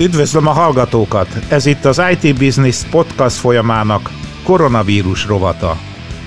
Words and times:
Üdvözlöm 0.00 0.46
a 0.46 0.52
hallgatókat! 0.52 1.28
Ez 1.48 1.66
itt 1.66 1.84
az 1.84 2.02
IT 2.10 2.38
Business 2.38 2.82
podcast 2.90 3.36
folyamának 3.36 4.10
koronavírus 4.44 5.26
rovata. 5.26 5.76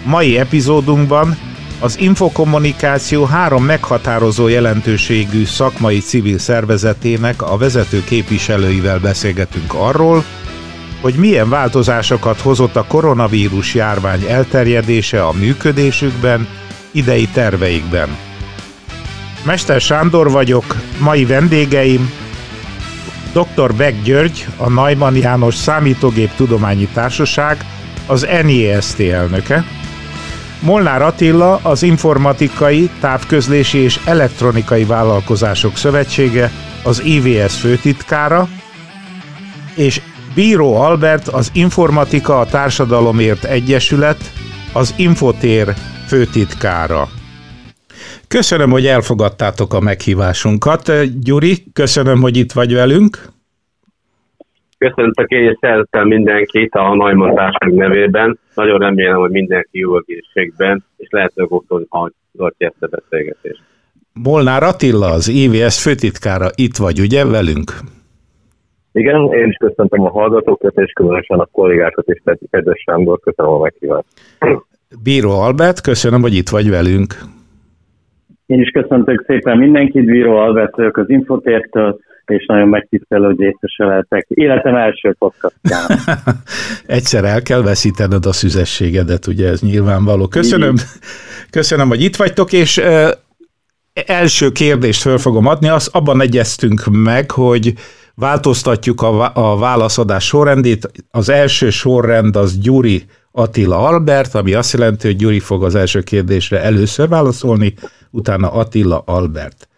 Mai 0.06 0.38
epizódunkban 0.38 1.38
az 1.80 2.00
infokommunikáció 2.00 3.26
három 3.26 3.66
meghatározó 3.66 4.48
jelentőségű 4.48 5.46
szakmai 5.46 6.00
civil 6.00 6.38
szervezetének 6.38 7.42
a 7.42 7.58
vezető 7.58 8.04
képviselőivel 8.04 9.00
beszélgetünk 9.00 9.74
arról, 9.74 10.24
hogy 11.02 11.14
milyen 11.14 11.50
változásokat 11.50 12.42
hozott 12.42 12.76
a 12.76 12.86
koronavírus 12.88 13.76
járvány 13.76 14.26
elterjedése 14.28 15.26
a 15.26 15.32
működésükben, 15.32 16.48
idei 16.92 17.28
terveikben. 17.28 18.10
Mester 19.44 19.82
Sándor 19.82 20.32
vagyok, 20.32 20.76
mai 21.00 21.26
vendégeim 21.26 22.12
Dr. 23.34 23.74
Beck 23.76 24.04
György, 24.04 24.48
a 24.58 24.70
Najman 24.70 25.16
János 25.16 25.56
Számítógép 25.56 26.36
Tudományi 26.36 26.88
Társaság, 26.94 27.66
az 28.08 28.28
NIST 28.44 29.00
elnöke, 29.00 29.66
Molnár 30.60 31.02
Attila, 31.02 31.60
az 31.64 31.84
Informatikai, 31.84 32.90
Távközlési 33.00 33.78
és 33.78 34.00
Elektronikai 34.06 34.84
Vállalkozások 34.84 35.78
Szövetsége, 35.78 36.52
az 36.84 37.04
IVS 37.04 37.60
főtitkára, 37.60 38.48
és 39.76 40.02
Bíró 40.36 40.76
Albert, 40.76 41.28
az 41.28 41.50
Informatika 41.54 42.40
a 42.40 42.46
Társadalomért 42.46 43.44
Egyesület, 43.44 44.32
az 44.74 44.94
Infotér 44.98 45.74
főtitkára. 46.08 47.21
Köszönöm, 48.38 48.70
hogy 48.70 48.86
elfogadtátok 48.86 49.74
a 49.74 49.80
meghívásunkat. 49.80 50.82
Gyuri, 51.24 51.54
köszönöm, 51.74 52.22
hogy 52.22 52.38
itt 52.38 52.52
vagy 52.52 52.74
velünk. 52.74 53.18
Köszöntök 54.78 55.30
én, 55.30 55.44
és 55.44 55.58
szeretem 55.60 56.08
mindenkit 56.08 56.74
a 56.74 56.96
Najman 56.96 57.36
Társaság 57.36 57.74
nevében. 57.74 58.40
Nagyon 58.56 58.80
remélem, 58.80 59.20
hogy 59.20 59.30
mindenki 59.30 59.80
jó 59.80 59.98
egészségben, 59.98 60.84
és 60.98 61.08
lehetőleg 61.10 61.52
otthon 61.52 61.86
hallgatja 61.90 62.68
ezt 62.68 62.84
a 62.84 62.88
beszélgetést. 62.88 63.62
Molnár 64.14 64.64
Attila, 64.64 65.08
az 65.08 65.28
IVS 65.28 65.82
főtitkára 65.82 66.48
itt 66.56 66.78
vagy, 66.78 67.00
ugye, 67.00 67.26
velünk? 67.26 67.72
Igen, 68.92 69.34
én 69.34 69.48
is 69.48 69.56
köszöntöm 69.56 70.02
a 70.06 70.10
hallgatókat, 70.10 70.74
és 70.76 70.92
különösen 70.92 71.40
a 71.40 71.48
kollégákat, 71.52 72.08
és 72.08 72.22
kedves 72.50 72.84
Sándor, 72.86 73.20
köszönöm 73.20 73.52
a 73.52 73.60
meghívást. 73.60 74.08
Bíró 75.04 75.32
Albert, 75.32 75.82
köszönöm, 75.82 76.22
hogy 76.22 76.34
itt 76.34 76.50
vagy 76.50 76.70
velünk. 76.70 77.40
Én 78.52 78.62
is 78.62 78.70
köszöntök 78.70 79.24
szépen 79.28 79.58
mindenkit, 79.58 80.06
Bíró 80.06 80.38
Albert 80.38 80.76
vagyok 80.76 80.98
az 80.98 81.10
Infotértől, 81.10 82.00
és 82.26 82.46
nagyon 82.46 82.68
megtisztelő, 82.68 83.26
hogy 83.26 83.40
részese 83.40 83.86
lehetek. 83.86 84.26
Életem 84.30 84.76
első 84.76 85.16
podcastján. 85.20 86.00
Egyszer 86.98 87.24
el 87.24 87.42
kell 87.42 87.62
veszítened 87.62 88.26
a 88.26 88.32
szüzességedet, 88.32 89.28
ugye 89.28 89.48
ez 89.48 89.62
nyilvánvaló. 89.62 90.28
Köszönöm, 90.28 90.76
köszönöm 91.50 91.88
hogy 91.88 92.02
itt 92.02 92.16
vagytok, 92.16 92.54
és 92.54 92.82
első 94.06 94.50
kérdést 94.50 95.02
föl 95.02 95.18
fogom 95.18 95.46
adni, 95.46 95.70
az 95.70 95.90
abban 95.94 96.22
egyeztünk 96.22 96.82
meg, 97.04 97.32
hogy 97.32 97.74
változtatjuk 98.16 99.02
a, 99.02 99.32
a 99.34 99.58
válaszadás 99.58 100.26
sorrendét. 100.26 100.92
Az 101.12 101.30
első 101.30 101.70
sorrend 101.70 102.36
az 102.36 102.58
Gyuri 102.60 103.04
Attila 103.32 103.78
Albert, 103.78 104.36
ami 104.36 104.54
azt 104.54 104.74
jelenti, 104.74 105.08
hogy 105.08 105.16
Gyuri 105.16 105.40
fog 105.40 105.64
az 105.64 105.76
első 105.76 106.02
kérdésre 106.02 106.62
először 106.62 107.08
válaszolni, 107.08 107.74
utána 108.12 108.52
Attila 108.52 109.04
Albert. 109.06 109.70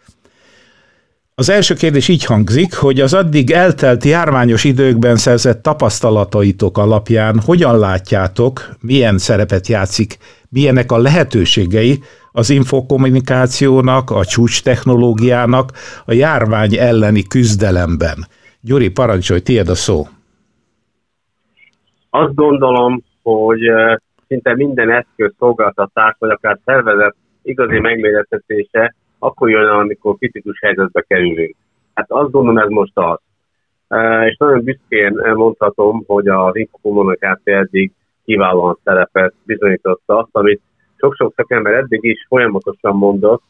Az 1.36 1.50
első 1.50 1.74
kérdés 1.74 2.08
így 2.08 2.24
hangzik, 2.24 2.74
hogy 2.74 3.00
az 3.00 3.14
addig 3.14 3.50
eltelt 3.50 4.04
járványos 4.04 4.64
időkben 4.64 5.16
szerzett 5.16 5.62
tapasztalataitok 5.62 6.78
alapján 6.78 7.40
hogyan 7.40 7.78
látjátok, 7.78 8.68
milyen 8.80 9.18
szerepet 9.18 9.66
játszik, 9.66 10.18
milyenek 10.48 10.92
a 10.92 10.98
lehetőségei 10.98 12.02
az 12.32 12.50
infokommunikációnak, 12.50 14.10
a 14.10 14.24
csúcs 14.24 14.62
technológiának 14.62 15.70
a 16.06 16.12
járvány 16.12 16.74
elleni 16.74 17.22
küzdelemben. 17.22 18.26
Gyuri, 18.60 18.88
parancsolj, 18.88 19.40
tiéd 19.40 19.68
a 19.68 19.74
szó. 19.74 20.06
Azt 22.10 22.34
gondolom, 22.34 23.02
hogy 23.22 23.60
szinte 24.28 24.54
minden 24.54 24.90
eszköz 24.90 25.32
szolgáltatás, 25.38 26.16
vagy 26.18 26.30
akár 26.30 26.58
szervezet 26.64 27.14
igazi 27.44 27.78
megmérettetése 27.78 28.94
akkor 29.18 29.50
jön 29.50 29.66
el, 29.66 29.78
amikor 29.78 30.16
kritikus 30.16 30.58
helyzetbe 30.60 31.00
kerülünk. 31.00 31.54
Hát 31.94 32.10
azt 32.10 32.30
gondolom, 32.30 32.58
ez 32.58 32.68
most 32.68 32.98
az. 32.98 33.18
És 34.26 34.36
nagyon 34.36 34.64
büszkén 34.64 35.12
mondhatom, 35.34 36.04
hogy 36.06 36.28
az 36.28 36.56
infokommunikáció 36.56 37.54
eddig 37.54 37.92
kiválóan 38.24 38.78
szerepet 38.84 39.34
bizonyította 39.44 40.18
azt, 40.18 40.28
amit 40.32 40.60
sok-sok 40.96 41.32
szakember 41.36 41.74
eddig 41.74 42.04
is 42.04 42.24
folyamatosan 42.28 42.96
mondott, 42.96 43.42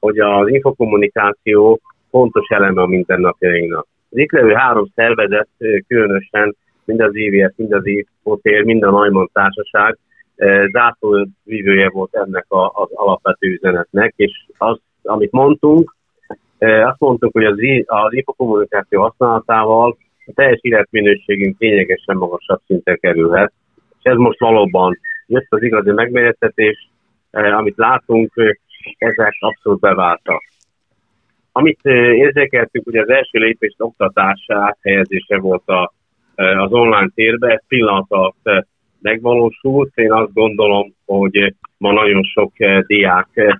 hogy 0.00 0.18
az 0.18 0.48
infokommunikáció 0.48 1.80
fontos 2.10 2.48
eleme 2.48 2.82
a 2.82 2.86
mindennapjainknak. 2.86 3.86
Az 4.10 4.18
itt 4.18 4.32
levő 4.32 4.52
három 4.52 4.86
szervezet, 4.94 5.48
különösen 5.86 6.56
mind 6.84 7.00
az 7.00 7.14
IVS, 7.14 7.52
mind 7.56 7.72
az 7.72 7.86
Infotér, 7.86 8.64
mind 8.64 8.82
a 8.82 8.90
Neumann 8.90 9.28
Társaság 9.32 9.98
zászlóvívője 10.72 11.90
volt 11.90 12.14
ennek 12.14 12.44
a, 12.48 12.66
az 12.74 12.88
alapvető 12.92 13.48
üzenetnek, 13.48 14.12
és 14.16 14.44
az, 14.58 14.80
amit 15.02 15.32
mondtunk, 15.32 15.96
azt 16.58 16.98
mondtuk, 16.98 17.32
hogy 17.32 17.44
az, 17.44 17.58
az 17.84 18.12
infokommunikáció 18.12 19.00
használatával 19.00 19.96
a 20.26 20.32
teljes 20.34 20.58
életminőségünk 20.62 21.58
lényegesen 21.58 22.16
magasabb 22.16 22.60
szinten 22.66 22.98
kerülhet, 23.00 23.52
és 23.98 24.10
ez 24.10 24.16
most 24.16 24.38
valóban 24.38 24.98
jött 25.26 25.46
az 25.48 25.62
igazi 25.62 25.90
megmérettetés, 25.90 26.88
amit 27.30 27.76
látunk, 27.76 28.32
ezek 28.98 29.36
abszolút 29.38 29.80
beváltak. 29.80 30.42
Amit 31.52 31.80
érzékeltünk, 31.84 32.84
hogy 32.84 32.96
az 32.96 33.08
első 33.08 33.38
lépés 33.38 33.74
oktatás 33.78 34.44
áthelyezése 34.48 35.38
volt 35.38 35.68
a, 35.68 35.92
az 36.34 36.72
online 36.72 37.10
térbe, 37.14 37.52
ez 37.52 37.66
pillanat 37.68 38.06
alatt 38.08 38.66
megvalósult. 39.00 39.90
Én 39.94 40.12
azt 40.12 40.32
gondolom, 40.32 40.94
hogy 41.06 41.54
ma 41.76 41.92
nagyon 41.92 42.22
sok 42.22 42.52
diák 42.86 43.58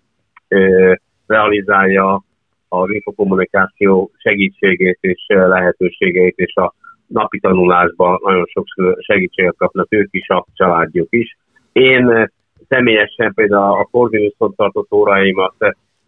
realizálja 1.26 2.24
az 2.68 2.90
infokommunikáció 2.90 4.10
segítségét 4.16 4.98
és 5.00 5.24
lehetőségeit, 5.28 6.36
és 6.36 6.54
a 6.54 6.74
napi 7.06 7.40
tanulásban 7.40 8.18
nagyon 8.22 8.44
sok 8.46 8.64
segítséget 8.98 9.54
kapnak 9.56 9.86
ők 9.90 10.08
is, 10.10 10.28
a 10.28 10.46
családjuk 10.54 11.06
is. 11.10 11.36
Én 11.72 12.30
személyesen 12.68 13.34
például 13.34 13.78
a 13.78 13.88
Corvinuson 13.90 14.54
tartott 14.54 14.92
óráimat 14.92 15.54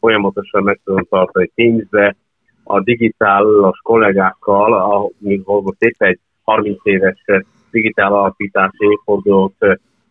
folyamatosan 0.00 0.62
meg 0.62 0.80
tudom 0.84 1.06
tartani 1.08 1.50
Teams-be, 1.54 2.16
a 2.64 2.80
digitálos 2.80 3.78
kollégákkal, 3.82 4.72
ahol 4.72 5.74
épp 5.78 6.02
egy 6.02 6.18
30 6.42 6.78
éves 6.82 7.24
digitál 7.72 8.12
alapítási 8.12 8.86
évfordulót 8.90 9.54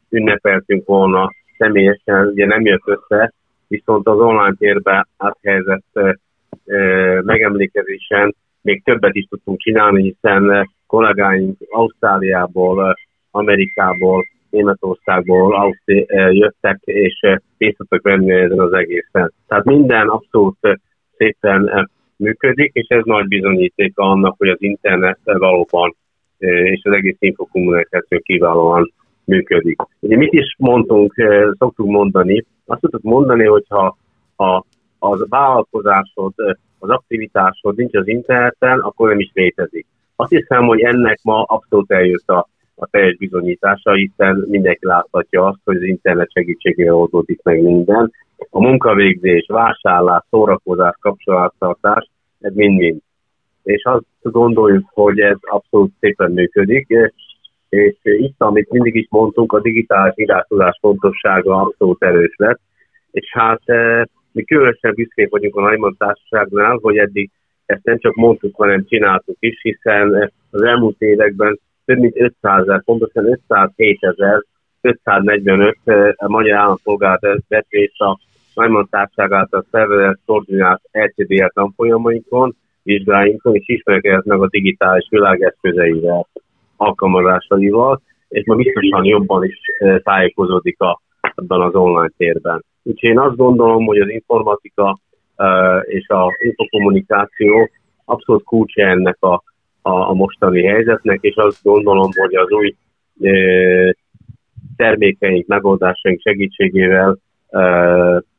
ünnepeltünk 0.09 0.85
volna 0.85 1.31
személyesen, 1.57 2.27
ugye 2.27 2.45
nem 2.45 2.65
jött 2.65 2.83
össze, 2.85 3.33
viszont 3.67 4.07
az 4.07 4.19
online 4.19 4.55
térbe 4.57 5.07
áthelyezett 5.17 5.99
megemlékezésen 7.21 8.35
még 8.61 8.83
többet 8.83 9.15
is 9.15 9.25
tudtunk 9.29 9.59
csinálni, 9.59 10.01
hiszen 10.01 10.69
kollégáink 10.87 11.57
Ausztráliából, 11.69 12.95
Amerikából, 13.31 14.25
Németországból 14.49 15.55
Ausztri- 15.55 16.05
jöttek, 16.29 16.79
és 16.83 17.19
részt 17.57 17.77
tudtak 17.77 18.01
venni 18.01 18.31
ezen 18.31 18.59
az 18.59 18.73
egészen. 18.73 19.33
Tehát 19.47 19.63
minden 19.63 20.07
abszolút 20.07 20.57
szépen 21.17 21.89
működik, 22.15 22.71
és 22.73 22.87
ez 22.87 23.03
nagy 23.03 23.27
bizonyítéka 23.27 24.03
annak, 24.03 24.35
hogy 24.37 24.47
az 24.47 24.61
internet 24.61 25.19
valóban 25.23 25.95
és 26.41 26.81
az 26.83 26.93
egész 26.93 27.15
infokommunikáció 27.19 28.19
kiválóan 28.19 28.93
működik. 29.25 29.79
Ugye 29.99 30.17
mit 30.17 30.33
is 30.33 30.55
mondtunk, 30.57 31.13
szoktuk 31.57 31.87
mondani, 31.87 32.45
azt 32.65 32.81
tudtuk 32.81 33.01
mondani, 33.01 33.45
hogyha 33.45 33.97
a, 34.35 34.63
az 34.99 35.25
vállalkozásod, 35.29 36.33
az 36.79 36.89
aktivitásod 36.89 37.75
nincs 37.75 37.95
az 37.95 38.07
interneten, 38.07 38.79
akkor 38.79 39.09
nem 39.09 39.19
is 39.19 39.31
létezik. 39.33 39.85
Azt 40.15 40.29
hiszem, 40.29 40.65
hogy 40.65 40.79
ennek 40.79 41.19
ma 41.23 41.43
abszolút 41.43 41.91
eljött 41.91 42.27
a, 42.27 42.47
a 42.75 42.87
teljes 42.87 43.17
bizonyítása, 43.17 43.91
hiszen 43.93 44.45
mindenki 44.49 44.85
láthatja 44.85 45.45
azt, 45.45 45.59
hogy 45.63 45.75
az 45.75 45.83
internet 45.83 46.31
segítségével 46.31 46.95
oldódik 46.95 47.39
meg 47.43 47.61
minden. 47.61 48.11
A 48.49 48.61
munkavégzés, 48.61 49.45
vásárlás, 49.47 50.23
szórakozás, 50.29 50.95
kapcsolattartás, 50.99 52.09
ez 52.39 52.53
mind-mind. 52.53 53.01
És 53.63 53.83
azt 53.83 54.05
gondoljuk, 54.21 54.85
hogy 54.93 55.19
ez 55.19 55.37
abszolút 55.41 55.91
szépen 55.99 56.31
működik, 56.31 56.87
és 57.69 57.95
itt, 58.01 58.35
amit 58.37 58.69
mindig 58.69 58.95
is 58.95 59.07
mondtunk, 59.09 59.53
a 59.53 59.61
digitális 59.61 60.13
irányítás 60.15 60.77
fontossága 60.81 61.55
abszolút 61.55 62.03
erős 62.03 62.33
lett, 62.37 62.59
és 63.11 63.29
hát 63.31 63.61
mi 64.31 64.43
különösen 64.43 64.93
büszkék 64.95 65.29
vagyunk 65.29 65.55
a 65.55 65.61
Neumann 65.61 65.97
Társaságnál, 65.97 66.77
hogy 66.81 66.97
eddig 66.97 67.29
ezt 67.65 67.83
nem 67.83 67.99
csak 67.99 68.15
mondtuk, 68.15 68.55
hanem 68.55 68.85
csináltuk 68.85 69.35
is, 69.39 69.61
hiszen 69.61 70.31
az 70.51 70.61
elmúlt 70.61 71.01
években 71.01 71.59
több 71.85 71.97
mint 71.97 72.19
500 72.19 72.61
ezer, 72.61 72.83
pontosan 72.83 73.25
507 73.25 73.97
ezer, 74.03 74.43
545 74.81 75.77
a 76.15 76.29
magyar 76.29 76.57
állampolgár 76.57 77.19
vett 77.47 77.65
részt 77.69 77.99
a 77.99 78.19
Najman 78.55 78.87
Társág 78.89 79.31
által 79.31 79.65
szervezett 79.71 80.19
koordinált 80.25 80.81
LCDL 80.91 81.47
tanfolyamainkon, 81.53 82.55
vizsgáinkon, 82.83 83.55
és 83.55 83.67
ismerkedett 83.67 84.25
meg 84.25 84.41
a 84.41 84.47
digitális 84.49 85.07
világ 85.09 85.41
eszközeivel, 85.41 86.27
alkalmazásaival, 86.75 88.01
és 88.27 88.45
ma 88.45 88.55
biztosan 88.55 89.03
jobban 89.05 89.43
is 89.43 89.59
tájékozódik 90.03 90.81
a, 90.81 91.01
ebben 91.35 91.61
az 91.61 91.75
online 91.75 92.11
térben. 92.17 92.63
Úgyhogy 92.83 93.09
én 93.09 93.19
azt 93.19 93.35
gondolom, 93.35 93.85
hogy 93.85 93.99
az 93.99 94.09
informatika 94.09 94.99
és 95.81 96.05
az 96.07 96.31
infokommunikáció 96.39 97.69
abszolút 98.05 98.43
kulcsa 98.43 98.81
ennek 98.81 99.17
a, 99.19 99.33
a, 99.81 100.09
a 100.09 100.13
mostani 100.13 100.63
helyzetnek, 100.63 101.17
és 101.21 101.35
azt 101.35 101.63
gondolom, 101.63 102.09
hogy 102.15 102.35
az 102.35 102.51
új 102.51 102.75
termékeink, 104.75 105.47
megoldásaink 105.47 106.21
segítségével 106.21 107.17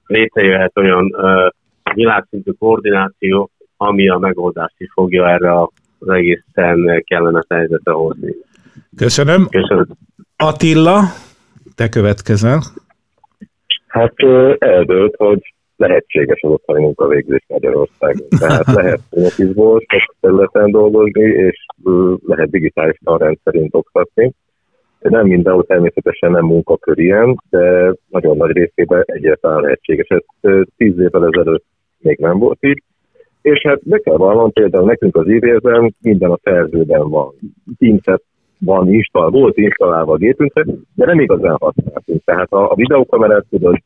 létrejöhet 0.06 0.78
olyan 0.78 1.16
világszintű 1.94 2.50
koordináció, 2.50 3.50
ami 3.86 4.08
a 4.08 4.18
megoldást 4.18 4.74
is 4.78 4.88
fogja 4.92 5.28
erre 5.28 5.60
az 5.60 6.08
egészen 6.08 7.02
kellemes 7.06 7.44
helyzetre 7.48 7.92
hozni. 7.92 8.34
Köszönöm. 8.96 9.46
Köszönöm. 9.50 9.86
Attila, 10.36 11.00
te 11.74 11.88
következel. 11.88 12.60
Hát 13.86 14.14
eldőlt, 14.58 15.14
hogy 15.16 15.54
lehetséges 15.76 16.40
az 16.40 16.50
otthoni 16.50 16.80
munkavégzés 16.80 17.44
Magyarországon. 17.48 18.28
Tehát 18.38 18.66
lehet 18.76 19.00
office 19.10 19.52
sok 19.86 20.16
területen 20.20 20.70
dolgozni, 20.70 21.22
és 21.22 21.66
lehet 22.26 22.50
digitális 22.50 22.96
rendszerint 23.04 23.74
oktatni. 23.74 24.32
Nem 25.00 25.26
mindenhol 25.26 25.64
természetesen 25.64 26.30
nem 26.30 26.44
munkakör 26.44 26.98
ilyen, 26.98 27.42
de 27.50 27.94
nagyon 28.08 28.36
nagy 28.36 28.50
részében 28.50 29.02
egyáltalán 29.06 29.60
lehetséges. 29.60 30.06
Ez 30.06 30.50
tíz 30.76 30.98
évvel 30.98 31.26
ezelőtt 31.26 31.64
még 31.98 32.18
nem 32.18 32.38
volt 32.38 32.58
így. 32.60 32.82
És 33.42 33.60
hát 33.66 33.88
be 33.88 33.98
kell 33.98 34.16
vallanom, 34.16 34.52
például 34.52 34.84
nekünk 34.84 35.16
az 35.16 35.28
ívérben 35.28 35.94
minden 36.00 36.30
a 36.30 36.38
szerzőben 36.42 37.08
van. 37.08 37.34
Teams-et 37.78 38.22
van 38.64 38.92
install, 38.92 39.30
volt 39.30 39.56
installálva 39.56 40.12
a 40.12 40.16
gépünkre, 40.16 40.64
de 40.94 41.06
nem 41.06 41.20
igazán 41.20 41.56
használtunk. 41.60 42.24
Tehát 42.24 42.52
a, 42.52 42.70
a 42.70 42.74
videókamerát 42.74 43.44
tudod, 43.50 43.78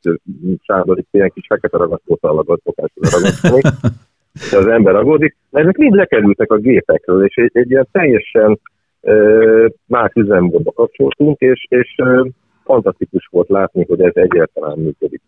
itt 0.99 1.09
ilyen 1.11 1.31
kis 1.35 1.47
fekete 1.49 1.77
ragasztótal 1.77 2.35
lagad 2.35 2.61
ragasztani, 2.95 3.61
de 4.51 4.57
az 4.57 4.67
ember 4.67 4.95
aggódik, 4.95 5.37
mert 5.51 5.65
ezek 5.65 5.77
mind 5.77 5.95
lekerültek 5.95 6.51
a 6.53 6.57
gépekről, 6.57 7.25
és 7.25 7.35
egy, 7.35 7.51
egy 7.53 7.71
ilyen 7.71 7.89
teljesen 7.93 8.59
ö, 9.01 9.67
más 9.87 10.11
üzemmódba 10.15 10.73
kapcsoltunk, 10.73 11.39
és, 11.39 11.67
és 11.69 11.95
ö, 11.97 12.27
fantasztikus 12.65 13.29
volt 13.31 13.49
látni, 13.49 13.85
hogy 13.89 14.01
ez 14.01 14.13
egyáltalán 14.15 14.79
működik. 14.79 15.23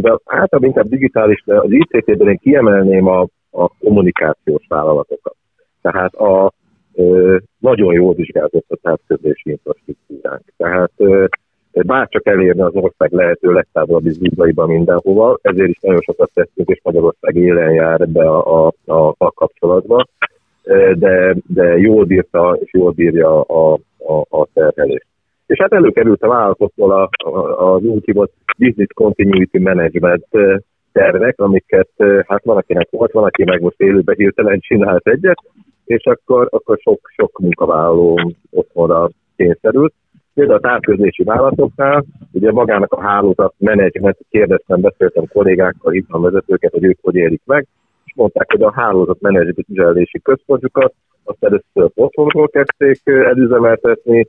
De 0.00 0.18
általában 0.24 0.68
inkább 0.68 0.88
digitális, 0.88 1.42
de 1.44 1.56
az 1.58 1.70
ICT-ben 1.70 2.28
én 2.28 2.38
kiemelném 2.42 3.06
a, 3.06 3.26
a 3.50 3.68
kommunikációs 3.78 4.64
vállalatokat. 4.68 5.34
Tehát 5.82 6.14
a, 6.14 6.52
nagyon 7.58 7.92
jól 7.92 8.14
vizsgázott 8.14 8.66
a 8.68 8.76
távközlési 8.82 9.50
infrastruktúránk. 9.50 10.42
Tehát 10.56 10.92
bárcsak 11.72 12.26
elérni 12.26 12.60
az 12.60 12.74
ország 12.74 13.12
lehető 13.12 13.52
legtávolabbi 13.52 14.10
zúgaiban 14.10 14.68
mindenhova, 14.68 15.38
ezért 15.42 15.68
is 15.68 15.78
nagyon 15.80 16.00
sokat 16.00 16.30
tettünk, 16.34 16.68
és 16.68 16.80
Magyarország 16.82 17.36
élen 17.36 17.72
jár 17.72 18.00
ebbe 18.00 18.28
a, 18.28 18.66
a, 18.66 18.72
a, 18.84 19.14
a 19.18 19.32
kapcsolatba, 19.32 20.06
de, 20.94 21.36
de 21.46 21.78
jól 21.78 22.04
bírta 22.04 22.58
és 22.60 22.72
jól 22.72 22.90
bírja 22.90 23.40
a, 23.40 23.78
a, 23.98 24.38
a 24.40 24.46
terhelést. 24.52 25.06
És 25.48 25.58
hát 25.60 25.72
előkerült 25.72 26.22
a 26.22 26.28
vállalatokból 26.28 26.90
a, 26.92 27.08
a, 27.24 27.74
az 27.74 27.82
úgy 27.82 28.04
hívott 28.04 28.32
Business 28.58 28.88
Continuity 28.94 29.58
Management 29.58 30.26
tervek, 30.92 31.40
amiket 31.40 31.88
hát 32.26 32.44
van, 32.44 32.56
akinek 32.56 32.88
volt, 32.90 33.12
van, 33.12 33.24
aki 33.24 33.44
meg 33.44 33.60
most 33.60 33.80
élőben 33.80 34.14
hirtelen 34.18 34.58
csinált 34.60 35.06
egyet, 35.06 35.38
és 35.84 36.04
akkor, 36.04 36.48
akkor 36.50 36.78
sok, 36.80 37.00
sok 37.16 37.38
munkavállaló 37.38 38.32
otthonra 38.50 39.08
kényszerült. 39.36 39.92
Például 40.34 40.58
a 40.58 40.68
távközlési 40.68 41.22
vállalatoknál, 41.22 42.04
ugye 42.32 42.52
magának 42.52 42.92
a 42.92 43.00
hálózat 43.00 43.54
menedzsment, 43.58 44.18
kérdeztem, 44.30 44.80
beszéltem 44.80 45.24
kollégákkal, 45.32 45.94
itt 45.94 46.06
a 46.08 46.20
vezetőket, 46.20 46.72
hogy 46.72 46.84
ők 46.84 46.98
hogy 47.02 47.14
élik 47.14 47.42
meg, 47.44 47.66
és 48.04 48.12
mondták, 48.16 48.50
hogy 48.50 48.62
a 48.62 48.72
hálózat 48.72 49.20
menedzselési 49.20 50.20
központjukat 50.22 50.94
azt 51.24 51.44
először 51.44 51.90
otthonról 51.94 52.48
kezdték 52.48 53.00
előzemeltetni, 53.04 54.26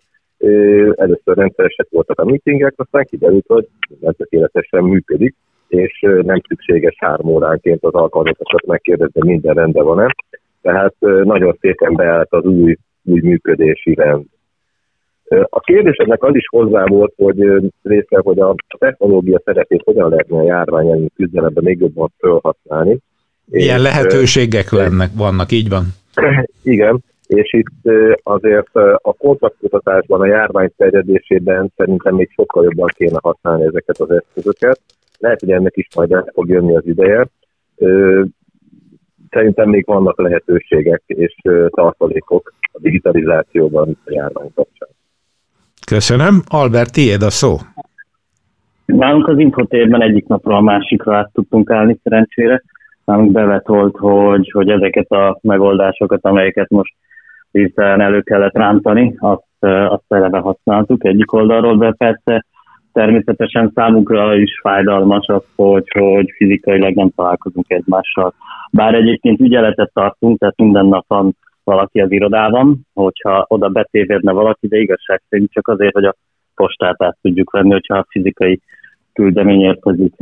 először 0.95 1.37
rendszeresek 1.37 1.87
voltak 1.89 2.19
a 2.19 2.25
meetingek, 2.25 2.73
aztán 2.75 3.05
kiderült, 3.09 3.45
hogy 3.47 3.67
nem 3.99 4.13
tökéletesen 4.13 4.83
működik, 4.83 5.35
és 5.67 5.99
nem 6.21 6.41
szükséges 6.47 6.95
három 6.97 7.27
óránként 7.27 7.83
az 7.83 7.93
alkalmazokat 7.93 8.65
megkérdezni, 8.65 9.21
minden 9.29 9.53
rendben 9.53 9.83
van-e. 9.83 10.15
Tehát 10.61 10.95
nagyon 11.23 11.57
szépen 11.61 11.93
beállt 11.93 12.33
az 12.33 12.43
új, 12.43 12.75
új 13.03 13.19
működési 13.21 13.93
rend. 13.93 14.25
A 15.49 15.59
kérdésednek 15.59 16.23
az 16.23 16.35
is 16.35 16.47
hozzá 16.47 16.83
volt, 16.85 17.13
hogy 17.17 17.37
részre, 17.83 18.19
hogy 18.19 18.39
a 18.39 18.55
technológia 18.77 19.41
szerepét 19.45 19.81
hogyan 19.85 20.09
lehetne 20.09 20.37
a 20.37 20.43
járvány 20.43 20.87
elleni 20.87 21.09
küzdelemben 21.15 21.63
még 21.63 21.79
jobban 21.79 22.13
felhasználni. 22.17 22.97
Milyen 23.45 23.77
és, 23.77 23.83
lehetőségek 23.83 24.71
lennek, 24.71 25.09
vannak, 25.17 25.51
így 25.51 25.69
van? 25.69 25.83
Igen, 26.63 27.03
és 27.29 27.53
itt 27.53 27.91
azért 28.23 28.75
a 28.95 29.13
kontaktkutatásban, 29.13 30.21
a 30.21 30.25
járvány 30.25 30.71
terjedésében 30.77 31.71
szerintem 31.75 32.15
még 32.15 32.29
sokkal 32.31 32.63
jobban 32.63 32.89
kéne 32.95 33.17
használni 33.21 33.65
ezeket 33.65 33.99
az 33.99 34.11
eszközöket. 34.11 34.79
Lehet, 35.19 35.39
hogy 35.39 35.51
ennek 35.51 35.77
is 35.77 35.87
majd 35.95 36.11
el 36.11 36.29
fog 36.33 36.49
jönni 36.49 36.75
az 36.75 36.85
ideje 36.85 37.27
szerintem 39.29 39.69
még 39.69 39.85
vannak 39.85 40.21
lehetőségek 40.21 41.01
és 41.05 41.35
tartalékok 41.69 42.53
a 42.61 42.79
digitalizációban 42.79 43.97
a 44.05 44.13
járvány 44.13 44.51
kapcsán. 44.55 44.89
Köszönöm. 45.85 46.41
Albert, 46.47 46.93
tiéd 46.93 47.21
a 47.21 47.29
szó. 47.29 47.55
Nálunk 48.85 49.27
az 49.27 49.39
infotérben 49.39 50.01
egyik 50.01 50.27
napról 50.27 50.55
a 50.55 50.61
másikra 50.61 51.17
át 51.17 51.29
tudtunk 51.33 51.71
állni 51.71 51.99
szerencsére. 52.03 52.63
Nálunk 53.05 53.31
bevetolt, 53.31 53.95
hogy, 53.97 54.51
hogy 54.51 54.69
ezeket 54.69 55.11
a 55.11 55.39
megoldásokat, 55.41 56.25
amelyeket 56.25 56.69
most 56.69 56.93
hirtelen 57.51 58.01
elő 58.01 58.21
kellett 58.21 58.57
rántani, 58.57 59.15
azt, 59.17 59.47
azt 59.87 60.03
eleve 60.07 60.39
használtuk 60.39 61.05
egyik 61.05 61.33
oldalról, 61.33 61.77
de 61.77 61.93
persze 61.97 62.45
természetesen 62.93 63.71
számunkra 63.75 64.35
is 64.35 64.59
fájdalmas 64.61 65.27
az, 65.27 65.43
hogy, 65.55 65.87
hogy 65.99 66.29
fizikailag 66.35 66.95
nem 66.95 67.09
találkozunk 67.15 67.65
egymással. 67.67 68.33
Bár 68.71 68.93
egyébként 68.93 69.39
ügyeletet 69.39 69.91
tartunk, 69.93 70.39
tehát 70.39 70.57
minden 70.57 70.85
nap 70.85 71.05
van 71.07 71.35
valaki 71.63 72.01
az 72.01 72.11
irodában, 72.11 72.79
hogyha 72.93 73.45
oda 73.47 73.69
betévedne 73.69 74.31
valaki, 74.31 74.67
de 74.67 74.77
igazság 74.77 75.21
szerint 75.29 75.51
csak 75.51 75.67
azért, 75.67 75.93
hogy 75.93 76.05
a 76.05 76.15
postát 76.55 77.03
át 77.03 77.17
tudjuk 77.21 77.51
venni, 77.51 77.71
hogyha 77.71 77.97
a 77.97 78.05
fizikai 78.09 78.61
küldemény 79.13 79.61
érkezik. 79.61 80.13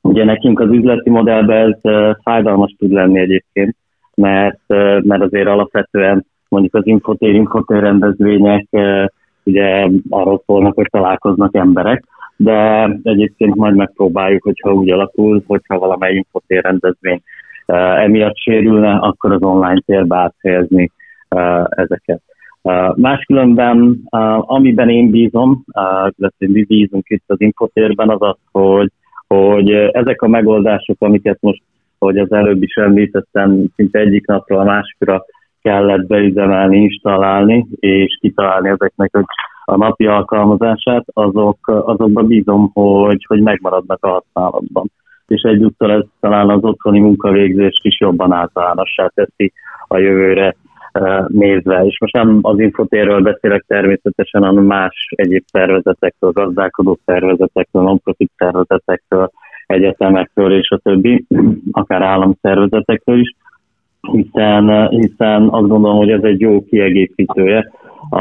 Ugye 0.00 0.24
nekünk 0.24 0.60
az 0.60 0.70
üzleti 0.70 1.10
modellben 1.10 1.68
ez 1.70 1.92
fájdalmas 2.22 2.74
tud 2.78 2.90
lenni 2.90 3.18
egyébként, 3.18 3.76
mert, 4.22 4.60
mert 5.02 5.22
azért 5.22 5.46
alapvetően 5.46 6.26
mondjuk 6.48 6.74
az 6.74 6.86
infotér, 6.86 7.34
infotér 7.34 7.80
rendezvények 7.80 8.66
ugye 9.42 9.88
arról 10.08 10.42
szólnak, 10.46 10.74
hogy 10.74 10.88
találkoznak 10.90 11.54
emberek, 11.54 12.04
de 12.36 12.88
egyébként 13.02 13.54
majd 13.54 13.74
megpróbáljuk, 13.74 14.42
hogyha 14.42 14.72
úgy 14.72 14.90
alakul, 14.90 15.42
hogyha 15.46 15.78
valamely 15.78 16.14
infotér 16.14 16.62
rendezvény 16.62 17.20
emiatt 17.66 18.36
sérülne, 18.36 18.94
akkor 18.94 19.32
az 19.32 19.42
online 19.42 19.80
térbe 19.86 20.16
áthelyezni 20.16 20.90
ezeket. 21.68 22.22
Máskülönben, 22.94 24.00
amiben 24.40 24.88
én 24.88 25.10
bízom, 25.10 25.64
illetve 26.16 26.46
mi 26.46 26.64
bízunk 26.64 27.08
itt 27.08 27.24
az 27.26 27.40
infotérben, 27.40 28.08
az 28.08 28.22
az, 28.22 28.36
hogy, 28.52 28.90
hogy 29.26 29.70
ezek 29.72 30.22
a 30.22 30.28
megoldások, 30.28 30.96
amiket 30.98 31.38
most, 31.40 31.62
hogy 32.04 32.18
az 32.18 32.32
előbb 32.32 32.62
is 32.62 32.74
említettem, 32.74 33.64
szinte 33.76 33.98
egyik 33.98 34.26
napról 34.26 34.60
a 34.60 34.64
másikra 34.64 35.24
kellett 35.62 36.06
beüzemelni, 36.06 36.76
installálni, 36.76 37.66
és 37.70 38.18
kitalálni 38.20 38.68
ezeknek 38.68 39.10
a 39.64 39.76
napi 39.76 40.06
alkalmazását, 40.06 41.04
azok, 41.12 41.58
azokban 41.66 42.26
bízom, 42.26 42.70
hogy, 42.72 43.24
hogy 43.28 43.40
megmaradnak 43.40 44.04
a 44.04 44.08
használatban. 44.08 44.90
És 45.26 45.42
egyúttal 45.42 45.92
ez 45.92 46.02
talán 46.20 46.50
az 46.50 46.64
otthoni 46.64 47.00
munkavégzést 47.00 47.84
is 47.84 48.00
jobban 48.00 48.32
általánossá 48.32 49.10
teszi 49.14 49.52
a 49.88 49.98
jövőre 49.98 50.56
e, 50.92 51.24
nézve. 51.28 51.84
És 51.84 52.00
most 52.00 52.12
nem 52.12 52.38
az 52.42 52.58
infotérről 52.58 53.20
beszélek 53.20 53.64
természetesen, 53.66 54.42
hanem 54.42 54.64
más 54.64 54.94
egyéb 55.16 55.44
szervezetekről, 55.46 56.30
gazdálkodó 56.32 56.98
szervezetekről, 57.04 57.82
non-profit 57.82 58.30
szervezetekről, 58.36 59.01
egyetemekről 59.72 60.52
és 60.52 60.70
a 60.70 60.78
többi, 60.78 61.24
akár 61.72 62.02
államszervezetekről 62.02 63.20
is, 63.20 63.34
hiszen, 64.00 64.88
hiszen 64.88 65.48
azt 65.48 65.68
gondolom, 65.68 65.96
hogy 65.96 66.10
ez 66.10 66.22
egy 66.22 66.40
jó 66.40 66.64
kiegészítője 66.64 67.70
a, 68.10 68.18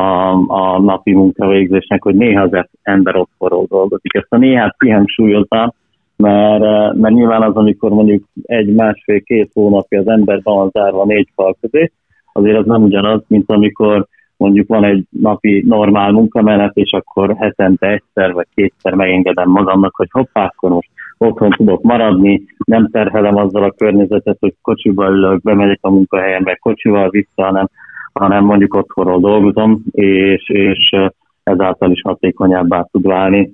a 0.48 0.79
napi 0.79 1.13
munkavégzésnek, 1.13 2.03
hogy 2.03 2.15
néha 2.15 2.41
az 2.41 2.65
ember 2.81 3.15
otthonról 3.15 3.65
dolgozik. 3.70 4.13
Ezt 4.13 4.34
a 4.34 4.38
néhát 4.38 4.75
kihangsúlyoztam, 4.77 5.74
mert, 6.15 6.93
mert 6.93 7.13
nyilván 7.13 7.41
az, 7.41 7.55
amikor 7.55 7.91
mondjuk 7.91 8.24
egy, 8.43 8.74
másfél, 8.74 9.22
két 9.22 9.50
hónapja 9.53 10.00
az 10.00 10.08
ember 10.08 10.39
van 10.43 10.70
zárva 10.70 11.05
négy 11.05 11.27
fal 11.36 11.55
közé, 11.62 11.91
azért 12.34 12.58
az 12.58 12.65
nem 12.65 12.84
ugyanaz, 12.84 13.22
mint 13.27 13.51
amikor 13.51 14.08
mondjuk 14.38 14.67
van 14.67 14.84
egy 14.84 15.05
napi 15.10 15.63
normál 15.67 16.12
munkamenet, 16.12 16.75
és 16.75 16.91
akkor 16.91 17.36
hetente 17.38 17.88
egyszer 17.88 18.34
vagy 18.34 18.48
kétszer 18.55 18.93
megengedem 18.93 19.50
magamnak, 19.50 19.96
hogy 19.96 20.08
hoppá, 20.12 20.46
akkor 20.46 20.70
most 20.70 20.89
otthon 21.22 21.50
tudok 21.50 21.82
maradni, 21.82 22.44
nem 22.66 22.90
terhelem 22.92 23.36
azzal 23.36 23.63
a 23.63 23.72
környezetet, 23.72 24.38
hogy 24.40 24.54
kocsiba 24.62 25.10
ülök, 25.10 25.42
bemegyek 25.42 25.80
a 25.82 25.90
munkahelyembe 25.90 26.56
kocsival 26.56 27.10
vissza, 27.10 27.44
hanem, 27.44 27.68
hanem 28.13 28.44
mondjuk 28.44 28.74
otthonról 28.74 29.20
dolgozom, 29.20 29.84
és, 29.92 30.50
és 30.50 30.96
ezáltal 31.44 31.92
is 31.92 32.01
hatékonyabbá 32.01 32.88
tud 32.92 33.08
válni 33.08 33.51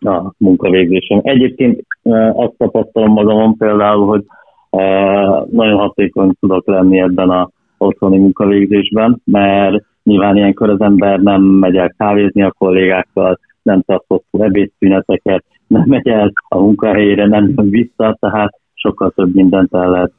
a 0.00 0.32
munkavégzésem. 0.38 1.20
Egyébként 1.22 1.84
azt 2.32 2.54
tapasztalom 2.58 3.12
magamon 3.12 3.56
például, 3.56 4.06
hogy 4.06 4.24
nagyon 5.50 5.78
hatékony 5.78 6.32
tudok 6.40 6.66
lenni 6.66 7.00
ebben 7.00 7.30
a 7.30 7.48
otthoni 7.78 8.18
munkavégzésben, 8.18 9.20
mert 9.24 9.84
nyilván 10.02 10.36
ilyenkor 10.36 10.70
az 10.70 10.80
ember 10.80 11.20
nem 11.20 11.42
megy 11.42 11.76
el 11.76 11.94
kávézni 11.96 12.42
a 12.42 12.54
kollégákkal, 12.58 13.38
nem 13.62 13.82
tart 13.82 14.04
hosszú 14.06 14.42
ebédszüneteket, 14.42 15.44
nem 15.68 15.84
megy 15.86 16.08
el 16.08 16.32
a 16.48 16.58
munkahelyére, 16.58 17.26
nem 17.26 17.52
jön 17.56 17.70
vissza, 17.70 18.16
tehát 18.20 18.60
sokkal 18.74 19.10
több 19.10 19.34
mindent 19.34 19.74
el 19.74 19.90
lehet 19.90 20.12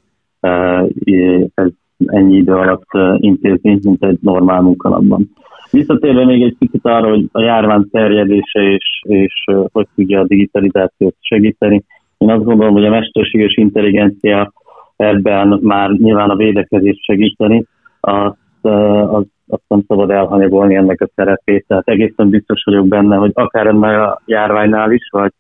ez 1.54 1.70
ennyi 2.06 2.36
idő 2.36 2.54
alatt 2.54 2.88
intézni, 3.18 3.80
mint 3.82 4.04
egy 4.04 4.18
normál 4.22 4.62
munkanapban. 4.62 5.30
Visszatérve 5.72 6.26
még 6.26 6.42
egy 6.42 6.56
kicsit 6.60 6.86
arra, 6.86 7.10
hogy 7.10 7.30
a 7.32 7.42
járvány 7.42 7.90
terjedése 7.92 8.62
és, 8.62 9.02
és 9.02 9.44
hogy 9.72 9.88
tudja 9.96 10.20
a 10.20 10.28
digitalizációt 10.28 11.16
segíteni, 11.20 11.84
én 12.18 12.30
azt 12.30 12.44
gondolom, 12.44 12.74
hogy 12.74 12.86
a 12.86 12.90
mesterséges 12.90 13.56
intelligencia 13.56 14.54
ebben 14.96 15.60
már 15.62 15.90
nyilván 15.90 16.30
a 16.30 16.36
védekezést 16.36 17.04
segíteni, 17.04 17.66
azt, 18.00 18.38
az, 18.62 19.26
azt 19.48 19.64
nem 19.68 19.84
szabad 19.88 20.10
elhanyagolni 20.10 20.76
ennek 20.76 21.02
a 21.02 21.10
szerepét. 21.16 21.66
Tehát 21.68 21.88
egészen 21.88 22.30
biztos 22.30 22.64
vagyok 22.64 22.88
benne, 22.88 23.16
hogy 23.16 23.32
akár 23.34 23.68
ennek 23.68 23.98
a 23.98 24.22
járványnál 24.26 24.92
is, 24.92 25.10
vagy 25.12 25.32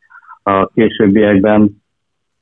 a 0.43 0.67
későbbiekben 0.67 1.81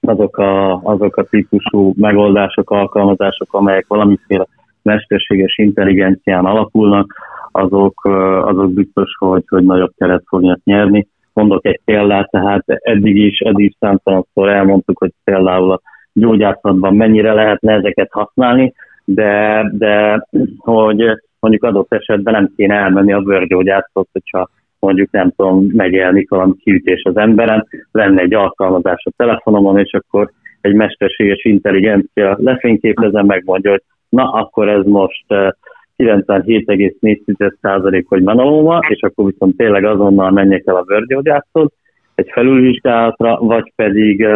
azok 0.01 0.38
a, 0.38 0.81
azok 0.84 1.17
a 1.17 1.24
típusú 1.24 1.93
megoldások, 1.96 2.69
alkalmazások, 2.69 3.53
amelyek 3.53 3.86
valamiféle 3.88 4.48
mesterséges 4.81 5.57
intelligencián 5.57 6.46
alapulnak, 6.46 7.13
azok, 7.51 8.05
azok 8.46 8.74
biztos, 8.74 9.15
hogy, 9.19 9.43
hogy 9.48 9.65
nagyobb 9.65 9.91
teret 9.98 10.24
fognak 10.27 10.60
nyerni. 10.63 11.07
Mondok 11.34 11.65
egy 11.65 11.79
példát, 11.86 12.29
tehát 12.29 12.63
eddig 12.67 13.17
is, 13.17 13.39
eddig 13.39 13.65
is 13.65 13.75
számtalanszor 13.79 14.50
elmondtuk, 14.50 14.98
hogy 14.98 15.12
például 15.24 15.72
a 15.72 15.81
gyógyászatban 16.13 16.96
mennyire 16.96 17.34
lehetne 17.34 17.74
ezeket 17.74 18.12
használni, 18.12 18.74
de, 19.09 19.69
de 19.77 20.25
hogy 20.57 21.03
mondjuk 21.39 21.63
adott 21.63 21.93
esetben 21.93 22.33
nem 22.33 22.53
kéne 22.55 22.75
elmenni 22.75 23.13
a 23.13 23.21
bőrgyógyászhoz, 23.21 24.05
hogyha 24.11 24.49
mondjuk 24.79 25.11
nem 25.11 25.31
tudom, 25.35 25.65
megjelenik 25.73 26.29
valami 26.29 26.53
kiütés 26.63 27.01
az 27.03 27.17
emberen, 27.17 27.67
lenne 27.91 28.21
egy 28.21 28.33
alkalmazás 28.33 29.03
a 29.05 29.11
telefonomon, 29.17 29.79
és 29.79 29.93
akkor 29.93 30.31
egy 30.61 30.73
mesterséges 30.73 31.43
intelligencia 31.43 32.37
lefényképezem, 32.39 33.25
megmondja, 33.25 33.71
hogy 33.71 33.83
na, 34.09 34.31
akkor 34.31 34.69
ez 34.69 34.85
most 34.85 35.25
97,4% 35.97 38.03
hogy 38.07 38.23
menalóma, 38.23 38.79
és 38.89 39.01
akkor 39.01 39.25
viszont 39.25 39.57
tényleg 39.57 39.83
azonnal 39.83 40.31
menjek 40.31 40.63
el 40.65 40.75
a 40.75 40.81
bőrgyógyászhoz, 40.81 41.71
egy 42.15 42.29
felülvizsgálatra, 42.31 43.37
vagy 43.39 43.73
pedig, 43.75 44.27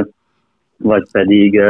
vagy 0.78 1.04
pedig 1.12 1.62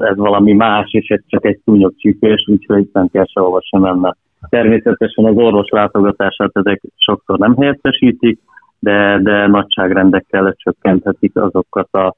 ez 0.00 0.16
valami 0.16 0.52
más, 0.52 0.88
és 0.92 1.08
ez 1.08 1.20
csak 1.26 1.44
egy 1.44 1.60
szúnyogcsípés, 1.64 2.44
úgyhogy 2.48 2.88
nem 2.92 3.08
kell 3.08 3.26
sehova 3.26 3.60
sem 3.62 3.80
menni. 3.80 4.10
Természetesen 4.48 5.24
az 5.24 5.36
orvos 5.36 5.68
látogatását 5.68 6.50
ezek 6.52 6.82
sokszor 6.96 7.38
nem 7.38 7.56
helyettesítik, 7.56 8.38
de, 8.78 9.18
de 9.22 9.46
nagyságrendekkel 9.46 10.42
lecsökkenthetik 10.42 11.36
azokat 11.36 11.88
a, 11.90 12.14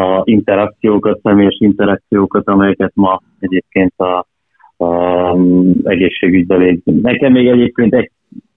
a 0.00 0.22
interakciókat, 0.24 1.20
személyes 1.22 1.56
interakciókat, 1.58 2.48
amelyeket 2.48 2.92
ma 2.94 3.20
egyébként 3.38 3.92
a, 3.96 4.26
a 4.84 5.36
egészségügyben 5.84 6.58
végzünk. 6.58 7.02
Nekem 7.02 7.32
még 7.32 7.46
egyébként 7.48 7.94
egy 7.94 8.10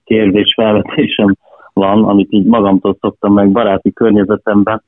kérdés 0.04 0.54
felvetésem 0.56 1.34
van, 1.72 2.04
amit 2.04 2.32
így 2.32 2.46
magamtól 2.46 2.96
szoktam 3.00 3.32
meg 3.32 3.50
baráti 3.50 3.92
környezetemben 3.92 4.82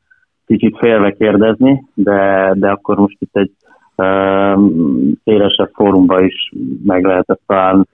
kicsit 0.48 0.78
félve 0.78 1.12
kérdezni, 1.12 1.84
de, 1.94 2.52
de 2.54 2.70
akkor 2.70 2.96
most 2.96 3.16
itt 3.20 3.36
egy 3.36 3.52
szélesebb 5.24 5.70
fórumba 5.72 6.20
is 6.20 6.52
meg 6.84 7.04
lehet 7.04 7.38
talán 7.46 7.86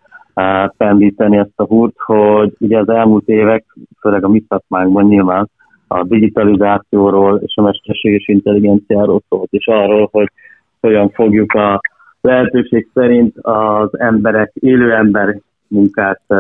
pendíteni 0.77 1.37
ezt 1.37 1.53
a 1.57 1.65
húrt, 1.65 1.95
hogy 1.97 2.53
ugye 2.59 2.79
az 2.79 2.89
elmúlt 2.89 3.29
évek, 3.29 3.65
főleg 4.01 4.25
a 4.25 4.29
mi 4.29 4.45
szakmánkban 4.49 5.05
nyilván 5.05 5.51
a 5.89 6.05
digitalizációról 6.05 7.41
és 7.45 7.57
a 7.57 7.63
mesterséges 7.63 8.29
intelligenciáról 8.29 9.23
szólt, 9.29 9.49
és 9.53 9.67
arról, 9.67 10.09
hogy 10.13 10.29
hogyan 10.81 11.11
fogjuk 11.11 11.53
a 11.53 11.81
lehetőség 12.21 12.89
szerint 12.95 13.37
az 13.41 13.99
emberek, 13.99 14.53
élő 14.55 14.93
ember 14.93 15.37
munkát 15.69 16.21
uh, 16.29 16.39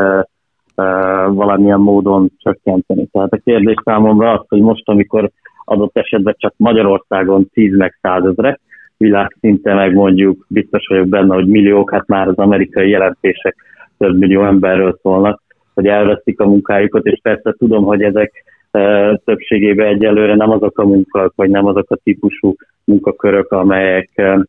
uh, 0.76 1.34
valamilyen 1.34 1.80
módon 1.80 2.30
csökkenteni. 2.38 3.06
Tehát 3.12 3.32
a 3.32 3.40
kérdés 3.44 3.76
számomra 3.84 4.32
az, 4.32 4.46
hogy 4.48 4.60
most, 4.60 4.88
amikor 4.88 5.30
adott 5.64 5.96
esetben 5.96 6.34
csak 6.38 6.54
Magyarországon 6.56 7.48
10 7.52 7.76
meg 7.76 7.98
100 8.00 8.24
ezrek, 8.24 8.60
világszinte 8.96 9.74
meg 9.74 9.92
mondjuk 9.92 10.46
biztos 10.48 10.86
vagyok 10.86 11.08
benne, 11.08 11.34
hogy 11.34 11.46
milliók, 11.46 11.90
hát 11.90 12.06
már 12.06 12.28
az 12.28 12.36
amerikai 12.36 12.88
jelentések 12.88 13.56
több 13.98 14.18
millió 14.18 14.44
emberről 14.44 14.98
szólnak, 15.02 15.42
hogy 15.74 15.86
elveszik 15.86 16.40
a 16.40 16.46
munkájukat, 16.46 17.04
és 17.04 17.18
persze 17.22 17.54
tudom, 17.58 17.84
hogy 17.84 18.02
ezek 18.02 18.44
e, 18.70 19.14
többségében 19.24 19.86
egyelőre 19.86 20.34
nem 20.34 20.50
azok 20.50 20.78
a 20.78 20.84
munkák, 20.84 21.32
vagy 21.34 21.50
nem 21.50 21.66
azok 21.66 21.90
a 21.90 21.98
típusú 22.02 22.54
munkakörök, 22.84 23.52
amelyek, 23.52 24.10
e, 24.14 24.46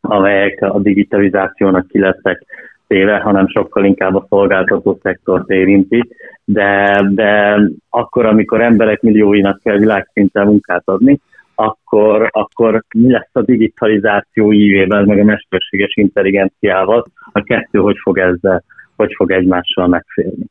amelyek 0.00 0.62
a 0.62 0.78
digitalizációnak 0.78 1.86
ki 1.88 1.98
lesznek 1.98 2.44
téve, 2.88 3.18
hanem 3.18 3.48
sokkal 3.48 3.84
inkább 3.84 4.14
a 4.14 4.26
szolgáltató 4.28 4.98
szektort 5.02 5.50
érinti, 5.50 6.08
de, 6.44 7.02
de 7.10 7.60
akkor, 7.88 8.26
amikor 8.26 8.60
emberek 8.60 9.00
millióinak 9.00 9.60
kell 9.62 9.78
világszinten 9.78 10.46
munkát 10.46 10.82
adni, 10.84 11.20
akkor, 11.54 12.28
akkor 12.32 12.84
mi 12.96 13.10
lesz 13.10 13.30
a 13.32 13.42
digitalizáció 13.42 14.52
ívében, 14.52 15.04
meg 15.04 15.18
a 15.18 15.24
mesterséges 15.24 15.96
intelligenciával, 15.96 17.06
a 17.32 17.42
kettő 17.42 17.78
hogy 17.78 17.96
fog 18.02 18.18
ezzel 18.18 18.64
hogy 18.98 19.12
fog 19.16 19.30
egymással 19.30 19.86
megférni? 19.86 20.44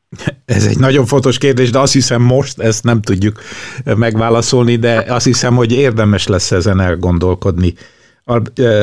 Ez 0.46 0.68
egy 0.68 0.80
nagyon 0.80 1.06
fontos 1.06 1.38
kérdés, 1.38 1.72
de 1.72 1.80
azt 1.80 1.94
hiszem 1.94 2.22
most 2.22 2.60
ezt 2.60 2.84
nem 2.84 3.02
tudjuk 3.02 3.40
megválaszolni, 3.98 4.76
de 4.76 5.06
azt 5.08 5.26
hiszem, 5.26 5.56
hogy 5.56 5.72
érdemes 5.72 6.28
lesz 6.28 6.52
ezen 6.52 6.80
elgondolkodni. 6.80 7.74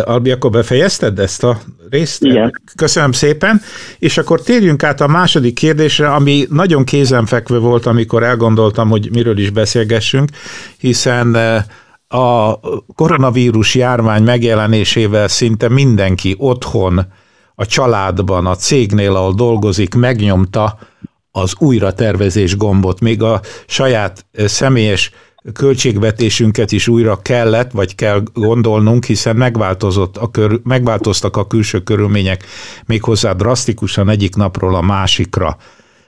Albi, 0.05 0.31
akkor 0.31 0.51
befejezted 0.51 1.19
ezt 1.19 1.45
a 1.45 1.61
részt? 1.91 2.23
Igen. 2.23 2.63
Köszönöm 2.77 3.13
szépen, 3.13 3.61
és 3.99 4.19
akkor 4.19 4.41
térjünk 4.41 4.83
át 4.83 5.01
a 5.01 5.07
második 5.07 5.55
kérdésre, 5.55 6.13
ami 6.13 6.47
nagyon 6.51 6.85
kézenfekvő 6.85 7.59
volt, 7.59 7.87
amikor 7.87 8.23
elgondoltam, 8.23 8.89
hogy 8.89 9.09
miről 9.13 9.39
is 9.39 9.51
beszélgessünk, 9.51 10.31
hiszen 10.79 11.35
a 12.09 12.61
koronavírus 12.95 13.75
járvány 13.75 14.23
megjelenésével 14.23 15.29
szinte 15.29 15.69
mindenki 15.69 16.35
otthon, 16.39 17.07
a 17.55 17.67
családban, 17.67 18.47
a 18.47 18.57
cégnél, 18.57 19.17
ahol 19.17 19.35
dolgozik, 19.35 19.95
megnyomta 19.95 20.79
az 21.31 21.55
újratervezés 21.59 22.57
gombot, 22.57 23.01
még 23.01 23.23
a 23.23 23.41
saját 23.67 24.27
személyes 24.33 25.11
költségvetésünket 25.53 26.73
is 26.73 26.89
újra 26.89 27.17
kellett, 27.17 27.71
vagy 27.71 27.95
kell 27.95 28.23
gondolnunk, 28.35 29.05
hiszen 29.05 29.37
megváltozott 29.37 30.17
a 30.17 30.31
kör, 30.31 30.61
megváltoztak 30.63 31.37
a 31.37 31.47
külső 31.47 31.83
körülmények 31.83 32.45
méghozzá 32.87 33.33
drasztikusan 33.33 34.09
egyik 34.09 34.35
napról 34.35 34.75
a 34.75 34.81
másikra. 34.81 35.57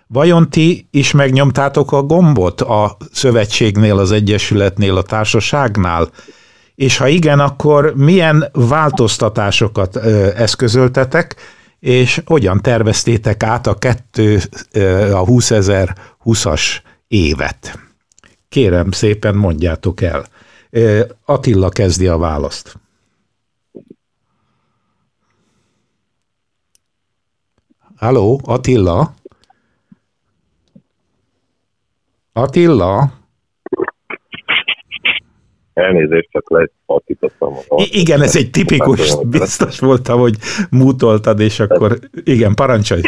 Vajon 0.07 0.51
ti 0.51 0.89
is 0.91 1.13
megnyomtátok 1.13 1.93
a 1.93 2.03
gombot 2.03 2.61
a 2.61 2.97
szövetségnél, 3.13 3.99
az 3.99 4.13
egyesületnél, 4.13 4.97
a 4.97 5.03
társaságnál? 5.03 6.11
És 6.75 6.97
ha 6.97 7.07
igen, 7.07 7.41
akkor 7.41 7.93
milyen 7.97 8.51
változtatásokat 8.53 9.97
eszközöltetek, 10.37 11.37
és 11.81 12.23
hogyan 12.25 12.61
terveztétek 12.61 13.43
át 13.43 13.67
a, 13.67 13.75
kettő, 13.75 14.41
a 15.13 15.25
20 15.25 15.51
20-as 16.25 16.63
évet? 17.09 17.79
Kérem 18.57 18.91
szépen 18.91 19.37
mondjátok 19.37 20.01
el. 20.01 20.25
Attila 21.25 21.69
kezdi 21.69 22.07
a 22.07 22.19
választ. 22.19 22.79
Halló, 27.97 28.41
Attila? 28.45 29.15
Attila? 32.33 33.13
Elnézést, 35.73 36.29
csak 36.31 36.51
lefakítottam. 36.51 37.55
I- 37.77 38.01
igen, 38.01 38.23
ez 38.23 38.37
egy 38.37 38.51
tipikus, 38.51 39.17
biztos 39.27 39.79
voltam, 39.79 40.19
hogy 40.19 40.37
mútoltad, 40.71 41.41
és 41.41 41.61
akkor 41.61 41.99
igen, 42.25 42.55
parancsolj. 42.55 43.01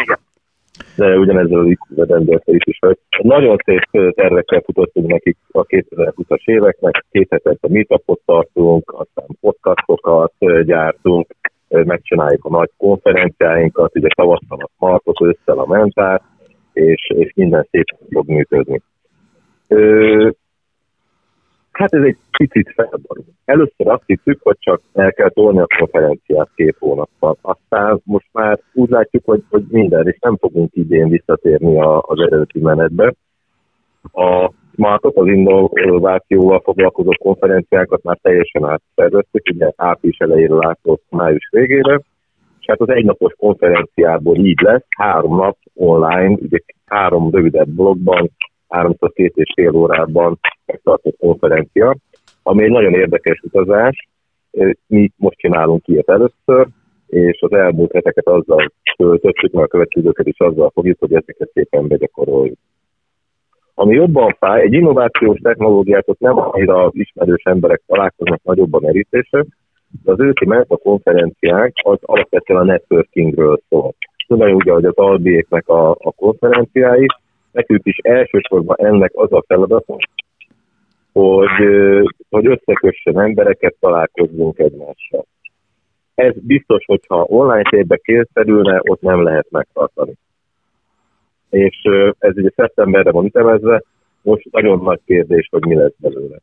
De 0.98 1.18
ugyanezzel 1.18 1.58
az 1.58 2.08
rendelte 2.08 2.52
is 2.52 2.64
is, 2.64 2.78
hogy 2.80 2.98
nagyon 3.22 3.56
szép 3.64 4.14
tervekkel 4.14 4.60
futottunk 4.60 5.06
nekik 5.06 5.36
a 5.52 5.64
2020-as 5.64 6.44
éveknek, 6.44 7.04
két 7.10 7.26
hetet 7.30 7.58
a 7.60 7.68
meetupot 7.70 8.20
tartunk, 8.24 8.92
aztán 8.92 9.26
podcastokat 9.40 10.32
gyártunk, 10.64 11.26
megcsináljuk 11.68 12.44
a 12.44 12.50
nagy 12.50 12.70
konferenciáinkat, 12.76 13.96
ugye 13.96 14.08
tavasszal 14.14 14.58
a 14.58 14.70
Smartot, 14.76 15.20
összel 15.20 15.58
a 15.58 15.66
Mentát, 15.66 16.22
és, 16.72 17.10
és 17.14 17.32
minden 17.34 17.66
szépen 17.70 17.98
fog 18.10 18.28
működni. 18.28 18.80
Hát 21.78 21.94
ez 21.94 22.02
egy 22.02 22.16
picit 22.38 22.72
felborul. 22.74 23.24
Először 23.44 23.88
azt 23.88 24.02
hittük, 24.06 24.40
hogy 24.42 24.56
csak 24.58 24.80
el 24.92 25.12
kell 25.12 25.30
tolni 25.30 25.58
a 25.58 25.66
konferenciát 25.78 26.48
két 26.54 26.76
hónappal. 26.78 27.36
Aztán 27.40 28.00
most 28.04 28.28
már 28.32 28.58
úgy 28.72 28.88
látjuk, 28.88 29.24
hogy, 29.24 29.42
hogy 29.50 29.64
minden, 29.68 30.06
és 30.06 30.18
nem 30.20 30.36
fogunk 30.36 30.70
idén 30.74 31.08
visszatérni 31.08 31.80
a, 31.80 32.00
az 32.00 32.20
eredeti 32.20 32.60
menetbe. 32.60 33.14
A 34.12 34.52
Smartot, 34.74 35.16
az 35.16 35.26
innovációval 35.26 36.60
foglalkozó 36.60 37.10
konferenciákat 37.18 38.02
már 38.02 38.18
teljesen 38.22 38.64
átszerveztük, 38.64 39.42
ugye 39.54 39.70
április 39.76 40.16
elejére 40.18 40.54
látott 40.54 41.02
május 41.10 41.48
végére, 41.50 42.00
és 42.60 42.66
hát 42.66 42.80
az 42.80 42.88
egynapos 42.88 43.32
konferenciából 43.36 44.36
így 44.36 44.60
lesz, 44.60 44.84
három 44.96 45.36
nap 45.36 45.56
online, 45.74 46.38
ugye 46.42 46.58
három 46.86 47.30
rövidebb 47.30 47.68
blogban, 47.68 48.30
háromszor 48.68 49.12
két 49.12 49.32
és 49.36 49.52
fél 49.54 49.74
órában 49.74 50.38
megtartott 50.66 51.16
konferencia, 51.18 51.96
ami 52.42 52.62
egy 52.62 52.70
nagyon 52.70 52.94
érdekes 52.94 53.40
utazás. 53.40 54.08
Mi 54.86 55.10
most 55.16 55.38
csinálunk 55.38 55.88
ilyet 55.88 56.08
először, 56.08 56.66
és 57.06 57.40
az 57.40 57.52
elmúlt 57.52 57.92
heteket 57.92 58.26
azzal 58.26 58.72
töltöttük, 58.96 59.52
mert 59.52 59.66
a 59.66 59.70
következőket 59.70 60.26
is 60.26 60.38
azzal 60.38 60.70
fogjuk, 60.74 60.98
hogy 60.98 61.14
ezeket 61.14 61.50
szépen 61.52 61.88
begyakoroljuk. 61.88 62.58
Ami 63.74 63.94
jobban 63.94 64.36
fáj, 64.38 64.62
egy 64.62 64.72
innovációs 64.72 65.38
technológiát 65.42 66.08
ott 66.08 66.18
nem 66.18 66.38
annyira 66.38 66.90
ismerős 66.92 67.42
emberek 67.42 67.82
találkoznak 67.86 68.42
nagyobb 68.42 68.72
a 68.72 68.80
merítése, 68.80 69.44
de 70.04 70.12
az 70.12 70.18
ment 70.46 70.70
a 70.70 70.76
konferenciánk 70.76 71.72
az 71.82 71.98
alapvetően 72.02 72.60
a 72.60 72.64
networkingről 72.64 73.60
szól. 73.68 73.94
Tudom, 74.26 74.54
ugye, 74.54 74.72
hogy 74.72 74.84
az 74.84 74.96
albiéknek 74.96 75.68
a, 75.68 75.90
a 75.90 76.12
konferenciái, 76.16 77.06
nekünk 77.52 77.86
is 77.86 77.96
elsősorban 77.96 78.76
ennek 78.78 79.10
az 79.14 79.32
a 79.32 79.44
feladat, 79.46 79.84
hogy, 81.12 81.48
hogy 82.30 82.46
összekössen 82.46 83.20
embereket, 83.20 83.74
találkozzunk 83.80 84.58
egymással. 84.58 85.26
Ez 86.14 86.34
biztos, 86.40 86.84
hogyha 86.84 87.26
online 87.28 87.62
térbe 87.70 87.96
kényszerülne, 87.96 88.80
ott 88.82 89.00
nem 89.00 89.22
lehet 89.22 89.46
megtartani. 89.50 90.12
És 91.50 91.76
ez 92.18 92.36
ugye 92.36 92.50
szeptemberre 92.56 93.10
van 93.10 93.24
ütemezve, 93.24 93.82
most 94.22 94.48
nagyon 94.50 94.78
nagy 94.82 95.00
kérdés, 95.04 95.48
hogy 95.50 95.64
mi 95.64 95.74
lesz 95.74 95.94
belőle. 95.96 96.36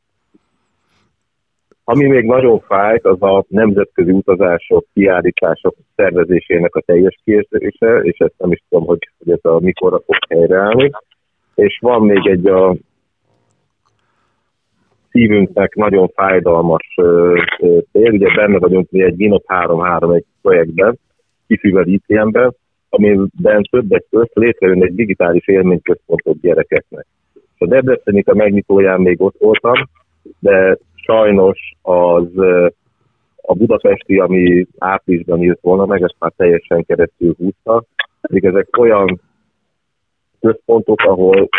Ami 1.88 2.06
még 2.06 2.26
nagyon 2.26 2.60
fájt, 2.60 3.06
az 3.06 3.22
a 3.22 3.46
nemzetközi 3.48 4.12
utazások, 4.12 4.86
kiállítások 4.94 5.76
szervezésének 5.96 6.76
a 6.76 6.82
teljes 6.82 7.20
kiesése, 7.24 8.00
és 8.02 8.18
ezt 8.18 8.34
nem 8.38 8.52
is 8.52 8.64
tudom, 8.70 8.86
hogy, 8.86 9.10
hogy 9.18 9.32
ez 9.32 9.52
a 9.52 9.60
mikorra 9.60 10.00
fog 10.06 10.18
helyreállni. 10.30 10.92
És 11.56 11.78
van 11.82 12.02
még 12.02 12.28
egy 12.28 12.48
a 12.48 12.76
szívünknek 15.10 15.76
nagyon 15.76 16.08
fájdalmas 16.08 16.96
tér, 17.92 18.12
ugye 18.12 18.34
benne 18.36 18.60
vagyunk 18.60 18.92
mi 18.92 19.04
egy 19.04 19.16
Ginop 19.16 19.44
3 19.48 20.12
egy 20.12 20.26
projektben, 20.42 21.00
kifűvel 21.48 21.88
ITM-ben, 21.88 22.56
amiben 22.90 23.64
többek 23.70 24.06
között 24.10 24.34
létrejön 24.34 24.84
egy 24.84 24.96
digitális 24.96 25.48
élményközpontot 25.48 26.40
gyerekeknek. 26.42 27.06
A 27.58 27.66
Debrecenit 27.66 28.28
a 28.28 28.36
megnyitóján 28.36 29.02
még 29.02 29.22
ott 29.22 29.36
voltam, 29.40 29.90
de 30.40 30.78
sajnos 30.96 31.76
az 31.82 32.38
a 33.42 33.54
budapesti, 33.54 34.20
ami 34.20 34.66
áprilisban 34.78 35.44
írt 35.44 35.62
volna 35.62 35.86
meg, 35.86 36.02
ezt 36.02 36.16
már 36.20 36.32
teljesen 36.38 36.86
keresztül 36.86 37.36
húzta, 37.38 37.84
pedig 38.22 38.46
ezek 38.46 38.78
olyan 38.78 39.22
központok, 40.40 41.00
ahol 41.00 41.50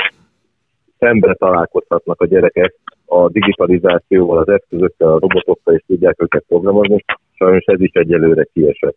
szembe 0.98 1.34
találkozhatnak 1.34 2.20
a 2.20 2.26
gyerekek 2.26 2.74
a 3.06 3.28
digitalizációval, 3.28 4.38
az 4.38 4.48
eszközökkel, 4.48 5.08
a 5.08 5.18
robotokkal, 5.18 5.74
és 5.74 5.82
tudják 5.86 6.22
őket 6.22 6.44
programozni. 6.48 7.04
Sajnos 7.34 7.64
ez 7.64 7.80
is 7.80 7.90
egyelőre 7.92 8.46
kiesett. 8.52 8.96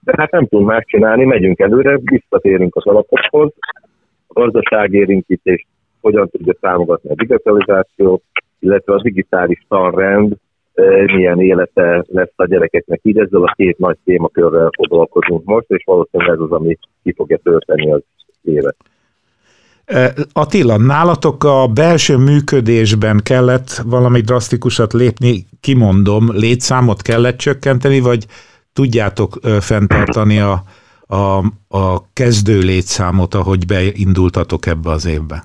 De 0.00 0.12
hát 0.16 0.30
nem 0.30 0.46
tudunk 0.46 0.68
más 0.68 0.84
csinálni, 0.86 1.24
megyünk 1.24 1.60
előre, 1.60 1.98
visszatérünk 2.02 2.76
az 2.76 2.86
alapokhoz, 2.86 3.52
a 4.26 4.40
gazdaságérinkítést 4.40 5.66
hogyan 6.00 6.28
tudja 6.28 6.52
támogatni 6.60 7.10
a 7.10 7.14
digitalizációt, 7.14 8.22
illetve 8.58 8.94
a 8.94 9.02
digitális 9.02 9.64
tanrend 9.68 10.36
milyen 11.14 11.40
élete 11.40 12.04
lesz 12.08 12.32
a 12.36 12.46
gyerekeknek. 12.46 13.00
Így 13.02 13.18
ezzel 13.18 13.42
a 13.42 13.54
két 13.56 13.78
nagy 13.78 13.96
témakörrel 14.04 14.70
foglalkozunk 14.76 15.44
most, 15.44 15.66
és 15.68 15.82
valószínűleg 15.86 16.34
ez 16.34 16.40
az, 16.40 16.50
ami 16.50 16.78
ki 17.02 17.12
fogja 17.12 17.38
tölteni 17.42 17.92
az 17.92 18.02
évet. 18.42 18.76
Attila, 20.32 20.76
nálatok 20.76 21.44
a 21.44 21.66
belső 21.66 22.16
működésben 22.16 23.20
kellett 23.22 23.82
valami 23.86 24.20
drasztikusat 24.20 24.92
lépni, 24.92 25.46
kimondom, 25.60 26.32
létszámot 26.32 27.02
kellett 27.02 27.36
csökkenteni, 27.36 28.00
vagy 28.00 28.26
tudjátok 28.72 29.38
fenntartani 29.60 30.38
a, 30.38 30.62
a, 31.06 31.36
a 31.68 32.12
kezdő 32.12 32.58
létszámot, 32.58 33.34
ahogy 33.34 33.66
beindultatok 33.66 34.66
ebbe 34.66 34.90
az 34.90 35.06
évbe? 35.06 35.44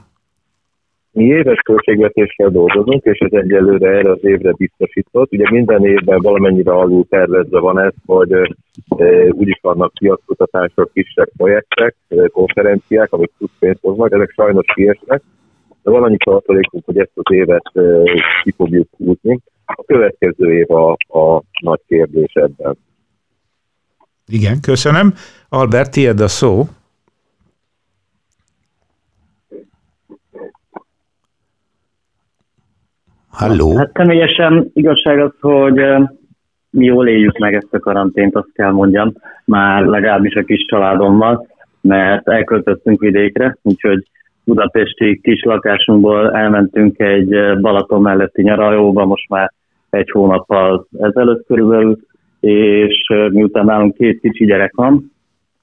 Mi 1.13 1.23
éves 1.23 1.59
költségvetéssel 1.59 2.49
dolgozunk, 2.49 3.03
és 3.03 3.17
ez 3.17 3.31
egyelőre 3.31 3.89
erre 3.89 4.11
az 4.11 4.23
évre 4.23 4.51
biztosított. 4.51 5.31
Ugye 5.31 5.49
minden 5.49 5.85
évben 5.85 6.19
valamennyire 6.21 6.71
alul 6.71 7.05
tervezve 7.09 7.59
van 7.59 7.79
ez, 7.79 7.93
hogy 8.05 8.31
e, 8.31 8.43
úgyis 9.31 9.59
vannak 9.61 9.93
piackutatások, 9.99 10.93
kisebb 10.93 11.29
projektek, 11.37 11.95
konferenciák, 12.27 13.13
amik 13.13 13.31
plusz 13.37 13.51
pénzt 13.59 13.79
hoznak, 13.81 14.11
ezek 14.11 14.31
sajnos 14.31 14.65
kiesnek, 14.73 15.21
de 15.83 15.91
van 15.91 16.03
annyi 16.03 16.17
tartalékunk, 16.17 16.85
hogy 16.85 16.97
ezt 16.97 17.11
az 17.13 17.35
évet 17.35 17.71
e, 17.73 17.81
ki 18.43 18.51
fogjuk 18.51 18.87
húzni. 18.97 19.39
A 19.65 19.83
következő 19.85 20.53
év 20.57 20.71
a, 20.71 20.91
a 20.91 21.41
nagy 21.61 21.81
kérdés 21.87 22.33
ebben. 22.33 22.77
Igen, 24.27 24.61
köszönöm. 24.61 25.13
Albert, 25.49 25.91
tiéd 25.91 26.19
a 26.19 26.27
szó. 26.27 26.63
Halló? 33.33 33.75
Hát 33.77 33.91
személyesen 33.93 34.71
igazság 34.73 35.19
az, 35.19 35.31
hogy 35.39 35.81
mi 36.69 36.85
jól 36.85 37.07
éljük 37.07 37.37
meg 37.37 37.53
ezt 37.53 37.73
a 37.73 37.79
karantént, 37.79 38.35
azt 38.35 38.51
kell 38.53 38.71
mondjam, 38.71 39.13
már 39.45 39.85
legalábbis 39.85 40.35
a 40.35 40.43
kis 40.43 40.65
családommal, 40.65 41.47
mert 41.81 42.29
elköltöztünk 42.29 42.99
vidékre, 42.99 43.57
úgyhogy 43.61 44.03
budapesti 44.43 45.19
kis 45.23 45.43
lakásunkból 45.43 46.35
elmentünk 46.35 46.99
egy 46.99 47.59
Balaton 47.61 48.01
melletti 48.01 48.41
nyaralóba, 48.41 49.05
most 49.05 49.29
már 49.29 49.51
egy 49.89 50.09
hónappal 50.11 50.87
ezelőtt 50.99 51.45
körülbelül, 51.45 51.97
és 52.39 53.13
miután 53.31 53.65
nálunk 53.65 53.95
két 53.95 54.19
kicsi 54.19 54.45
gyerek 54.45 54.75
van, 54.75 55.11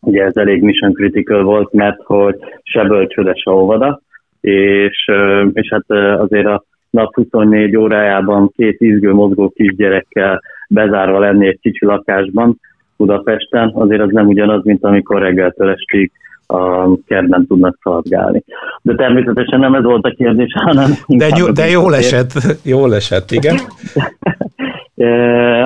ugye 0.00 0.24
ez 0.24 0.36
elég 0.36 0.62
mission 0.62 0.92
critical 0.92 1.42
volt, 1.42 1.72
mert 1.72 2.02
hogy 2.04 2.36
se 2.62 2.84
bölcsőde, 2.84 3.34
se 3.34 3.50
óvoda, 3.50 4.00
és, 4.40 5.10
és 5.52 5.68
hát 5.68 6.18
azért 6.20 6.46
a 6.46 6.64
nap 6.90 7.14
24 7.14 7.76
órájában 7.76 8.52
két 8.56 8.80
izgő 8.80 9.12
mozgó 9.12 9.48
kisgyerekkel 9.48 10.42
bezárva 10.68 11.18
lenni 11.18 11.46
egy 11.46 11.58
kicsi 11.60 11.84
lakásban 11.84 12.60
Budapesten, 12.96 13.70
azért 13.74 14.00
az 14.00 14.10
nem 14.12 14.26
ugyanaz, 14.26 14.64
mint 14.64 14.84
amikor 14.84 15.20
reggeltől 15.20 15.70
estig 15.70 16.10
a 16.46 16.94
kertben 17.06 17.46
tudnak 17.46 17.78
szaladgálni. 17.82 18.42
De 18.82 18.94
természetesen 18.94 19.60
nem 19.60 19.74
ez 19.74 19.82
volt 19.82 20.04
a 20.04 20.14
kérdés, 20.16 20.52
hanem... 20.54 20.90
De, 21.06 21.28
jó, 21.36 21.46
de 21.46 21.68
jól 21.68 21.94
esett, 21.94 22.32
jól 22.64 22.94
esett, 22.94 23.30
igen. 23.30 23.56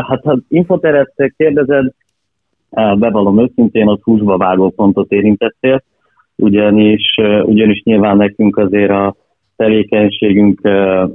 hát 0.09 0.21
ha 0.23 0.39
infoteret 0.49 1.13
kérdezed, 1.37 1.93
bevallom 2.71 3.41
őszintén, 3.41 3.89
az 3.89 3.99
húsba 4.03 4.37
vágó 4.37 4.71
pontot 4.71 5.11
érintettél, 5.11 5.83
ugyanis, 6.37 7.15
ugyanis 7.43 7.83
nyilván 7.83 8.17
nekünk 8.17 8.57
azért 8.57 8.91
a 8.91 9.15
tevékenységünk 9.57 10.61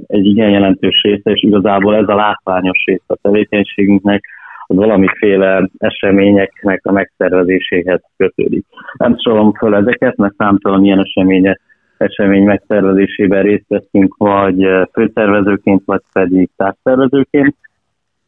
egy 0.06 0.26
igen 0.26 0.50
jelentős 0.50 1.02
része, 1.02 1.30
és 1.30 1.42
igazából 1.42 1.96
ez 1.96 2.08
a 2.08 2.14
látványos 2.14 2.84
része 2.86 3.04
a 3.06 3.18
tevékenységünknek, 3.22 4.24
az 4.66 4.76
valamiféle 4.76 5.68
eseményeknek 5.78 6.80
a 6.86 6.92
megszervezéséhez 6.92 8.00
kötődik. 8.16 8.64
Nem 8.96 9.18
sorolom 9.18 9.52
föl 9.52 9.74
ezeket, 9.74 10.16
mert 10.16 10.34
számtalan 10.36 10.84
ilyen 10.84 11.00
eseménye, 11.00 11.58
esemény 11.96 12.44
megszervezésében 12.44 13.42
részt 13.42 13.68
veszünk, 13.68 14.16
vagy 14.16 14.68
főszervezőként, 14.92 15.82
vagy 15.84 16.02
pedig 16.12 16.50
társszervezőként, 16.56 17.56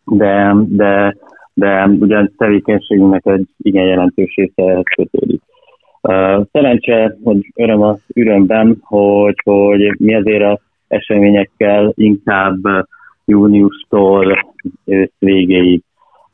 de, 0.05 0.55
de, 0.69 1.17
de 1.55 1.85
ugyan 1.85 2.33
tevékenységünknek 2.37 3.27
egy 3.27 3.47
igen 3.59 3.87
jelentős 3.87 4.35
része 4.35 4.63
ehhez 4.63 4.85
kötődik. 6.03 6.49
Szerencse, 6.53 7.17
hogy 7.25 7.53
öröm 7.55 7.83
az 7.83 7.99
ürömben, 8.15 8.77
hogy, 8.83 9.35
hogy 9.45 10.01
mi 10.01 10.15
azért 10.15 10.43
az 10.43 10.59
eseményekkel 10.89 11.93
inkább 11.97 12.59
júniustól 13.25 14.55
ősz 14.85 15.13
végéig 15.19 15.83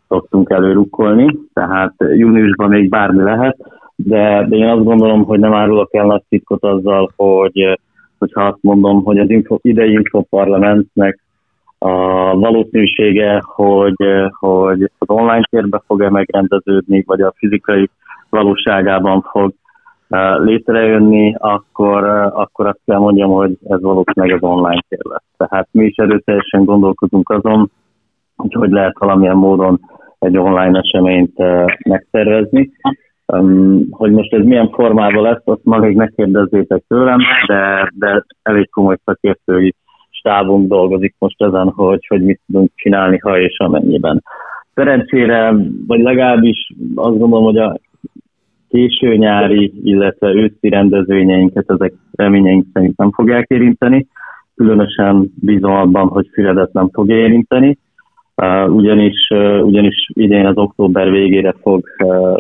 szoktunk 0.09 0.51
előrukkolni, 0.51 1.39
tehát 1.53 1.95
júniusban 1.99 2.69
még 2.69 2.89
bármi 2.89 3.23
lehet, 3.23 3.57
de, 3.97 4.47
de 4.49 4.57
én 4.57 4.69
azt 4.69 4.85
gondolom, 4.85 5.25
hogy 5.25 5.39
nem 5.39 5.55
árulok 5.55 5.95
el 5.95 6.07
nagy 6.07 6.23
titkot 6.29 6.65
azzal, 6.65 7.11
hogy 7.17 7.79
hogyha 8.19 8.47
azt 8.47 8.59
mondom, 8.61 9.05
hogy 9.05 9.19
az 9.19 9.31
info, 9.31 9.59
idei 9.63 9.93
infoparlamentnek 9.93 11.19
a 11.79 11.89
valószínűsége, 12.39 13.43
hogy, 13.45 13.95
hogy 14.31 14.83
az 14.99 15.11
online 15.11 15.43
térbe 15.51 15.83
fog-e 15.87 16.11
megrendeződni, 16.11 17.03
vagy 17.07 17.21
a 17.21 17.35
fizikai 17.37 17.91
valóságában 18.31 19.23
fog 19.23 19.53
létrejönni, 20.39 21.35
akkor, 21.39 22.05
akkor 22.33 22.67
azt 22.67 22.81
kell 22.87 22.99
mondjam, 22.99 23.31
hogy 23.31 23.59
ez 23.69 23.81
valószínűleg 23.81 24.37
az 24.37 24.49
online 24.51 24.83
tér. 24.89 25.21
Tehát 25.37 25.69
mi 25.71 25.85
is 25.85 25.97
erőteljesen 25.97 26.65
gondolkozunk 26.65 27.31
azon, 27.31 27.71
hogy 28.37 28.53
hogy 28.53 28.71
lehet 28.71 28.99
valamilyen 28.99 29.37
módon 29.37 29.81
egy 30.19 30.39
online 30.39 30.79
eseményt 30.79 31.33
megszervezni. 31.89 32.71
Hogy 33.91 34.11
most 34.11 34.33
ez 34.33 34.45
milyen 34.45 34.71
formában 34.71 35.23
lesz, 35.23 35.43
azt 35.45 35.65
ma 35.65 35.77
még 35.77 35.97
megkérdezzétek 35.97 36.83
tőlem, 36.89 37.19
de, 37.47 37.93
de 37.99 38.25
elég 38.43 38.71
komoly 38.71 38.97
szakértői 39.05 39.75
stábunk 40.11 40.69
dolgozik 40.69 41.15
most 41.19 41.43
ezen, 41.43 41.69
hogy, 41.69 42.07
hogy 42.09 42.23
mit 42.23 42.41
tudunk 42.47 42.71
csinálni, 42.75 43.19
ha 43.19 43.39
és 43.39 43.59
amennyiben. 43.59 44.23
Szerencsére, 44.75 45.55
vagy 45.87 46.01
legalábbis 46.01 46.73
azt 46.95 47.19
gondolom, 47.19 47.45
hogy 47.45 47.59
a 47.59 47.79
késő 48.69 49.17
nyári, 49.17 49.73
illetve 49.83 50.35
őszi 50.35 50.69
rendezvényeinket 50.69 51.71
ezek 51.71 51.93
reményeink 52.13 52.67
szerint 52.73 52.97
nem 52.97 53.11
fogják 53.13 53.47
érinteni. 53.49 54.07
Különösen 54.55 55.33
bízom 55.41 55.73
abban, 55.73 56.09
hogy 56.09 56.29
Füredet 56.33 56.73
nem 56.73 56.89
fog 56.93 57.11
érinteni, 57.11 57.79
ugyanis, 58.67 59.29
ugyanis 59.63 60.11
idén 60.13 60.47
az 60.47 60.57
október 60.57 61.11
végére 61.11 61.55
fog 61.63 61.85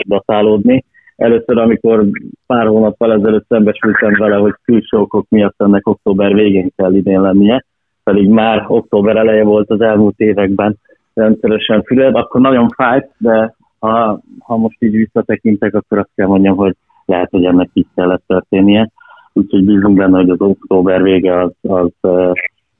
datálódni. 0.06 0.84
Először, 1.16 1.58
amikor 1.58 2.06
pár 2.46 2.66
hónappal 2.66 3.12
ezelőtt 3.12 3.46
szembesültem 3.48 4.14
vele, 4.18 4.36
hogy 4.36 4.54
külső 4.64 4.96
okok 4.96 5.26
miatt 5.28 5.54
ennek 5.56 5.86
október 5.88 6.34
végén 6.34 6.70
kell 6.76 6.94
idén 6.94 7.20
lennie, 7.20 7.64
pedig 8.04 8.28
már 8.28 8.64
október 8.68 9.16
eleje 9.16 9.44
volt 9.44 9.70
az 9.70 9.80
elmúlt 9.80 10.18
években 10.18 10.76
rendszeresen 11.14 11.82
Füred, 11.82 12.14
akkor 12.14 12.40
nagyon 12.40 12.68
fájt, 12.68 13.10
de 13.18 13.54
ha, 13.78 14.20
ha 14.38 14.56
most 14.56 14.82
így 14.82 14.96
visszatekintek, 14.96 15.74
akkor 15.74 15.98
azt 15.98 16.10
kell 16.14 16.26
mondjam, 16.26 16.56
hogy 16.56 16.74
lehet, 17.04 17.30
hogy 17.30 17.44
ennek 17.44 17.70
így 17.72 17.86
kellett 17.94 18.22
történnie. 18.26 18.90
Úgyhogy 19.32 19.64
bízunk 19.64 19.96
benne, 19.96 20.16
hogy 20.16 20.30
az 20.30 20.40
október 20.40 21.02
vége 21.02 21.40
az, 21.40 21.52
az 21.60 21.90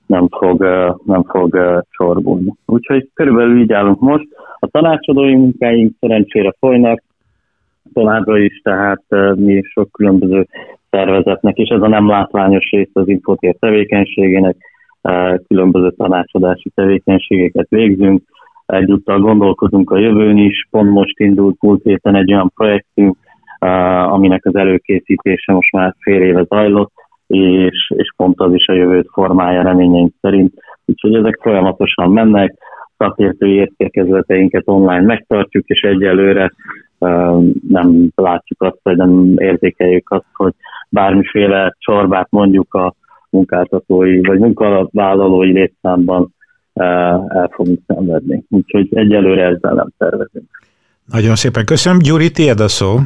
nem 0.07 0.29
fog, 0.29 0.63
nem 1.05 1.23
fog 1.23 1.83
sorbulni. 1.91 2.55
Úgyhogy 2.67 3.11
körülbelül 3.15 3.61
így 3.61 3.73
állunk 3.73 4.01
most. 4.01 4.27
A 4.59 4.67
tanácsadói 4.67 5.35
munkáink 5.35 5.95
szerencsére 6.01 6.55
folynak, 6.59 7.03
továbbra 7.93 8.39
is, 8.39 8.61
tehát 8.63 9.03
mi 9.35 9.63
sok 9.63 9.93
különböző 9.93 10.47
szervezetnek, 10.91 11.57
és 11.57 11.69
ez 11.69 11.83
a 11.83 11.89
nem 11.89 12.09
látványos 12.09 12.71
rész 12.71 12.91
az 12.93 13.09
infotér 13.09 13.57
tevékenységének, 13.59 14.57
különböző 15.47 15.91
tanácsadási 15.91 16.71
tevékenységeket 16.75 17.67
végzünk, 17.69 18.23
Egyúttal 18.73 19.21
gondolkozunk 19.21 19.91
a 19.91 19.99
jövőn 19.99 20.37
is, 20.37 20.67
pont 20.71 20.91
most 20.91 21.19
indult 21.19 21.57
múlt 21.61 21.83
héten 21.83 22.15
egy 22.15 22.33
olyan 22.33 22.53
projektünk, 22.55 23.17
aminek 24.07 24.45
az 24.45 24.57
előkészítése 24.57 25.53
most 25.53 25.73
már 25.73 25.95
fél 25.99 26.23
éve 26.23 26.45
zajlott, 26.49 26.93
és, 27.27 27.93
és 27.97 28.13
pont 28.17 28.41
az 28.41 28.55
is 28.55 28.67
a 28.67 28.73
jövőt 28.73 29.09
formája 29.13 29.63
reményeink 29.63 30.13
szerint. 30.21 30.55
Úgyhogy 30.85 31.15
ezek 31.15 31.39
folyamatosan 31.43 32.11
mennek, 32.11 32.55
szakértői 32.97 33.55
értékezleteinket 33.55 34.63
online 34.67 35.07
megtartjuk, 35.07 35.67
és 35.67 35.81
egyelőre 35.81 36.53
nem 37.69 38.09
látjuk 38.15 38.63
azt, 38.63 38.81
vagy 38.83 38.97
nem 38.97 39.35
érzékeljük 39.37 40.11
azt, 40.11 40.31
hogy 40.33 40.53
bármiféle 40.89 41.75
csorbát 41.79 42.31
mondjuk 42.31 42.75
a 42.75 42.95
munkáltatói 43.31 44.21
vagy 44.21 44.39
munkavállalói 44.39 45.53
létszámban 45.53 46.37
el 46.79 47.51
fogunk 47.53 47.81
szenvedni. 47.87 48.45
Úgyhogy 48.49 48.89
egyelőre 48.91 49.45
ezzel 49.47 49.75
nem 49.75 49.89
tervezünk. 49.99 50.49
Nagyon 51.13 51.35
szépen 51.35 51.65
köszönöm. 51.65 51.99
Gyuri, 51.99 52.31
tiéd 52.31 52.61
a 52.61 52.69
szó. 52.69 52.97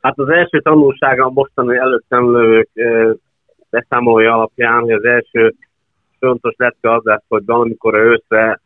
Hát 0.00 0.18
az 0.18 0.28
első 0.28 0.60
tanulsága 0.60 1.24
a 1.24 1.30
mostani 1.30 1.76
előttem 1.76 2.32
lövők 2.32 2.68
beszámolója 3.70 4.34
alapján, 4.34 4.80
hogy 4.80 4.92
az 4.92 5.04
első 5.04 5.54
fontos 6.18 6.54
lett 6.56 6.76
az 6.80 7.00
lesz, 7.02 7.24
hogy 7.28 7.44
valamikor 7.44 7.94
őszre, 7.94 8.60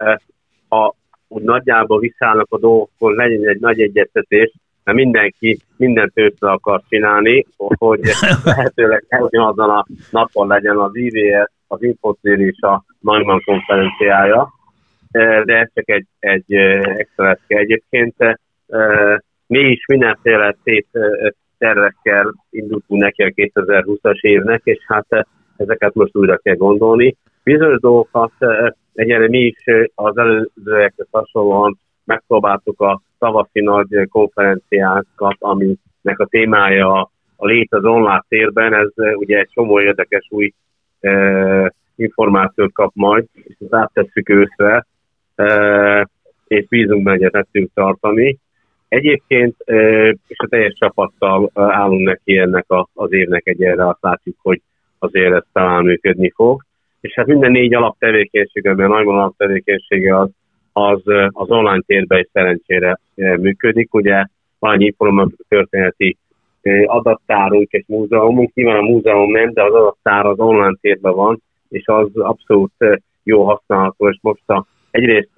ha 0.68 0.94
úgy 1.28 1.42
nagyjából 1.42 1.98
visszállnak 1.98 2.46
a 2.50 2.58
dolgok, 2.58 2.90
akkor 2.94 3.14
legyen 3.14 3.48
egy 3.48 3.60
nagy 3.60 3.80
egyeztetés, 3.80 4.52
mert 4.84 4.96
mindenki 4.98 5.58
mindent 5.76 6.12
őszre 6.14 6.50
akar 6.50 6.82
csinálni, 6.88 7.46
hogy 7.56 8.00
lehetőleg 8.44 9.04
azon 9.30 9.70
a 9.70 9.86
napon 10.10 10.46
legyen 10.46 10.76
az 10.76 10.96
IVS, 10.96 11.50
az 11.68 11.82
Infocél 11.82 12.40
és 12.40 12.60
a 12.60 12.84
Neumann 13.00 13.40
konferenciája, 13.44 14.52
de 15.44 15.58
ez 15.58 15.68
csak 15.74 15.88
egy, 15.88 16.06
egy 16.18 16.54
extra 16.54 17.24
lesz 17.24 17.44
egyébként. 17.46 18.14
Mi 19.46 19.58
is 19.58 19.86
mindenféle 19.86 20.56
szép 20.62 20.86
tervekkel 21.58 22.34
indultunk 22.50 23.02
neki 23.02 23.22
a 23.22 23.32
2020-as 23.34 24.20
évnek, 24.20 24.60
és 24.64 24.78
hát 24.86 25.26
ezeket 25.56 25.94
most 25.94 26.16
újra 26.16 26.36
kell 26.36 26.56
gondolni. 26.56 27.16
Bizonyos 27.44 27.80
dolgokat 27.80 28.32
egyenlően 28.94 29.30
mi 29.30 29.38
is 29.38 29.64
az 29.94 30.18
előzőekhez 30.18 31.06
hasonlóan 31.10 31.78
megpróbáltuk 32.04 32.80
a 32.80 33.00
tavaszi 33.18 33.60
nagy 33.60 34.08
konferenciákat, 34.10 35.36
aminek 35.38 36.18
a 36.18 36.26
témája 36.26 37.10
a 37.36 37.46
lét 37.46 37.72
az 37.72 37.84
online 37.84 38.24
térben, 38.28 38.74
ez 38.74 38.88
ugye 39.14 39.38
egy 39.38 39.48
csomó 39.50 39.80
érdekes 39.80 40.26
új 40.30 40.52
információt 41.96 42.72
kap 42.72 42.90
majd, 42.94 43.24
és 43.32 43.54
ezt 43.60 43.74
áttesszük 43.74 44.28
őszre, 44.28 44.86
és 46.46 46.66
bízunk 46.68 47.02
benne, 47.02 47.28
hogy 47.32 47.46
tudjuk 47.52 47.70
tartani. 47.74 48.38
Egyébként, 48.88 49.54
és 50.26 50.36
a 50.36 50.46
teljes 50.48 50.74
csapattal 50.78 51.50
állunk 51.54 52.08
neki 52.08 52.36
ennek 52.36 52.70
a, 52.70 52.88
az 52.94 53.12
évnek 53.12 53.46
egyre, 53.46 53.86
azt 53.88 54.02
látjuk, 54.02 54.36
hogy 54.42 54.60
azért 54.98 55.34
ez 55.34 55.44
talán 55.52 55.84
működni 55.84 56.30
fog. 56.34 56.62
És 57.00 57.14
hát 57.14 57.26
minden 57.26 57.50
négy 57.50 57.74
alaptevékenysége, 57.74 58.74
mert 58.74 58.90
nagy 58.90 59.06
alaptevékenysége 59.06 60.18
az 60.18 60.30
az, 60.78 61.02
az 61.32 61.50
online 61.50 61.82
térben 61.86 62.18
is 62.18 62.28
szerencsére 62.32 62.98
működik. 63.14 63.94
Ugye 63.94 64.24
van 64.58 64.74
egy 64.74 64.82
informatika 64.82 65.44
történeti 65.48 66.16
adattárunk 66.86 67.70
és 67.70 67.84
múzeumunk, 67.86 68.54
nyilván 68.54 68.76
a 68.76 68.88
múzeum 68.88 69.30
nem, 69.30 69.52
de 69.52 69.62
az 69.62 69.74
adattár 69.74 70.26
az 70.26 70.38
online 70.38 70.76
térben 70.80 71.14
van, 71.14 71.42
és 71.68 71.86
az 71.86 72.08
abszolút 72.14 72.72
jó 73.22 73.44
használható, 73.44 74.08
és 74.08 74.18
most 74.22 74.42
a, 74.46 74.66
egyrészt 74.90 75.32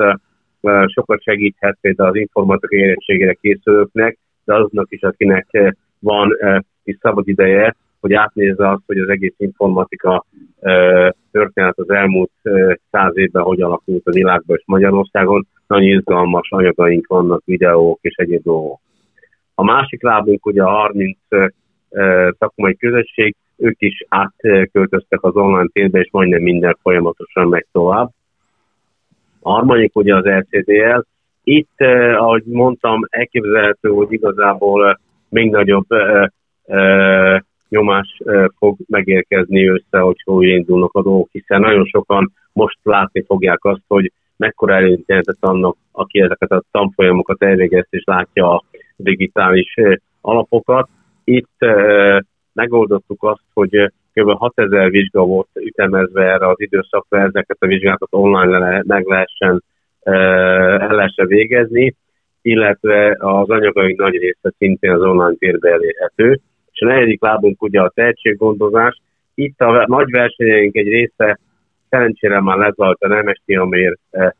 sokat 0.86 1.22
segíthet 1.22 1.78
például 1.80 2.08
az 2.08 2.16
informatikai 2.16 2.78
érettségére 2.78 3.32
készülőknek, 3.32 4.18
de 4.44 4.54
azoknak 4.54 4.86
is, 4.90 5.02
akinek 5.02 5.74
van 5.98 6.36
is 6.84 6.96
szabad 7.00 7.28
ideje, 7.28 7.76
hogy 8.00 8.12
átnézze 8.12 8.68
azt, 8.68 8.82
hogy 8.86 8.98
az 8.98 9.08
egész 9.08 9.34
informatika 9.36 10.24
történet 11.30 11.78
az 11.78 11.90
elmúlt 11.90 12.30
száz 12.90 13.16
évben 13.16 13.42
hogy 13.42 13.60
alakult 13.60 14.06
a 14.06 14.12
világban 14.12 14.56
és 14.56 14.62
Magyarországon. 14.66 15.46
Nagyon 15.66 15.88
izgalmas 15.88 16.50
anyagaink 16.50 17.06
vannak, 17.06 17.42
videók 17.44 17.98
és 18.02 18.14
egyéb 18.14 18.42
dolgok. 18.42 18.80
A 19.60 19.64
másik 19.64 20.02
lábunk 20.02 20.46
ugye 20.46 20.62
a 20.62 20.68
30 20.68 21.18
szakmai 22.38 22.76
közösség, 22.76 23.36
ők 23.56 23.80
is 23.80 24.04
átköltöztek 24.08 25.22
az 25.22 25.36
online 25.36 25.68
térbe, 25.72 26.00
és 26.00 26.08
majdnem 26.10 26.42
minden 26.42 26.76
folyamatosan 26.82 27.48
megy 27.48 27.66
tovább. 27.72 28.10
A 29.40 29.50
harmadik 29.50 29.96
ugye 29.96 30.16
az 30.16 30.24
LCDL. 30.24 31.04
Itt, 31.44 31.80
ahogy 32.16 32.42
mondtam, 32.44 33.00
elképzelhető, 33.08 33.88
hogy 33.88 34.12
igazából 34.12 35.00
még 35.28 35.50
nagyobb 35.50 35.86
nyomás 37.68 38.20
fog 38.58 38.76
megérkezni 38.86 39.68
össze, 39.68 39.98
hogy 39.98 40.22
hol 40.24 40.44
indulnak 40.44 40.94
a 40.94 41.02
dolgok, 41.02 41.28
hiszen 41.32 41.60
nagyon 41.60 41.84
sokan 41.84 42.32
most 42.52 42.78
látni 42.82 43.24
fogják 43.26 43.64
azt, 43.64 43.82
hogy 43.86 44.12
mekkora 44.40 44.74
előnyt 44.74 45.04
jelentett 45.06 45.36
annak, 45.40 45.76
aki 45.92 46.20
ezeket 46.20 46.50
a 46.50 46.62
tanfolyamokat 46.70 47.42
elvégezt 47.42 47.88
és 47.90 48.02
látja 48.04 48.54
a 48.54 48.62
digitális 48.96 49.74
alapokat. 50.20 50.88
Itt 51.24 51.58
megoldottuk 52.52 53.22
azt, 53.22 53.44
hogy 53.52 53.92
kb. 54.14 54.30
6000 54.30 54.90
vizsga 54.90 55.24
volt 55.24 55.48
ütemezve 55.54 56.22
erre 56.22 56.48
az 56.48 56.60
időszakra, 56.60 57.20
ezeket 57.20 57.56
a 57.60 57.66
vizsgákat 57.66 58.08
online 58.10 58.58
le, 58.58 58.82
meg 58.86 59.06
lehessen, 59.06 59.62
el 60.02 60.94
lehessen 60.94 61.26
végezni, 61.26 61.94
illetve 62.42 63.16
az 63.18 63.50
anyagaink 63.50 63.98
nagy 63.98 64.16
része 64.16 64.52
szintén 64.58 64.90
az 64.90 65.02
online 65.02 65.34
térbe 65.38 65.70
elérhető. 65.70 66.40
És 66.72 66.80
a 66.80 66.86
negyedik 66.86 67.22
lábunk 67.22 67.62
ugye 67.62 67.80
a 67.80 67.92
tehetséggondozás. 67.94 69.00
Itt 69.34 69.60
a 69.60 69.84
nagy 69.86 70.10
versenyeink 70.10 70.76
egy 70.76 70.88
része 70.88 71.38
szerencsére 71.90 72.40
már 72.40 72.56
lezajlt 72.56 73.02
a 73.02 73.08
Nemes 73.08 73.42
Tiamér 73.44 73.96
e, 74.10 74.34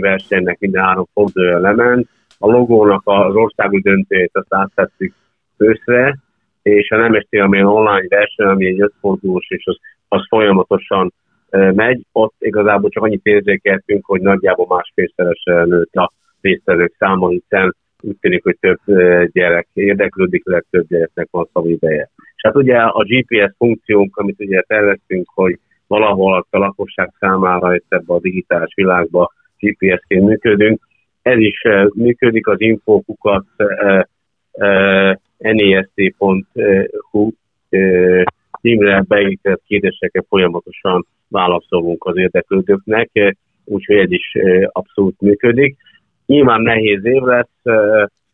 versenynek 0.00 0.58
minden 0.58 0.82
három 0.82 1.06
lement. 1.34 2.08
A 2.38 2.50
logónak 2.50 3.02
az 3.04 3.34
országú 3.34 3.78
döntőjét 3.78 4.30
azt 4.32 4.54
áttettük 4.54 5.14
őszre, 5.56 6.18
és 6.62 6.90
a 6.90 6.96
Nemes 6.96 7.26
Tiamér 7.30 7.64
online 7.64 8.06
verseny, 8.08 8.46
ami 8.46 8.66
egy 8.66 8.80
ötfordulós, 8.80 9.46
és 9.48 9.64
az, 9.66 9.78
az 10.08 10.26
folyamatosan 10.28 11.12
e, 11.50 11.72
megy, 11.72 12.02
ott 12.12 12.34
igazából 12.38 12.90
csak 12.90 13.02
annyit 13.02 13.26
érzékeltünk, 13.26 14.06
hogy 14.06 14.20
nagyjából 14.20 14.66
másfélszeresen 14.68 15.68
nőtt 15.68 15.94
a 15.94 16.12
résztvevők 16.40 16.94
száma, 16.98 17.28
hiszen 17.28 17.76
úgy 18.02 18.16
tűnik, 18.20 18.42
hogy 18.42 18.56
több 18.60 18.80
gyerek 19.32 19.68
érdeklődik, 19.72 20.46
legtöbb 20.46 20.86
gyereknek 20.88 21.28
van 21.30 21.48
szabad 21.52 21.70
ideje. 22.54 22.54
És 22.54 22.54
hát 22.54 22.56
ugye 22.56 22.76
a 22.76 23.04
GPS 23.04 23.54
funkciónk, 23.58 24.16
amit 24.16 24.40
ugye 24.40 24.60
terveztünk, 24.60 25.28
hogy 25.34 25.58
valahol 25.86 26.46
a 26.50 26.58
lakosság 26.58 27.12
számára 27.18 27.74
itt 27.74 27.86
ebbe 27.88 28.14
a 28.14 28.20
digitális 28.20 28.74
világba 28.74 29.32
GPS-ként 29.58 30.26
működünk, 30.26 30.80
ez 31.22 31.38
is 31.38 31.62
működik, 31.94 32.46
az 32.46 32.60
infókukat 32.60 33.44
nest.hu 35.38 37.30
címre 38.60 39.04
beépített 39.08 39.62
kérdéseket 39.66 40.26
folyamatosan 40.28 41.06
válaszolunk 41.28 42.04
az 42.04 42.16
érdeklődőknek, 42.16 43.36
úgyhogy 43.64 43.96
ez 43.96 44.10
is 44.10 44.32
abszolút 44.72 45.20
működik. 45.20 45.76
Nyilván 46.26 46.60
nehéz 46.60 47.04
év 47.04 47.22
lesz, 47.22 47.62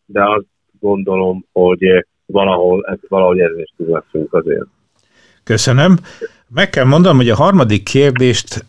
de 0.06 0.24
azt 0.24 0.46
gondolom, 0.80 1.44
hogy 1.52 2.06
valahol, 2.26 2.98
valahogy 3.08 3.38
ezzel 3.38 3.58
is 3.58 3.74
tudunk 3.76 4.34
azért. 4.34 4.66
Köszönöm. 5.44 5.98
Meg 6.48 6.70
kell 6.70 6.84
mondanom, 6.84 7.16
hogy 7.16 7.30
a 7.30 7.34
harmadik 7.34 7.82
kérdést 7.82 8.64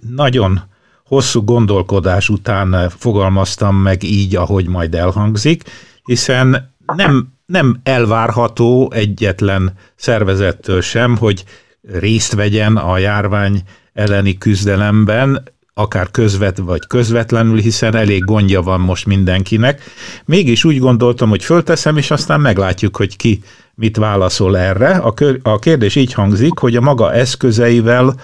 nagyon 0.00 0.60
hosszú 1.06 1.44
gondolkodás 1.44 2.28
után 2.28 2.88
fogalmaztam 2.88 3.76
meg 3.76 4.02
így, 4.02 4.36
ahogy 4.36 4.68
majd 4.68 4.94
elhangzik, 4.94 5.62
hiszen 6.04 6.74
nem, 6.96 7.28
nem 7.46 7.80
elvárható 7.82 8.92
egyetlen 8.92 9.72
szervezettől 9.94 10.80
sem, 10.80 11.16
hogy 11.16 11.44
részt 11.82 12.34
vegyen 12.34 12.76
a 12.76 12.98
járvány 12.98 13.62
elleni 13.92 14.38
küzdelemben, 14.38 15.42
akár 15.74 16.10
közvet 16.10 16.58
vagy 16.58 16.86
közvetlenül, 16.86 17.58
hiszen 17.58 17.96
elég 17.96 18.24
gondja 18.24 18.62
van 18.62 18.80
most 18.80 19.06
mindenkinek. 19.06 19.82
Mégis 20.24 20.64
úgy 20.64 20.78
gondoltam, 20.78 21.28
hogy 21.28 21.44
fölteszem, 21.44 21.96
és 21.96 22.10
aztán 22.10 22.40
meglátjuk, 22.40 22.96
hogy 22.96 23.16
ki 23.16 23.42
mit 23.74 23.96
válaszol 23.96 24.58
erre. 24.58 25.02
A, 25.42 25.58
kérdés 25.58 25.94
így 25.94 26.12
hangzik, 26.12 26.58
hogy 26.58 26.76
a 26.76 26.80
maga 26.80 27.12
eszközeivel 27.12 28.14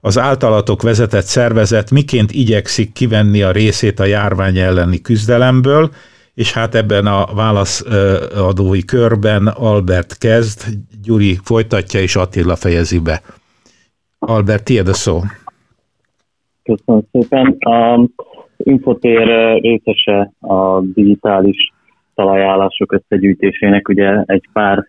az 0.00 0.18
általatok 0.18 0.82
vezetett 0.82 1.24
szervezet 1.24 1.90
miként 1.90 2.32
igyekszik 2.32 2.92
kivenni 2.92 3.42
a 3.42 3.50
részét 3.50 4.00
a 4.00 4.04
járvány 4.04 4.58
elleni 4.58 5.00
küzdelemből, 5.00 5.90
és 6.34 6.52
hát 6.52 6.74
ebben 6.74 7.06
a 7.06 7.34
válaszadói 7.34 8.84
körben 8.84 9.46
Albert 9.46 10.18
kezd, 10.18 10.64
Gyuri 11.02 11.40
folytatja, 11.44 12.00
és 12.00 12.16
Attila 12.16 12.56
fejezi 12.56 12.98
be. 12.98 13.22
Albert, 14.18 14.64
tiéd 14.64 14.88
a 14.88 14.94
szó. 14.94 15.22
Köszönöm 16.64 17.02
szépen. 17.12 17.56
A 17.58 18.08
Infotér 18.56 19.58
részese 19.60 20.32
a 20.40 20.80
digitális 20.80 21.72
talajánlások 22.14 22.92
összegyűjtésének. 22.92 23.88
Ugye 23.88 24.22
egy 24.26 24.48
pár 24.52 24.88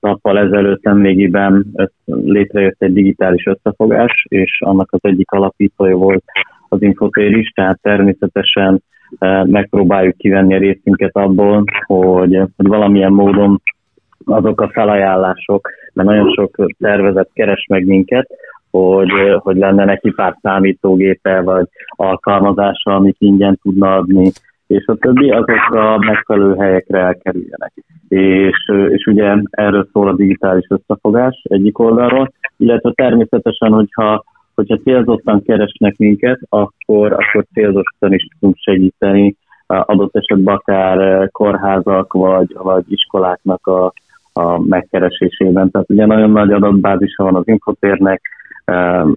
nappal 0.00 0.38
ezelőtt 0.38 0.82
nemrégiben 0.82 1.66
létrejött 2.04 2.82
egy 2.82 2.92
digitális 2.92 3.46
összefogás, 3.46 4.26
és 4.28 4.60
annak 4.60 4.88
az 4.92 5.00
egyik 5.02 5.30
alapítója 5.30 5.96
volt 5.96 6.24
az 6.68 6.82
Infotér 6.82 7.36
is, 7.36 7.50
tehát 7.50 7.78
természetesen 7.82 8.82
megpróbáljuk 9.44 10.16
kivenni 10.16 10.54
a 10.54 10.58
részünket 10.58 11.16
abból, 11.16 11.64
hogy, 11.86 12.36
hogy 12.56 12.66
valamilyen 12.66 13.12
módon 13.12 13.62
azok 14.24 14.60
a 14.60 14.70
felajánlások, 14.70 15.70
mert 15.92 16.08
nagyon 16.08 16.32
sok 16.32 16.72
szervezet 16.78 17.30
keres 17.32 17.66
meg 17.68 17.86
minket, 17.86 18.30
hogy, 18.70 19.10
hogy 19.38 19.56
lenne 19.56 19.84
neki 19.84 20.10
pár 20.10 20.36
számítógépe, 20.42 21.40
vagy 21.40 21.66
alkalmazása, 21.88 22.94
amit 22.94 23.16
ingyen 23.18 23.58
tudna 23.62 23.94
adni, 23.94 24.32
és 24.66 24.86
a 24.86 24.94
többi 24.94 25.30
azok 25.30 25.70
a 25.70 25.98
megfelelő 25.98 26.54
helyekre 26.54 26.98
elkerüljenek. 26.98 27.72
És, 28.08 28.72
és 28.88 29.06
ugye 29.06 29.36
erről 29.50 29.88
szól 29.92 30.08
a 30.08 30.16
digitális 30.16 30.66
összefogás 30.68 31.42
egyik 31.48 31.78
oldalról, 31.78 32.32
illetve 32.56 32.92
természetesen, 32.94 33.72
hogyha, 33.72 34.24
hogyha 34.54 34.78
célzottan 34.78 35.42
keresnek 35.42 35.96
minket, 35.96 36.40
akkor, 36.48 37.12
akkor 37.12 37.44
célzottan 37.52 38.12
is 38.12 38.28
tudunk 38.38 38.56
segíteni, 38.58 39.36
adott 39.66 40.16
esetben 40.16 40.54
akár 40.54 41.28
kórházak 41.30 42.12
vagy, 42.12 42.56
vagy 42.58 42.84
iskoláknak 42.88 43.66
a, 43.66 43.92
a 44.32 44.58
megkeresésében. 44.58 45.70
Tehát 45.70 45.90
ugye 45.90 46.06
nagyon 46.06 46.30
nagy 46.30 46.52
adatbázisa 46.52 47.22
van 47.22 47.34
az 47.34 47.48
infotérnek, 47.48 48.20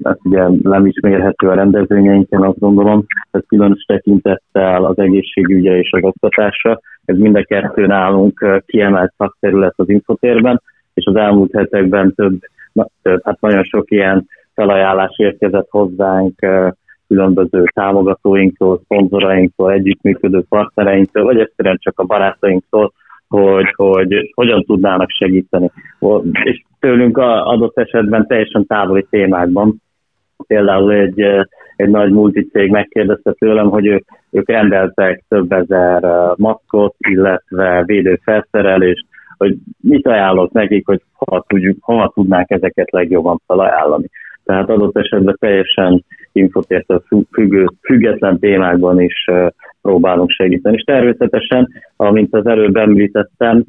ez 0.03 0.15
ugye 0.23 0.47
nem 0.61 0.85
is 0.85 0.99
mérhető 1.01 1.47
a 1.47 1.53
rendezvényeinken, 1.53 2.41
azt 2.41 2.59
gondolom, 2.59 3.05
ez 3.31 3.41
különös 3.47 3.83
tekintettel 3.87 4.85
az 4.85 4.99
egészségügye 4.99 5.77
és 5.77 5.91
az 5.91 6.03
oktatásra. 6.03 6.79
Ez 7.05 7.17
mind 7.17 7.35
a 7.35 7.43
kettő 7.43 7.85
nálunk 7.85 8.61
kiemelt 8.65 9.13
szakterület 9.17 9.73
az 9.75 9.89
infotérben, 9.89 10.61
és 10.93 11.05
az 11.05 11.15
elmúlt 11.15 11.55
hetekben 11.55 12.13
több, 12.15 12.39
több 13.01 13.23
hát 13.23 13.41
nagyon 13.41 13.63
sok 13.63 13.91
ilyen 13.91 14.27
felajánlás 14.53 15.13
érkezett 15.17 15.67
hozzánk 15.69 16.39
különböző 17.07 17.63
támogatóinktól, 17.73 18.81
szponzorainktól, 18.83 19.71
együttműködő 19.71 20.43
partnereinktől, 20.49 21.23
vagy 21.23 21.39
egyszerűen 21.39 21.77
csak 21.79 21.99
a 21.99 22.03
barátainktól, 22.03 22.93
hogy, 23.27 23.73
hogy 23.75 24.31
hogyan 24.33 24.63
tudnának 24.63 25.09
segíteni. 25.09 25.71
És 26.43 26.63
tőlünk 26.83 27.17
adott 27.17 27.77
esetben 27.77 28.27
teljesen 28.27 28.65
távoli 28.65 29.05
témákban. 29.09 29.81
Például 30.47 30.93
egy, 30.93 31.21
egy 31.75 31.89
nagy 31.89 32.11
multicég 32.11 32.69
megkérdezte 32.69 33.31
tőlem, 33.31 33.69
hogy 33.69 33.85
ők, 33.85 34.05
ők 34.31 34.49
rendeltek 34.49 35.23
több 35.27 35.51
ezer 35.51 36.03
maszkot, 36.35 36.95
illetve 36.97 37.83
védőfelszerelést, 37.85 39.05
hogy 39.37 39.55
mit 39.81 40.07
ajánlok 40.07 40.51
nekik, 40.51 40.85
hogy 40.85 41.01
hova, 41.13 41.45
tudjuk, 41.47 41.77
hova 41.81 42.11
tudnák 42.13 42.51
ezeket 42.51 42.91
legjobban 42.91 43.41
felajánlani. 43.47 44.09
Tehát 44.43 44.69
adott 44.69 44.97
esetben 44.97 45.35
teljesen 45.39 46.03
infotértől 46.31 47.03
függő, 47.31 47.65
független 47.81 48.39
témákban 48.39 49.01
is 49.01 49.25
próbálunk 49.83 50.29
segíteni. 50.29 50.75
És 50.75 50.83
természetesen, 50.83 51.69
amint 51.95 52.35
az 52.35 52.45
előbb 52.45 52.75
említettem, 52.75 53.63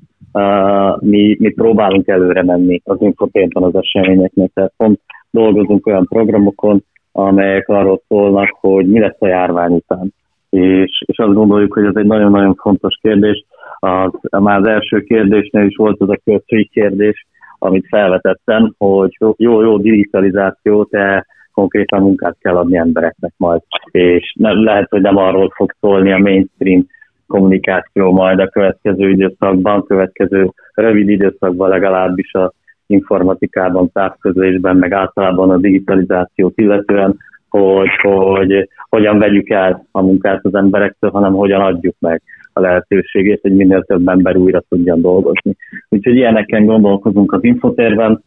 mi, 0.98 1.37
mi 1.38 1.53
próbálunk 1.53 2.09
előre 2.09 2.42
menni 2.42 2.81
az 2.85 2.96
infotérben 3.00 3.62
az 3.62 3.74
eseményeknek. 3.74 4.50
Tehát 4.55 4.72
pont 4.77 5.00
dolgozunk 5.31 5.87
olyan 5.87 6.07
programokon, 6.07 6.85
amelyek 7.12 7.68
arról 7.68 8.03
szólnak, 8.09 8.48
hogy 8.61 8.87
mi 8.87 8.98
lesz 8.98 9.16
a 9.18 9.27
járvány 9.27 9.72
után. 9.72 10.12
És, 10.50 11.03
és 11.07 11.18
azt 11.18 11.35
gondoljuk, 11.35 11.72
hogy 11.74 11.85
ez 11.85 11.96
egy 11.96 12.07
nagyon-nagyon 12.07 12.55
fontos 12.55 12.98
kérdés. 13.00 13.44
Az, 13.79 14.11
már 14.31 14.59
az 14.59 14.66
első 14.66 15.00
kérdésnél 15.00 15.64
is 15.66 15.77
volt 15.77 16.00
az 16.00 16.09
a 16.09 16.20
költői 16.24 16.68
kérdés, 16.72 17.27
amit 17.59 17.87
felvetettem, 17.88 18.74
hogy 18.79 19.16
jó, 19.37 19.62
jó 19.62 19.79
digitalizáció, 19.79 20.87
de 20.90 21.27
konkrétan 21.54 22.02
munkát 22.02 22.36
kell 22.40 22.56
adni 22.56 22.76
embereknek 22.76 23.32
majd. 23.36 23.60
És 23.90 24.34
ne, 24.38 24.52
lehet, 24.52 24.86
hogy 24.90 25.00
nem 25.00 25.16
arról 25.16 25.52
fog 25.54 25.74
szólni 25.80 26.12
a 26.12 26.18
mainstream 26.18 26.86
kommunikáció 27.26 28.12
majd 28.12 28.38
a 28.38 28.48
következő 28.48 29.10
időszakban, 29.10 29.84
következő 29.84 30.50
rövid 30.74 31.08
időszakban 31.08 31.68
legalábbis 31.68 32.32
a 32.32 32.52
informatikában, 32.86 33.90
távközlésben, 33.92 34.76
meg 34.76 34.92
általában 34.92 35.50
a 35.50 35.56
digitalizációt 35.56 36.58
illetően, 36.58 37.16
hogy, 37.48 37.88
hogy 38.02 38.68
hogyan 38.88 39.18
vegyük 39.18 39.50
el 39.50 39.86
a 39.90 40.02
munkát 40.02 40.44
az 40.44 40.54
emberektől, 40.54 41.10
hanem 41.10 41.32
hogyan 41.32 41.60
adjuk 41.60 41.94
meg 41.98 42.22
a 42.52 42.60
lehetőségét, 42.60 43.40
hogy 43.40 43.54
minél 43.54 43.82
több 43.82 44.08
ember 44.08 44.36
újra 44.36 44.62
tudjon 44.68 45.00
dolgozni. 45.00 45.56
Úgyhogy 45.88 46.14
ilyeneken 46.14 46.64
gondolkozunk 46.64 47.32
az 47.32 47.44
infotérben, 47.44 48.22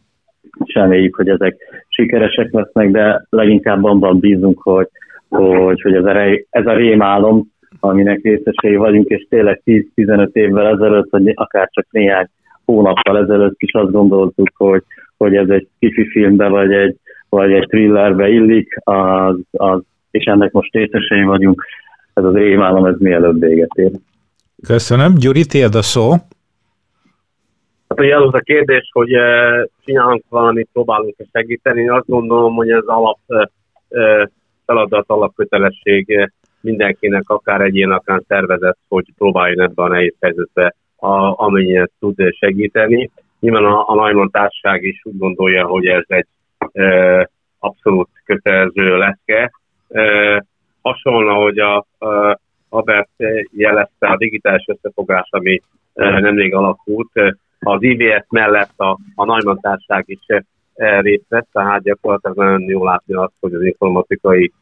és 0.64 0.74
reméljük, 0.74 1.16
hogy 1.16 1.28
ezek 1.28 1.56
sikeresek 1.88 2.52
lesznek, 2.52 2.90
de 2.90 3.26
leginkább 3.30 3.84
abban 3.84 4.18
bízunk, 4.18 4.60
hogy, 4.62 4.88
hogy, 5.28 5.80
hogy 5.80 5.94
ez, 5.94 6.04
a, 6.04 6.44
ez 6.50 6.66
a 6.66 6.76
rémálom, 6.76 7.46
aminek 7.80 8.20
részesei 8.22 8.76
vagyunk, 8.76 9.08
és 9.08 9.26
tényleg 9.28 9.62
10-15 9.64 10.28
évvel 10.32 10.66
ezelőtt, 10.66 11.10
vagy 11.10 11.32
akár 11.34 11.68
csak 11.70 11.86
néhány 11.90 12.26
hónappal 12.64 13.18
ezelőtt 13.18 13.56
is 13.58 13.72
azt 13.72 13.90
gondoltuk, 13.90 14.50
hogy, 14.56 14.82
hogy 15.16 15.34
ez 15.34 15.48
egy 15.48 15.68
kifi 15.78 16.08
filmbe, 16.08 16.48
vagy 16.48 16.72
egy, 16.72 16.96
vagy 17.28 17.52
egy 17.52 17.66
thrillerbe 17.68 18.28
illik, 18.28 18.76
az, 18.84 19.36
az, 19.50 19.80
és 20.10 20.24
ennek 20.24 20.52
most 20.52 20.74
részesei 20.74 21.22
vagyunk. 21.22 21.64
Ez 22.14 22.24
az 22.24 22.34
rémálom, 22.34 22.84
ez 22.84 22.98
mielőbb 22.98 23.40
véget 23.40 23.74
ér. 23.74 23.90
Köszönöm. 24.66 25.14
Gyuri, 25.14 25.46
tiéd 25.46 25.74
a 25.74 25.82
szó. 25.82 26.12
Ugye 27.98 28.16
az 28.16 28.34
a 28.34 28.38
kérdés, 28.38 28.90
hogy 28.92 29.16
uh, 29.16 29.64
csinálunk 29.84 30.24
valamit, 30.28 30.68
próbálunk-e 30.72 31.24
segíteni. 31.32 31.88
Azt 31.88 32.06
gondolom, 32.06 32.54
hogy 32.54 32.70
ez 32.70 32.84
alap 32.86 33.18
uh, 33.26 34.22
feladat, 34.66 35.04
alapkötelesség 35.06 36.30
mindenkinek, 36.60 37.22
akár 37.26 37.60
egyén, 37.60 37.90
akár 37.90 38.22
szervezet, 38.28 38.78
hogy 38.88 39.04
próbáljon 39.18 39.60
ebben 39.60 39.84
a 39.84 39.88
nehéz 39.88 40.14
helyzetbe, 40.20 40.74
a, 40.96 41.44
amennyire 41.44 41.88
tud 41.98 42.16
segíteni. 42.38 43.10
Nyilván 43.40 43.64
a, 43.64 43.88
a 43.88 43.94
Najman 43.94 44.30
Társaság 44.30 44.82
is 44.82 45.00
úgy 45.04 45.18
gondolja, 45.18 45.66
hogy 45.66 45.86
ez 45.86 46.04
egy 46.06 46.26
e, 46.72 47.30
abszolút 47.58 48.08
kötelező 48.24 48.96
leszke. 48.96 49.50
E, 49.88 50.44
hasonló, 50.82 51.42
hogy 51.42 51.58
a, 51.58 51.76
a 51.98 52.38
Abert 52.70 53.10
jelezte 53.50 54.06
a 54.06 54.16
digitális 54.16 54.64
összefogás, 54.66 55.28
ami 55.30 55.62
e, 55.94 56.20
nemrég 56.20 56.54
alakult, 56.54 57.10
az 57.60 57.82
IVS 57.82 58.24
mellett 58.28 58.72
a, 58.76 58.98
a 59.14 59.58
Társaság 59.60 60.04
is 60.06 60.24
e, 60.74 61.00
részt 61.00 61.28
vett, 61.28 61.48
tehát 61.52 61.82
gyakorlatilag 61.82 62.36
nagyon 62.36 62.62
jó 62.62 62.84
látni 62.84 63.14
azt, 63.14 63.32
hogy 63.40 63.54
az 63.54 63.62
informatikai 63.62 64.52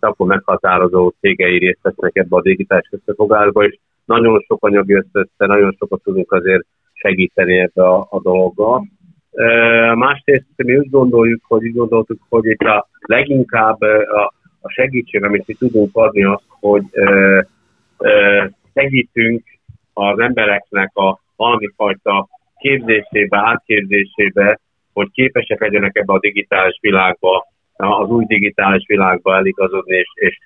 szakon 0.00 0.26
meghatározó 0.26 1.12
cégei 1.20 1.58
részt 1.58 1.78
vesznek 1.82 2.16
ebbe 2.16 2.36
a 2.36 2.42
digitális 2.42 2.88
összefogásba, 2.90 3.64
és 3.64 3.78
nagyon 4.04 4.44
sok 4.46 4.64
anyag 4.64 4.88
jött 4.88 5.08
össze, 5.12 5.46
nagyon 5.46 5.76
sokat 5.78 6.02
tudunk 6.02 6.32
azért 6.32 6.66
segíteni 6.92 7.58
ebbe 7.58 7.88
a, 7.88 8.06
a 8.10 8.20
dologba. 8.20 8.84
E, 9.32 9.44
másrészt 9.94 10.46
mi 10.56 10.76
úgy 10.76 10.90
gondoljuk, 10.90 11.40
hogy 11.48 11.64
úgy 11.64 11.74
gondoltuk, 11.74 12.18
hogy 12.28 12.44
itt 12.44 12.60
a 12.60 12.88
leginkább 13.00 13.80
a, 13.80 14.34
a 14.60 14.70
segítség, 14.70 15.24
amit 15.24 15.46
mi 15.46 15.54
tudunk 15.54 15.96
adni, 15.96 16.24
az, 16.24 16.40
hogy 16.48 16.84
e, 16.92 17.46
e, 17.98 18.50
segítünk 18.74 19.42
az 19.92 20.18
embereknek 20.18 20.96
a 20.96 21.21
valami 21.44 21.68
fajta 21.76 22.28
képzésébe, 22.58 23.38
átképzésébe, 23.38 24.58
hogy 24.92 25.10
képesek 25.10 25.60
legyenek 25.60 25.96
ebbe 25.96 26.12
a 26.12 26.18
digitális 26.18 26.78
világba 26.80 27.46
az 27.76 28.08
új 28.08 28.24
digitális 28.24 28.84
világba 28.86 29.36
eligazodni 29.36 29.96
és, 29.96 30.08
és 30.14 30.38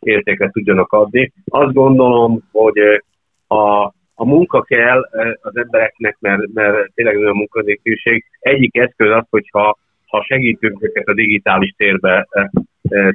értéket 0.00 0.52
tudjanak 0.52 0.92
adni. 0.92 1.32
Azt 1.44 1.72
gondolom, 1.72 2.38
hogy 2.52 2.78
a, 3.46 3.84
a 4.14 4.24
munka 4.24 4.62
kell 4.62 5.00
az 5.40 5.56
embereknek, 5.56 6.16
mert, 6.20 6.42
mert 6.54 6.92
tényleg 6.94 7.16
olyan 7.16 7.36
munkanélküliség. 7.36 8.24
Egyik 8.40 8.76
eszköz 8.76 9.10
az, 9.10 9.24
hogyha 9.30 9.78
ha 10.06 10.24
segítünk 10.24 10.82
őket 10.82 11.06
a 11.06 11.14
digitális 11.14 11.74
térbe 11.76 12.26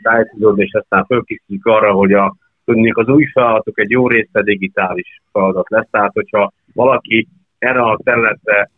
tájékozódni, 0.02 0.64
és 0.64 0.74
aztán 0.74 1.06
fölkészítjük 1.06 1.66
arra, 1.66 1.92
hogy 1.92 2.14
a, 2.14 2.36
tudnék 2.66 2.98
az 2.98 3.08
új 3.08 3.26
feladatok 3.26 3.80
egy 3.80 3.90
jó 3.90 4.08
része 4.08 4.42
digitális 4.42 5.22
feladat 5.32 5.70
lesz. 5.70 5.88
Tehát, 5.92 6.12
hogyha 6.14 6.52
valaki 6.74 7.28
erre 7.58 7.82
a 7.82 8.00
területre 8.04 8.70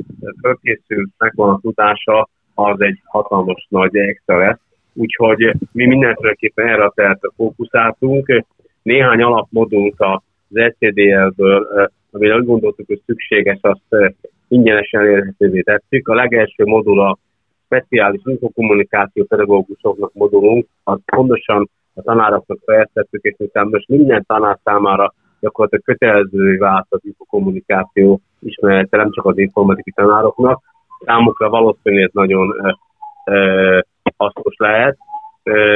fölkészül, 0.41 1.07
megvan 1.17 1.49
a 1.49 1.59
tudása, 1.61 2.29
az 2.53 2.81
egy 2.81 2.99
hatalmas 3.03 3.67
nagy 3.69 3.95
extra 3.95 4.37
lesz, 4.37 4.59
úgyhogy 4.93 5.53
mi 5.71 5.85
mindenféleképpen 5.85 6.67
erre 6.67 6.83
a 6.83 6.91
területre 6.95 7.29
fókuszáltunk. 7.35 8.43
Néhány 8.81 9.21
alapmodult 9.21 9.95
az 9.97 10.19
SCDL-ből, 10.51 11.89
amire 12.11 12.35
úgy 12.35 12.45
gondoltuk, 12.45 12.87
hogy 12.87 13.01
szükséges, 13.05 13.59
azt 13.61 14.15
ingyenesen 14.47 15.01
elérhetővé 15.01 15.61
tettük. 15.61 16.07
A 16.07 16.13
legelső 16.13 16.65
modul 16.65 16.99
a 17.01 17.17
speciális 17.65 18.21
infokommunikáció 18.25 19.23
pedagógusoknak 19.23 20.13
modulunk, 20.13 20.67
azt 20.83 21.01
pontosan 21.05 21.69
a 21.93 22.01
tanároknak 22.01 22.57
fejeztettük, 22.65 23.23
és 23.23 23.35
miután 23.37 23.67
most 23.67 23.87
minden 23.87 24.23
tanár 24.27 24.57
számára 24.63 25.13
gyakorlatilag 25.45 25.83
kötelezővé 25.83 26.57
vált 26.57 26.85
az 26.89 26.99
infokommunikáció 27.03 28.21
ismerete, 28.39 28.97
nem 28.97 29.11
csak 29.11 29.25
az 29.25 29.37
informatikai 29.37 29.93
tanároknak, 29.95 30.61
számukra 31.05 31.49
valószínűleg 31.49 32.05
ez 32.05 32.13
nagyon 32.13 32.75
hasznos 34.17 34.55
lehet. 34.57 34.97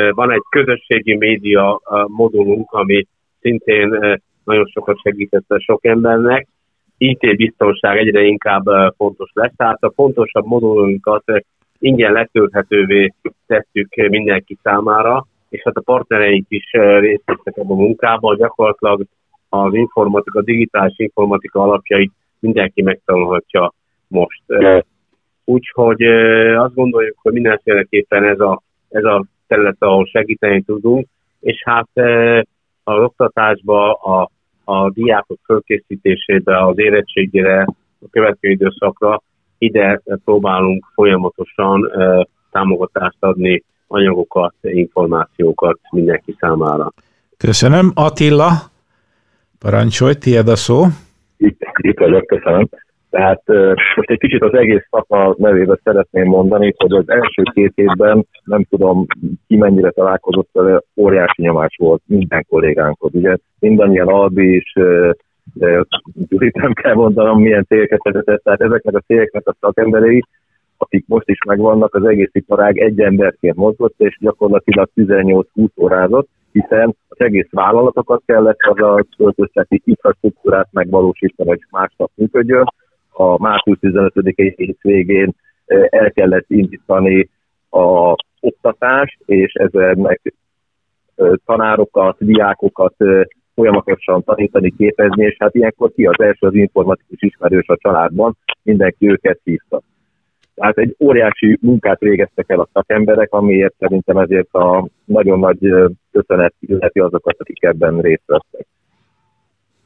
Van 0.09 0.31
egy 0.31 0.43
közösségi 0.49 1.15
média 1.15 1.81
modulunk, 2.07 2.71
ami 2.71 3.07
szintén 3.39 4.19
nagyon 4.43 4.65
sokat 4.65 5.01
segített 5.01 5.45
sok 5.57 5.85
embernek. 5.85 6.47
IT 6.97 7.35
biztonság 7.35 7.97
egyre 7.97 8.21
inkább 8.21 8.63
fontos 8.97 9.29
lesz, 9.33 9.53
tehát 9.55 9.83
a 9.83 9.91
fontosabb 9.95 10.45
modulunkat 10.45 11.23
ingyen 11.79 12.11
letölthetővé 12.11 13.13
tettük 13.47 13.95
mindenki 13.95 14.57
számára, 14.63 15.25
és 15.49 15.61
hát 15.63 15.75
a 15.75 15.81
partnereink 15.81 16.45
is 16.49 16.71
részt 16.99 17.23
vesznek 17.25 17.57
ebben 17.57 17.77
a 17.77 17.79
munkában, 17.79 18.37
gyakorlatilag 18.37 19.01
az 19.49 19.73
informatika, 19.73 20.39
a 20.39 20.43
digitális 20.43 20.97
informatika 20.97 21.61
alapjait 21.61 22.11
mindenki 22.39 22.81
megtanulhatja 22.81 23.73
most. 24.07 24.43
Úgyhogy 25.43 26.03
azt 26.55 26.73
gondoljuk, 26.73 27.17
hogy 27.21 27.33
mindenféleképpen 27.33 28.23
ez 28.23 28.39
a, 28.39 28.61
ez 28.89 29.03
a 29.03 29.25
terület, 29.47 29.75
ahol 29.79 30.05
segíteni 30.05 30.61
tudunk, 30.61 31.07
és 31.39 31.63
hát 31.65 31.89
az 32.83 33.03
oktatásba, 33.03 33.93
a, 33.93 34.29
a 34.63 34.89
diákok 34.89 35.39
fölkészítésébe, 35.45 36.65
az 36.65 36.79
érettségére, 36.79 37.65
a 38.01 38.05
következő 38.11 38.53
időszakra 38.53 39.21
ide 39.57 40.01
próbálunk 40.25 40.85
folyamatosan 40.93 41.91
támogatást 42.51 43.17
adni, 43.19 43.63
anyagokat, 43.87 44.53
információkat 44.61 45.79
mindenki 45.91 46.35
számára. 46.39 46.91
Köszönöm. 47.37 47.91
Attila, 47.93 48.47
parancsolj, 49.59 50.13
tiéd 50.13 50.47
a 50.47 50.55
szó. 50.55 50.83
Itt, 51.37 51.61
itt 51.81 51.99
vagyok, 51.99 52.25
köszönöm. 52.25 52.69
Tehát 53.09 53.41
most 53.95 54.09
egy 54.09 54.19
kicsit 54.19 54.41
az 54.41 54.53
egész 54.53 54.87
szakma 54.89 55.35
nevébe 55.37 55.79
szeretném 55.83 56.25
mondani, 56.25 56.73
hogy 56.77 56.93
az 56.93 57.09
első 57.09 57.43
két 57.53 57.71
évben 57.75 58.25
nem 58.43 58.63
tudom 58.69 59.05
ki 59.47 59.55
mennyire 59.57 59.89
találkozott 59.89 60.49
vele, 60.51 60.81
óriási 60.95 61.41
nyomás 61.41 61.75
volt 61.77 62.01
minden 62.05 62.45
kollégánkhoz. 62.49 63.13
Ugye 63.13 63.35
mindannyian 63.59 64.07
Albi 64.07 64.55
is, 64.55 64.73
Gyurit 66.29 66.55
nem 66.55 66.73
kell 66.73 66.93
mondanom, 66.93 67.41
milyen 67.41 67.65
cégeket 67.67 68.03
vezetett, 68.03 68.43
tehát 68.43 68.61
ezeknek 68.61 68.95
a 68.95 69.03
cégeknek 69.07 69.47
a 69.47 69.55
szakemberei, 69.59 70.23
akik 70.77 71.05
most 71.07 71.29
is 71.29 71.37
megvannak, 71.47 71.95
az 71.95 72.05
egész 72.05 72.29
iparág 72.31 72.77
egy 72.77 72.99
emberként 72.99 73.55
mozgott, 73.55 73.93
és 73.97 74.17
gyakorlatilag 74.19 74.89
18-20 74.95 75.43
órázott, 75.81 76.27
hiszen 76.51 76.95
az 77.19 77.25
egész 77.25 77.47
vállalatokat 77.51 78.21
kellett 78.25 78.57
az 78.59 78.81
a 78.81 79.05
költözteti 79.17 79.81
infrastruktúrát 79.85 80.67
megvalósítani, 80.71 81.49
hogy 81.49 81.61
másnap 81.69 82.11
működjön, 82.15 82.65
a 83.11 83.41
március 83.41 83.77
15-i 83.81 84.75
végén 84.81 85.33
el 85.89 86.11
kellett 86.11 86.45
indítani 86.47 87.29
a 87.69 88.15
oktatást, 88.39 89.17
és 89.25 89.53
ezek 89.53 90.21
tanárokat, 91.45 92.15
diákokat 92.19 92.95
folyamatosan 93.55 94.23
tanítani, 94.23 94.73
képezni, 94.77 95.25
és 95.25 95.35
hát 95.39 95.55
ilyenkor 95.55 95.91
ki 95.91 96.05
az 96.05 96.19
első 96.19 96.47
az 96.47 96.53
informatikus 96.53 97.21
ismerős 97.21 97.67
a 97.67 97.77
családban, 97.77 98.37
mindenki 98.63 99.09
őket 99.09 99.39
hívta. 99.43 99.81
Tehát 100.55 100.77
egy 100.77 100.95
óriási 100.99 101.57
munkát 101.61 101.99
végeztek 101.99 102.49
el 102.49 102.59
a 102.59 102.69
szakemberek, 102.73 103.33
amiért 103.33 103.75
szerintem 103.79 104.17
ezért 104.17 104.53
a 104.53 104.87
nagyon 105.09 105.39
nagy 105.39 105.59
köszönet 106.11 106.53
illeti 106.59 106.99
azokat, 106.99 107.35
akik 107.39 107.63
ebben 107.63 108.01
részt 108.01 108.25
vesznek. 108.25 108.67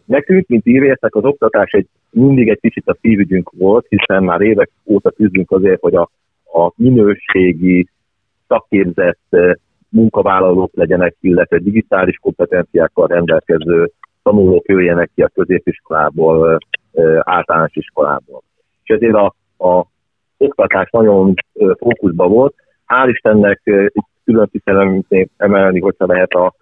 Nekünk, 0.05 0.47
mint 0.47 0.67
írészek, 0.67 1.15
az 1.15 1.23
oktatás 1.23 1.71
egy, 1.71 1.87
mindig 2.09 2.49
egy 2.49 2.59
kicsit 2.59 2.87
a 2.87 2.97
szívügyünk 3.01 3.51
volt, 3.57 3.85
hiszen 3.89 4.23
már 4.23 4.41
évek 4.41 4.69
óta 4.85 5.11
küzdünk 5.11 5.51
azért, 5.51 5.81
hogy 5.81 5.95
a, 5.95 6.09
a 6.53 6.71
minőségi, 6.75 7.87
szakképzett 8.47 9.35
munkavállalók 9.89 10.71
legyenek, 10.73 11.15
illetve 11.19 11.59
digitális 11.59 12.17
kompetenciákkal 12.17 13.07
rendelkező 13.07 13.91
tanulók 14.23 14.67
jöjjenek 14.67 15.09
ki 15.15 15.21
a 15.21 15.31
középiskolából, 15.33 16.57
általános 17.19 17.75
iskolából. 17.75 18.41
És 18.83 18.95
ezért 18.95 19.13
a, 19.13 19.25
a 19.67 19.85
oktatás 20.37 20.89
nagyon 20.89 21.33
fókuszban 21.77 22.29
volt. 22.29 22.55
Hál' 22.87 23.09
Istennek 23.09 23.61
külön 24.25 24.47
tisztelem 24.51 25.03
emelni, 25.37 25.79
hogyha 25.79 26.05
lehet 26.05 26.31
a 26.31 26.53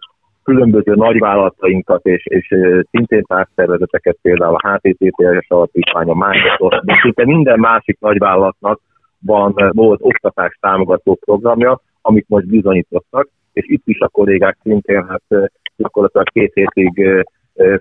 különböző 0.44 0.96
nagyvállalatainkat 0.96 2.06
és, 2.06 2.26
és 2.26 2.56
szintén 2.92 3.24
társzervezeteket, 3.24 4.18
például 4.22 4.56
a 4.56 4.70
HTTP-es 4.70 5.50
alapítvány, 5.50 6.10
a 6.10 6.14
Microsoft, 6.14 6.86
de 6.86 7.00
szinte 7.02 7.26
minden 7.26 7.60
másik 7.60 8.00
nagyvállalatnak 8.00 8.80
van, 9.26 9.54
volt 9.72 10.00
oktatás 10.04 10.58
támogató 10.60 11.16
programja, 11.26 11.82
amit 12.02 12.26
most 12.30 12.48
bizonyítottak, 12.48 13.30
és 13.54 13.66
itt 13.68 13.84
is 13.86 14.00
a 14.00 14.08
kollégák 14.08 14.58
szintén 14.64 15.08
hát 15.08 15.52
gyakorlatilag 15.76 16.28
két 16.30 16.52
hétig 16.54 17.26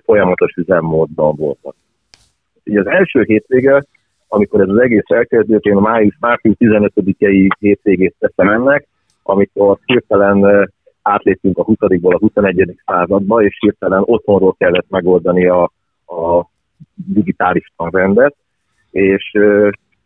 folyamatos 0.05 0.53
üzemmódban 0.55 1.35
voltak. 1.35 1.75
Ugye 2.65 2.79
az 2.79 2.87
első 2.87 3.21
hétvége, 3.21 3.83
amikor 4.27 4.61
ez 4.61 4.69
az 4.69 4.77
egész 4.77 5.09
elkezdődött, 5.09 5.63
én 5.63 5.75
a 5.75 5.79
május, 5.79 6.17
március 6.19 6.55
15-i 6.59 7.49
hétvégét 7.59 8.15
teszem 8.19 8.49
ennek, 8.49 8.87
amikor 9.23 9.77
hirtelen 9.85 10.69
átléptünk 11.01 11.57
a 11.57 11.65
20-ból 11.65 12.15
a 12.15 12.17
21. 12.17 12.75
századba, 12.85 13.43
és 13.43 13.57
hirtelen 13.59 14.01
otthonról 14.05 14.55
kellett 14.57 14.89
megoldani 14.89 15.47
a, 15.47 15.63
a 16.05 16.49
digitális 16.95 17.71
tanrendet, 17.77 18.35
és, 18.91 19.37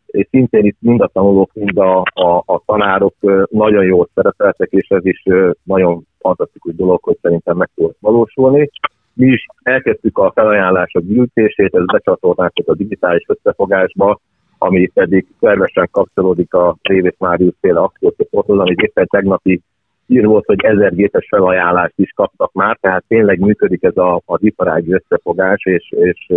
és 0.06 0.28
szintén 0.30 0.66
itt 0.66 0.78
mind 0.80 1.02
a 1.02 1.10
tanulók, 1.14 1.54
mind 1.54 1.78
a, 1.78 2.02
a, 2.02 2.44
a 2.46 2.62
tanárok 2.66 3.16
nagyon 3.50 3.84
jól 3.84 4.10
szerepeltek, 4.14 4.72
és 4.72 4.88
ez 4.88 5.06
is 5.06 5.24
nagyon 5.64 6.08
fantasztikus 6.20 6.76
dolog, 6.76 7.04
hogy 7.04 7.18
szerintem 7.22 7.58
meg 7.58 7.70
tudott 7.76 7.98
valósulni. 8.00 8.70
Mi 9.14 9.28
is 9.28 9.46
elkezdtük 9.64 10.18
a 10.18 10.32
felajánlások 10.36 11.04
gyűjtését, 11.04 11.76
ez 11.76 11.86
becsatolnánk 11.86 12.52
a 12.66 12.76
digitális 12.76 13.26
összefogásba, 13.28 14.20
ami 14.66 14.88
pedig 14.88 15.26
szervesen 15.40 15.88
kapcsolódik 15.92 16.54
a 16.54 16.76
Révész 16.82 17.16
Máriusz 17.18 17.56
féle 17.62 17.80
akciócsoporthoz, 17.80 18.60
ami 18.60 18.76
éppen 18.78 19.08
tegnapi 19.08 19.62
ír 20.08 20.26
volt, 20.26 20.46
hogy 20.46 20.64
ezer 20.64 20.96
gépes 20.96 21.28
felajánlást 21.30 21.94
is 21.96 22.12
kaptak 22.16 22.54
már, 22.54 22.78
tehát 22.82 23.04
tényleg 23.08 23.40
működik 23.40 23.84
ez 23.84 23.98
a, 23.98 24.22
az 24.26 24.40
iparági 24.44 24.94
összefogás, 24.94 25.66
és, 25.66 25.92
és 25.92 26.34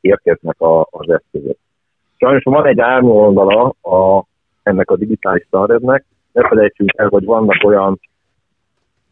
érkeznek 0.00 0.60
a, 0.60 0.80
az 0.80 1.08
eszközök. 1.10 1.56
Sajnos 2.16 2.42
van 2.44 2.66
egy 2.66 2.80
árnyoldala 2.80 3.74
a, 3.82 4.24
ennek 4.62 4.90
a 4.90 4.96
digitális 4.96 5.44
standardnek, 5.46 6.04
ne 6.32 6.48
felejtsünk 6.48 6.92
el, 6.96 7.08
hogy 7.08 7.24
vannak 7.24 7.64
olyan 7.64 8.00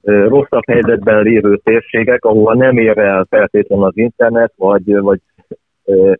rosszabb 0.03 0.67
helyzetben 0.67 1.23
lévő 1.23 1.57
térségek, 1.57 2.25
ahol 2.25 2.55
nem 2.55 2.79
ér 2.79 2.99
el 2.99 3.27
feltétlenül 3.31 3.85
az 3.85 3.97
internet, 3.97 4.53
vagy, 4.57 4.97
vagy 4.97 5.21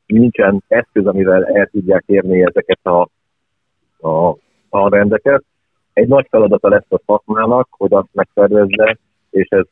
nincsen 0.07 0.63
eszköz, 0.69 1.07
amivel 1.07 1.45
el 1.45 1.67
tudják 1.67 2.03
érni 2.07 2.43
ezeket 2.43 2.79
a, 2.83 3.09
a, 4.09 4.37
a 4.69 4.89
rendeket. 4.89 5.45
Egy 5.93 6.09
nagy 6.09 6.27
feladata 6.31 6.69
lesz 6.69 6.87
a 6.89 7.01
szakmának, 7.07 7.69
hogy 7.71 7.93
azt 7.93 8.09
megszervezze, 8.13 8.99
és 9.31 9.49
ez 9.49 9.65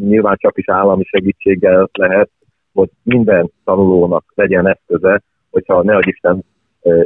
nyilván 0.00 0.36
csak 0.38 0.58
is 0.58 0.68
állami 0.68 1.04
segítséggel 1.04 1.88
lehet, 1.92 2.30
hogy 2.72 2.90
minden 3.02 3.50
tanulónak 3.64 4.32
legyen 4.34 4.68
eszköze, 4.68 5.22
hogyha 5.50 5.82
ne 5.82 5.98
Isten 5.98 6.44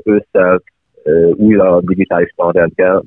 ősszel 0.02 0.62
újra 1.32 1.80
digitális 1.80 2.32
tanrend 2.36 2.74
kell, 2.74 3.02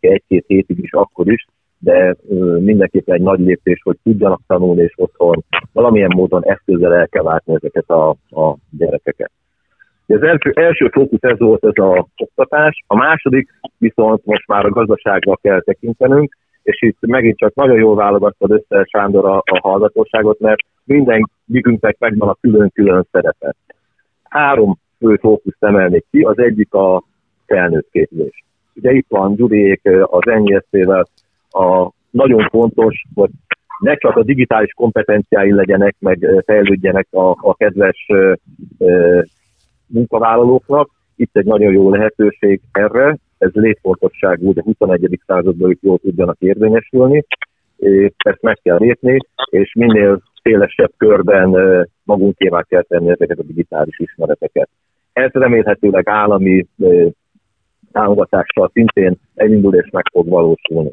egy-két 0.00 0.44
hétig 0.46 0.78
is, 0.78 0.92
akkor 0.92 1.32
is, 1.32 1.46
de 1.78 2.16
mindenképpen 2.58 3.14
egy 3.14 3.20
nagy 3.20 3.40
lépés, 3.40 3.80
hogy 3.82 3.96
tudjanak 4.02 4.40
tanulni, 4.46 4.82
és 4.82 4.92
otthon 4.96 5.44
valamilyen 5.72 6.12
módon 6.14 6.44
eszközzel 6.44 6.94
el 6.94 7.08
kell 7.08 7.24
látni 7.24 7.54
ezeket 7.54 7.90
a, 7.90 8.08
a 8.10 8.56
gyerekeket. 8.78 9.30
Az 10.06 10.22
első, 10.22 10.52
első 10.54 10.88
fókusz 10.88 11.22
ez 11.22 11.38
volt 11.38 11.64
ez 11.64 11.84
a 11.84 12.06
oktatás, 12.16 12.84
a 12.86 12.96
második 12.96 13.50
viszont 13.78 14.24
most 14.24 14.46
már 14.46 14.64
a 14.64 14.70
gazdaságra 14.70 15.36
kell 15.36 15.60
tekintenünk, 15.60 16.36
és 16.62 16.82
itt 16.82 16.96
megint 17.00 17.38
csak 17.38 17.54
nagyon 17.54 17.78
jól 17.78 17.94
válogattad 17.94 18.50
össze 18.50 18.84
Sándor 18.84 19.24
a, 19.24 19.36
a 19.36 19.58
hallgatóságot, 19.62 20.38
mert 20.38 20.60
minden 20.84 21.30
gigünknek 21.44 21.98
megvan 21.98 22.28
a 22.28 22.36
külön-külön 22.40 23.06
szerepe. 23.10 23.54
Három 24.22 24.78
fő 24.98 25.16
fókuszt 25.16 25.64
emelnék 25.64 26.04
ki, 26.10 26.20
az 26.20 26.38
egyik 26.38 26.74
a 26.74 27.02
felnőtt 27.46 27.88
képzés. 27.90 28.44
Ugye 28.74 28.92
itt 28.92 29.06
van 29.08 29.34
Gyuriék 29.34 29.80
az 30.02 30.22
NYSZ-vel, 30.24 31.06
a, 31.56 31.92
nagyon 32.10 32.48
fontos, 32.50 33.02
hogy 33.14 33.30
ne 33.80 33.94
csak 33.94 34.16
a 34.16 34.22
digitális 34.22 34.72
kompetenciái 34.72 35.52
legyenek, 35.52 35.96
meg 35.98 36.42
fejlődjenek 36.44 37.06
a, 37.10 37.30
a 37.30 37.54
kedves 37.54 38.06
ö, 38.78 39.20
munkavállalóknak. 39.86 40.90
Itt 41.16 41.36
egy 41.36 41.44
nagyon 41.44 41.72
jó 41.72 41.90
lehetőség 41.90 42.60
erre, 42.72 43.16
ez 43.38 43.50
létfontosságú, 43.52 44.52
de 44.52 44.62
21. 44.64 45.20
században 45.26 45.70
ők 45.70 45.82
jól 45.82 45.98
tudjanak 45.98 46.36
érvényesülni. 46.38 47.24
Ezt 48.16 48.42
meg 48.42 48.58
kell 48.62 48.78
lépni, 48.78 49.18
és 49.50 49.74
minél 49.74 50.22
szélesebb 50.42 50.92
körben 50.96 51.56
magunkévá 52.04 52.62
kell 52.62 52.82
tenni 52.82 53.10
ezeket 53.10 53.38
a 53.38 53.42
digitális 53.42 53.98
ismereteket. 53.98 54.68
Ez 55.12 55.30
remélhetőleg 55.32 56.08
állami 56.08 56.66
támogatással 57.92 58.70
szintén 58.72 59.16
elindul 59.34 59.74
és 59.74 59.90
meg 59.90 60.04
fog 60.12 60.28
valósulni. 60.28 60.90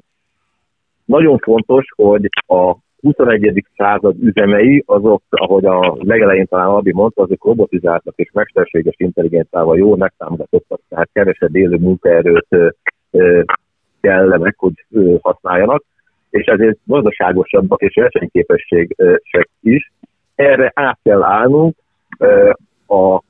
Nagyon 1.05 1.37
fontos, 1.37 1.85
hogy 1.95 2.29
a 2.47 2.75
21. 3.01 3.65
század 3.75 4.15
üzemei, 4.23 4.83
azok, 4.85 5.21
ahogy 5.29 5.65
a 5.65 5.97
legelején 5.99 6.45
talán 6.45 6.67
Albi 6.67 6.93
mondta, 6.93 7.21
azok 7.21 7.45
robotizáltak 7.45 8.13
és 8.15 8.31
mesterséges 8.33 8.95
intelligenciával 8.97 9.77
jól 9.77 9.97
megtámogatottak, 9.97 10.79
tehát 10.89 11.09
kevesebb 11.13 11.55
élő 11.55 11.77
munkaerőt 11.77 12.47
kellenek, 14.01 14.55
hogy 14.57 14.85
használjanak, 15.21 15.83
és 16.29 16.45
ezért 16.45 16.77
gazdaságosabbak 16.85 17.81
és 17.81 17.95
versenyképességesek 17.95 19.49
is. 19.61 19.91
Erre 20.35 20.71
át 20.75 20.99
kell 21.03 21.23
állnunk, 21.23 21.75
a, 22.87 23.21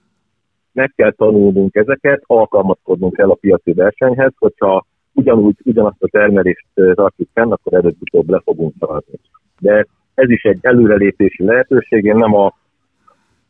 meg 0.71 0.91
kell 0.95 1.11
tanulnunk 1.11 1.75
ezeket, 1.75 2.23
alkalmazkodnunk 2.25 3.15
kell 3.15 3.29
a 3.29 3.37
piaci 3.41 3.73
versenyhez, 3.73 4.31
hogyha 4.37 4.85
ugyanúgy, 5.13 5.55
ugyanazt 5.63 6.03
a 6.03 6.07
termelést 6.07 6.65
tartjuk 6.73 7.29
fenn, 7.33 7.51
akkor 7.51 7.73
előbb-utóbb 7.73 8.29
le 8.29 8.41
fogunk 8.43 8.73
találni. 8.79 9.19
De 9.59 9.85
ez 10.13 10.29
is 10.29 10.43
egy 10.43 10.59
előrelépési 10.61 11.43
lehetőség, 11.43 12.03
én 12.03 12.15
nem 12.15 12.35
a 12.35 12.53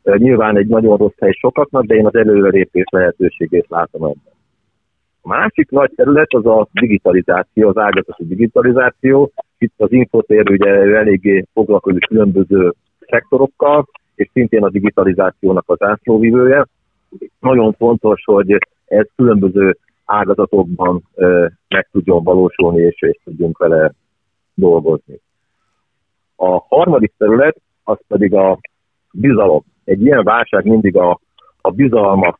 nyilván 0.02 0.56
egy 0.56 0.66
nagyon 0.66 0.96
rossz 0.96 1.18
hely 1.18 1.32
sokaknak, 1.32 1.84
de 1.84 1.94
én 1.94 2.06
az 2.06 2.14
előrelépés 2.14 2.84
lehetőségét 2.90 3.66
látom 3.68 4.04
ebben. 4.04 4.32
A 5.20 5.28
másik 5.28 5.70
nagy 5.70 5.90
terület 5.96 6.32
az 6.34 6.46
a 6.46 6.68
digitalizáció, 6.72 7.68
az 7.68 7.76
ágazati 7.76 8.26
digitalizáció. 8.26 9.32
Itt 9.58 9.74
az 9.76 9.92
infotér 9.92 10.50
ugye 10.50 10.70
eléggé 10.70 11.44
foglalkozik 11.52 12.06
különböző 12.06 12.72
szektorokkal, 13.00 13.86
és 14.14 14.30
szintén 14.32 14.62
a 14.62 14.70
digitalizációnak 14.70 15.64
az 15.66 15.82
átlóvívője. 15.82 16.66
Nagyon 17.40 17.72
fontos, 17.72 18.22
hogy 18.24 18.58
ez 18.86 19.06
különböző 19.16 19.76
ágazatokban 20.04 21.02
meg 21.68 21.88
tudjon 21.92 22.22
valósulni, 22.22 22.80
és, 22.80 23.02
és 23.02 23.20
tudjunk 23.24 23.58
vele 23.58 23.92
dolgozni. 24.54 25.20
A 26.36 26.58
harmadik 26.68 27.12
terület 27.18 27.56
az 27.84 27.98
pedig 28.08 28.34
a 28.34 28.58
bizalom. 29.12 29.62
Egy 29.84 30.02
ilyen 30.02 30.24
válság 30.24 30.64
mindig 30.64 30.96
a, 30.96 31.20
a 31.60 31.70
bizalmat, 31.70 32.38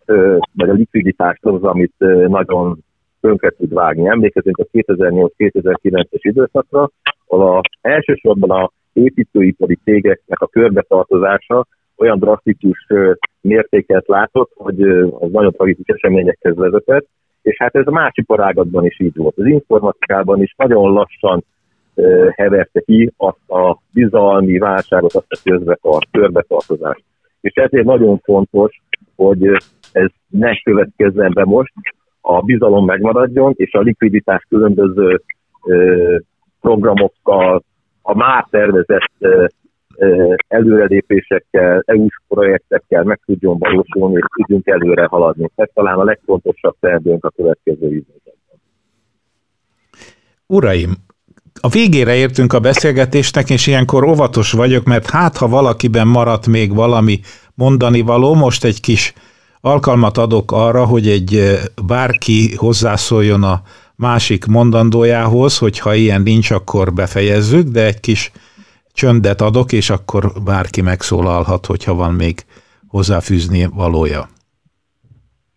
vagy 0.52 0.68
a 0.68 0.72
likviditást 0.72 1.44
az, 1.44 1.62
amit 1.62 1.94
nagyon 2.28 2.78
tönkre 3.20 3.50
tud 3.50 3.72
vágni. 3.72 4.08
Emlékezünk 4.08 4.58
a 4.58 4.66
2008-2009-es 4.72 6.20
időszakra, 6.20 6.90
ahol 7.26 7.56
a, 7.56 7.60
elsősorban 7.80 8.50
a 8.50 8.70
építőipari 8.92 9.78
cégeknek 9.84 10.40
a 10.40 10.46
körbetartozása 10.46 11.66
olyan 11.96 12.18
drasztikus 12.18 12.86
mértéket 13.40 14.06
látott, 14.06 14.50
hogy 14.54 14.82
az 15.18 15.30
nagyon 15.30 15.52
tragikus 15.52 15.86
eseményekhez 15.86 16.56
vezetett, 16.56 17.06
és 17.44 17.56
hát 17.58 17.74
ez 17.74 17.86
a 17.86 17.90
másik 17.90 18.24
iparágatban 18.24 18.84
is 18.84 19.00
így 19.00 19.16
volt. 19.16 19.38
Az 19.38 19.46
informatikában 19.46 20.42
is 20.42 20.54
nagyon 20.56 20.92
lassan 20.92 21.44
uh, 21.94 22.28
heverte 22.34 22.80
ki 22.80 23.12
azt 23.16 23.50
a 23.50 23.78
bizalmi 23.92 24.58
válságot, 24.58 25.14
azt 25.14 25.32
a 25.32 25.40
közbetart, 25.44 26.08
körbetartozást. 26.10 27.04
És 27.40 27.52
ezért 27.54 27.84
nagyon 27.84 28.18
fontos, 28.18 28.82
hogy 29.16 29.46
ez 29.92 30.10
ne 30.28 30.60
következzen 30.62 31.32
be 31.34 31.44
most, 31.44 31.72
a 32.20 32.42
bizalom 32.42 32.84
megmaradjon, 32.84 33.52
és 33.56 33.72
a 33.72 33.80
likviditás 33.80 34.46
különböző 34.48 35.22
uh, 35.62 36.20
programokkal, 36.60 37.62
a 38.02 38.16
már 38.16 38.46
tervezett 38.50 39.12
uh, 39.18 39.46
előrelépésekkel, 40.48 41.82
EU-s 41.86 42.20
projektekkel 42.28 43.02
meg 43.02 43.20
tudjon 43.26 43.58
valósulni, 43.58 44.14
és 44.14 44.24
tudjunk 44.36 44.66
előre 44.66 45.04
haladni. 45.04 45.50
Ez 45.54 45.68
talán 45.74 45.98
a 45.98 46.04
legfontosabb 46.04 46.76
teendőnk 46.80 47.24
a 47.24 47.30
következő 47.36 47.86
időszakban. 47.86 48.60
Uraim, 50.46 50.92
a 51.60 51.68
végére 51.68 52.14
értünk 52.14 52.52
a 52.52 52.60
beszélgetésnek, 52.60 53.50
és 53.50 53.66
ilyenkor 53.66 54.04
óvatos 54.04 54.52
vagyok, 54.52 54.84
mert 54.84 55.10
hát, 55.10 55.36
ha 55.36 55.48
valakiben 55.48 56.06
maradt 56.06 56.46
még 56.46 56.74
valami 56.74 57.20
mondani 57.54 58.00
való, 58.00 58.34
most 58.34 58.64
egy 58.64 58.80
kis 58.80 59.12
alkalmat 59.60 60.18
adok 60.18 60.52
arra, 60.52 60.84
hogy 60.84 61.08
egy 61.08 61.58
bárki 61.86 62.54
hozzászóljon 62.56 63.42
a 63.42 63.62
másik 63.96 64.44
mondandójához, 64.44 65.58
hogyha 65.58 65.94
ilyen 65.94 66.22
nincs, 66.22 66.50
akkor 66.50 66.92
befejezzük, 66.92 67.68
de 67.68 67.84
egy 67.84 68.00
kis 68.00 68.32
csöndet 68.94 69.40
adok, 69.40 69.72
és 69.72 69.90
akkor 69.90 70.22
bárki 70.44 70.82
megszólalhat, 70.82 71.66
hogyha 71.66 71.94
van 71.94 72.12
még 72.14 72.34
hozzáfűzni 72.88 73.66
valója. 73.74 74.22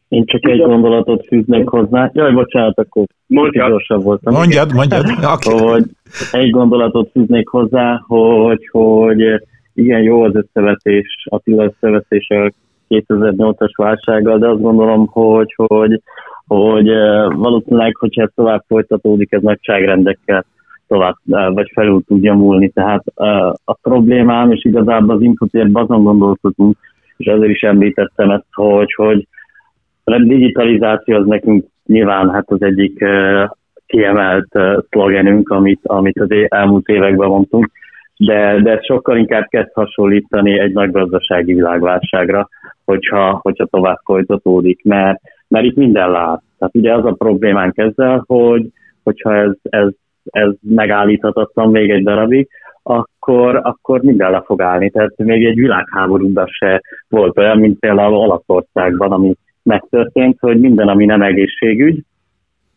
Én 0.08 0.26
csak 0.26 0.50
egy 0.50 0.62
gondolatot 0.62 1.26
fűznék 1.28 1.68
hozzá. 1.68 2.12
Jaj, 2.14 2.32
bocsánat, 2.32 2.80
akkor 2.80 3.06
mondjad. 3.28 3.70
gyorsabb 3.70 4.04
voltam. 4.04 4.34
Mondjad, 4.34 4.74
mondjad. 4.74 5.06
Okay. 5.36 5.60
Hogy 5.60 5.84
egy 6.32 6.50
gondolatot 6.50 7.10
fűznék 7.12 7.48
hozzá, 7.48 8.04
hogy, 8.08 8.70
hogy 8.72 9.22
igen, 9.74 10.02
jó 10.02 10.24
az 10.24 10.36
összevetés, 10.36 11.26
Attila 11.30 11.64
összevetés 11.64 12.28
a 12.30 12.52
2008-as 12.90 13.72
válsággal, 13.76 14.38
de 14.38 14.48
azt 14.48 14.62
gondolom, 14.62 15.08
hogy, 15.08 15.54
hogy, 15.56 16.02
hogy 16.48 16.88
eh, 16.90 17.28
valószínűleg, 17.36 17.96
hogyha 17.96 18.22
ez 18.22 18.30
tovább 18.36 18.64
folytatódik, 18.68 19.32
ez 19.32 19.42
nagyságrendekkel 19.42 20.46
tovább, 20.88 21.16
vagy 21.54 21.72
felül 21.74 22.02
tudja 22.08 22.34
múlni. 22.34 22.70
Tehát 22.70 23.04
eh, 23.16 23.48
a 23.48 23.74
problémám, 23.82 24.52
és 24.52 24.66
igazából 24.66 25.16
az 25.16 25.22
infotérben 25.22 25.84
azon 25.84 26.04
gondolkodunk, 26.04 26.78
és 27.18 27.26
ezért 27.26 27.52
is 27.52 27.62
említettem 27.62 28.30
ezt, 28.30 28.46
hogy, 28.52 28.94
hogy 28.94 29.28
a 30.04 30.20
digitalizáció 30.20 31.16
az 31.16 31.26
nekünk 31.26 31.66
nyilván 31.86 32.32
hát 32.32 32.46
az 32.48 32.62
egyik 32.62 33.06
kiemelt 33.86 34.48
szlogenünk, 34.90 35.50
amit, 35.50 35.80
amit 35.84 36.20
az 36.20 36.28
elmúlt 36.48 36.88
években 36.88 37.28
mondtunk, 37.28 37.72
de, 38.18 38.60
de 38.62 38.80
sokkal 38.82 39.18
inkább 39.18 39.48
kezd 39.50 39.74
hasonlítani 39.74 40.60
egy 40.60 40.74
nagy 40.74 40.92
gazdasági 40.92 41.54
világválságra, 41.54 42.50
hogyha, 42.86 43.40
hogyha 43.42 43.66
tovább 43.66 44.00
folytatódik, 44.04 44.84
mert, 44.84 45.22
mert 45.48 45.66
itt 45.66 45.76
minden 45.76 46.12
lát. 46.12 46.42
Tehát 46.58 46.76
ugye 46.76 46.94
az 46.94 47.06
a 47.06 47.12
problémánk 47.12 47.78
ezzel, 47.78 48.24
hogy 48.28 48.68
hogyha 49.04 49.36
ez, 49.36 49.52
ez, 49.62 49.90
ez 50.30 50.50
megállíthatatlan 50.62 51.70
még 51.72 51.90
egy 51.90 52.04
darabig, 52.04 52.48
akkor, 52.84 53.60
akkor 53.64 54.02
minden 54.02 54.32
le 54.32 54.42
fog 54.46 54.62
állni. 54.62 54.90
Tehát 54.90 55.18
még 55.18 55.46
egy 55.46 55.56
világháborúban 55.56 56.48
se 56.48 56.82
volt 57.10 57.38
olyan, 57.38 57.58
mint 57.58 57.80
például 57.80 58.14
Olaszországban, 58.14 59.12
ami 59.12 59.36
megtörtént, 59.64 60.38
hogy 60.40 60.60
minden, 60.60 60.88
ami 60.88 61.06
nem 61.06 61.22
egészségügy, 61.22 62.04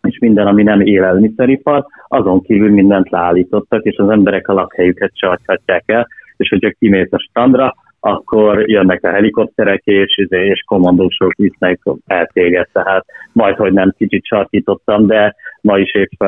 és 0.03 0.18
minden, 0.18 0.46
ami 0.46 0.62
nem 0.62 0.80
élelmiszeripar, 0.80 1.86
azon 2.09 2.42
kívül 2.42 2.70
mindent 2.70 3.11
leállítottak, 3.11 3.82
és 3.84 3.96
az 3.96 4.09
emberek 4.09 4.48
a 4.48 4.53
lakhelyüket 4.53 5.11
se 5.14 5.28
adhatják 5.28 5.82
el, 5.86 6.07
és 6.36 6.48
hogyha 6.48 6.70
kimész 6.78 7.12
a 7.12 7.18
standra, 7.18 7.74
akkor 8.01 8.68
jönnek 8.68 9.05
a 9.05 9.11
helikopterek, 9.11 9.82
és, 9.84 10.26
és 10.28 10.62
kommandósok 10.66 11.34
visznek 11.36 11.80
el 12.07 12.26
téged, 12.32 12.68
tehát 12.72 13.05
majd, 13.32 13.57
hogy 13.57 13.72
nem 13.72 13.94
kicsit 13.98 14.24
sarkítottam, 14.24 15.07
de 15.07 15.34
ma 15.61 15.78
is 15.78 15.94
épp 15.94 16.22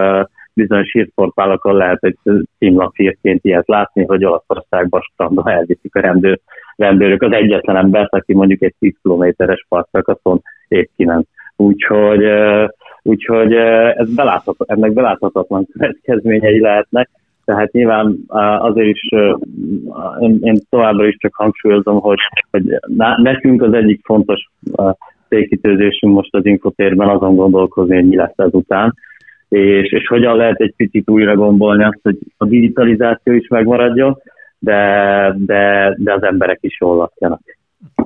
bizonyos 0.54 0.92
hírportálokon 0.92 1.76
lehet 1.76 2.04
egy 2.04 2.18
címlapírként 2.58 3.44
ilyet 3.44 3.68
látni, 3.68 4.04
hogy 4.04 4.24
Olaszországban 4.24 5.00
standra 5.00 5.52
elviszik 5.52 5.94
a 5.94 6.00
rendőr, 6.00 6.40
rendőrök. 6.76 7.22
Az 7.22 7.32
egyetlen 7.32 7.76
embert, 7.76 8.12
aki 8.12 8.34
mondjuk 8.34 8.62
egy 8.62 8.74
10 8.78 8.94
kilométeres 9.02 9.66
partszakaszon 9.68 10.42
épp 10.68 10.88
kiment. 10.96 11.26
Úgyhogy, 11.56 12.24
úgyhogy 13.02 13.52
ez 13.52 14.14
beláthat, 14.14 14.56
ennek 14.66 14.92
beláthatatlan 14.92 15.66
következményei 15.72 16.60
lehetnek, 16.60 17.08
tehát 17.44 17.72
nyilván 17.72 18.16
azért 18.58 18.88
is 18.88 19.08
én, 20.20 20.38
én 20.40 20.56
továbbra 20.70 21.06
is 21.06 21.16
csak 21.18 21.34
hangsúlyozom, 21.34 22.00
hogy, 22.00 22.18
hogy 22.50 22.62
nekünk 23.16 23.62
az 23.62 23.72
egyik 23.72 24.00
fontos 24.04 24.50
célkitőzésünk 25.28 26.14
most 26.14 26.34
az 26.34 26.46
infotérben 26.46 27.08
azon 27.08 27.36
gondolkozni, 27.36 27.94
hogy 27.94 28.08
mi 28.08 28.16
lesz 28.16 28.36
ezután, 28.36 28.94
és, 29.52 29.92
és 29.92 30.06
hogyan 30.06 30.36
lehet 30.36 30.60
egy 30.60 30.74
picit 30.76 31.10
újra 31.10 31.34
gombolni 31.34 31.84
azt, 31.84 31.98
hogy 32.02 32.18
a 32.36 32.44
digitalizáció 32.44 33.32
is 33.32 33.48
megmaradjon, 33.48 34.18
de, 34.58 35.34
de, 35.38 35.94
de 35.98 36.12
az 36.12 36.22
emberek 36.22 36.58
is 36.60 36.80
jól 36.80 36.96
lakjanak. 36.96 37.40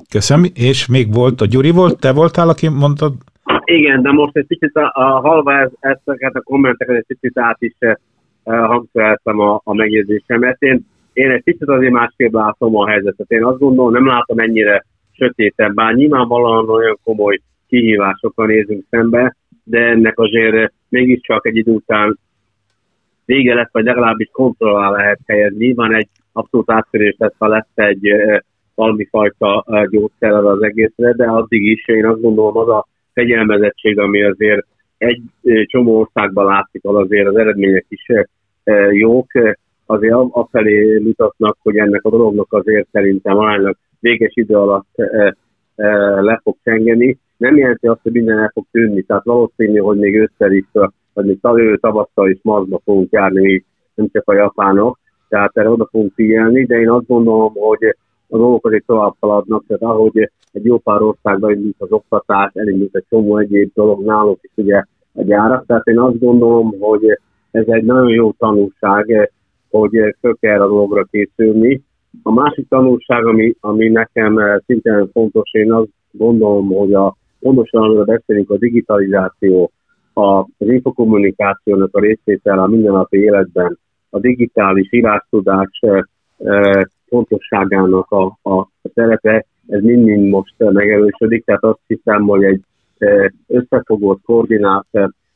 Köszönöm, 0.09 0.45
és 0.53 0.87
még 0.87 1.13
volt, 1.13 1.41
a 1.41 1.45
Gyuri 1.45 1.71
volt, 1.71 1.99
te 1.99 2.11
voltál, 2.11 2.49
aki 2.49 2.67
mondtad? 2.67 3.13
Igen, 3.63 4.01
de 4.01 4.11
most 4.11 4.37
egy 4.37 4.45
picit 4.45 4.75
a, 4.75 4.91
a 4.93 5.19
halva 5.19 5.59
ez, 5.59 5.69
ezeket 5.79 6.35
a 6.35 6.41
kommenteket 6.41 6.95
egy 6.95 7.05
picit 7.07 7.39
át 7.39 7.57
is 7.59 7.75
hangszereltem 8.43 9.39
a, 9.39 9.61
a 9.63 9.73
megjegyzésemet. 9.73 10.61
Én, 10.61 10.85
én 11.13 11.31
egy 11.31 11.43
picit 11.43 11.67
azért 11.67 11.91
másképp 11.91 12.33
látom 12.33 12.77
a 12.77 12.89
helyzetet. 12.89 13.31
Én 13.31 13.43
azt 13.43 13.59
gondolom, 13.59 13.91
nem 13.91 14.07
látom 14.07 14.39
ennyire 14.39 14.85
sötétebb, 15.11 15.73
bár 15.73 15.93
nyilvánvalóan 15.93 16.69
olyan 16.69 16.99
komoly 17.03 17.39
kihívásokkal 17.67 18.45
nézünk 18.45 18.85
szembe, 18.89 19.35
de 19.63 19.79
ennek 19.79 20.19
azért 20.19 20.73
mégiscsak 20.89 21.45
egy 21.45 21.55
idő 21.55 21.71
után 21.71 22.19
vége 23.25 23.53
lesz, 23.53 23.71
vagy 23.71 23.83
legalábbis 23.83 24.29
kontrollál 24.31 24.91
lehet 24.91 25.19
helyezni. 25.25 25.73
Van 25.73 25.95
egy 25.95 26.07
abszolút 26.31 26.71
áttörés 26.71 27.15
lesz, 27.17 27.35
ha 27.37 27.47
lesz 27.47 27.71
egy 27.75 28.09
valami 28.75 29.05
fajta 29.05 29.65
gyógyszer 29.89 30.33
az 30.33 30.63
egészre, 30.63 31.13
de 31.13 31.25
addig 31.25 31.63
is 31.63 31.87
én 31.87 32.05
azt 32.05 32.21
gondolom 32.21 32.57
az 32.57 32.69
a 32.69 32.87
fegyelmezettség, 33.13 33.99
ami 33.99 34.23
azért 34.23 34.65
egy 34.97 35.21
csomó 35.65 35.99
országban 35.99 36.45
látszik, 36.45 36.85
az 36.85 36.95
azért 36.95 37.27
az 37.27 37.35
eredmények 37.35 37.85
is 37.89 38.05
jók, 38.91 39.31
azért 39.85 40.15
afelé 40.29 40.99
mutatnak, 40.99 41.57
hogy 41.61 41.77
ennek 41.77 42.03
a 42.03 42.09
dolognak 42.09 42.53
azért 42.53 42.87
szerintem 42.91 43.37
aránylag 43.37 43.75
véges 43.99 44.31
idő 44.35 44.55
alatt 44.55 44.95
le 46.21 46.39
fog 46.43 46.55
csengeni. 46.63 47.17
Nem 47.37 47.57
jelenti 47.57 47.87
azt, 47.87 47.99
hogy 48.03 48.11
minden 48.11 48.39
el 48.39 48.51
fog 48.53 48.65
tűnni, 48.71 49.01
tehát 49.01 49.23
valószínű, 49.23 49.77
hogy 49.77 49.97
még 49.97 50.15
ősszel 50.15 50.51
is, 50.51 50.65
vagy 51.13 51.25
még 51.25 51.39
tavasszal 51.79 52.29
is 52.29 52.39
Marsba 52.41 52.81
fogunk 52.83 53.11
járni, 53.11 53.65
nem 53.95 54.09
csak 54.11 54.29
a 54.29 54.33
japánok, 54.33 54.99
tehát 55.29 55.57
erre 55.57 55.69
oda 55.69 55.87
fogunk 55.91 56.13
figyelni, 56.13 56.65
de 56.65 56.79
én 56.79 56.89
azt 56.89 57.07
gondolom, 57.07 57.53
hogy 57.53 57.95
a 58.29 58.37
dolgok 58.37 58.65
azért 58.65 58.85
tovább 58.85 59.13
haladnak, 59.19 59.63
tehát 59.67 59.83
ahogy 59.83 60.31
egy 60.51 60.65
jó 60.65 60.77
pár 60.77 61.01
országban 61.01 61.51
indult 61.51 61.75
az 61.77 61.91
oktatás, 61.91 62.51
elindult 62.53 62.95
egy 62.95 63.05
csomó 63.09 63.37
egyéb 63.37 63.71
dolog 63.73 64.05
náluk 64.05 64.39
is 64.41 64.51
ugye 64.55 64.83
a 65.13 65.23
gyárak, 65.23 65.65
tehát 65.65 65.87
én 65.87 65.99
azt 65.99 66.19
gondolom, 66.19 66.79
hogy 66.79 67.19
ez 67.51 67.65
egy 67.67 67.83
nagyon 67.83 68.09
jó 68.09 68.31
tanulság, 68.31 69.31
hogy 69.69 70.15
föl 70.19 70.35
kell 70.39 70.61
a 70.61 70.67
dologra 70.67 71.03
készülni. 71.03 71.81
A 72.23 72.33
másik 72.33 72.67
tanulság, 72.67 73.25
ami, 73.25 73.55
ami 73.59 73.87
nekem 73.87 74.39
szintén 74.65 75.09
fontos, 75.13 75.49
én 75.51 75.71
azt 75.73 75.89
gondolom, 76.11 76.67
hogy 76.67 76.93
a 76.93 77.15
pontosan, 77.39 77.83
amiről 77.83 78.05
beszélünk, 78.05 78.49
a 78.49 78.57
digitalizáció, 78.57 79.71
az 80.13 80.45
infokommunikációnak 80.57 81.95
a 81.95 81.99
részvétel 81.99 82.59
a 82.59 82.67
mindennapi 82.67 83.17
életben, 83.17 83.79
a 84.09 84.19
digitális 84.19 84.87
írástudás 84.91 85.79
fontosságának 87.07 88.11
a, 88.11 88.37
a, 88.41 88.53
a 88.59 88.89
szerepe, 88.93 89.45
ez 89.67 89.81
mind-mind 89.81 90.29
most 90.29 90.53
megerősödik, 90.57 91.45
tehát 91.45 91.63
azt 91.63 91.79
hiszem, 91.87 92.23
hogy 92.23 92.43
egy 92.43 92.61
összefogott, 93.47 94.21
koordinált 94.25 94.87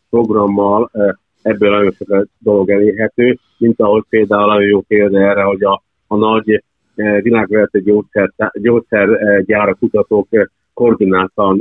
programmal 0.09 0.91
ebből 1.41 1.69
nagyon 1.69 1.91
sok 1.91 2.27
dolog 2.39 2.69
elérhető, 2.69 3.38
mint 3.57 3.82
ahogy 3.82 4.03
például 4.09 4.47
nagyon 4.47 4.67
jó 4.67 4.82
példa 4.82 5.19
erre, 5.19 5.41
hogy 5.41 5.63
a, 5.63 5.84
a 6.07 6.15
nagy 6.15 6.63
világvezető 6.96 7.82
gyógyszer, 7.82 8.34
gyógyszergyára 8.54 9.74
kutatók 9.74 10.28
koordináltan 10.74 11.58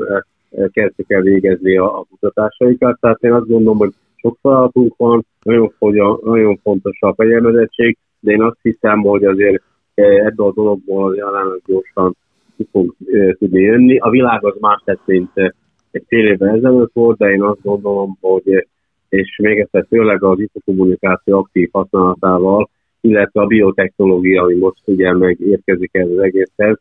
kezdtek 0.50 1.10
el 1.10 1.20
végezni 1.20 1.76
a, 1.76 1.98
a 1.98 2.04
kutatásaikat. 2.10 3.00
Tehát 3.00 3.22
én 3.22 3.32
azt 3.32 3.46
gondolom, 3.46 3.78
hogy 3.78 3.92
sok 4.16 4.36
feladatunk 4.42 4.96
van, 4.96 5.24
nagyon, 5.78 6.20
nagyon 6.24 6.56
fontos 6.62 6.98
a 7.00 7.14
fegyelmezettség, 7.14 7.96
de 8.20 8.32
én 8.32 8.42
azt 8.42 8.58
hiszem, 8.62 9.00
hogy 9.00 9.24
azért 9.24 9.62
ebből 9.94 10.46
a 10.46 10.52
dologból 10.52 11.16
jelenleg 11.16 11.60
gyorsan 11.66 12.16
ki 12.56 12.68
fog 12.72 12.94
tudni 13.38 13.60
jönni. 13.60 13.98
A 13.98 14.10
világ 14.10 14.44
az 14.44 14.54
más 14.60 14.82
tett, 14.84 15.00
mint 15.04 15.30
egy 15.90 16.04
fél 16.06 16.26
évvel 16.26 16.56
ezelőtt 16.56 16.92
volt, 16.92 17.18
de 17.18 17.30
én 17.30 17.42
azt 17.42 17.62
gondolom, 17.62 18.16
hogy 18.20 18.66
és 19.08 19.38
még 19.42 19.58
egyszer 19.58 19.86
főleg 19.88 20.22
az 20.24 20.40
infokommunikáció 20.40 21.38
aktív 21.38 21.68
használatával, 21.72 22.70
illetve 23.00 23.40
a 23.40 23.46
biotechnológia, 23.46 24.42
ami 24.42 24.54
most 24.54 24.80
ugye 24.84 25.12
megérkezik 25.12 25.90
ez 25.92 26.08
az 26.08 26.18
egészhez, 26.18 26.78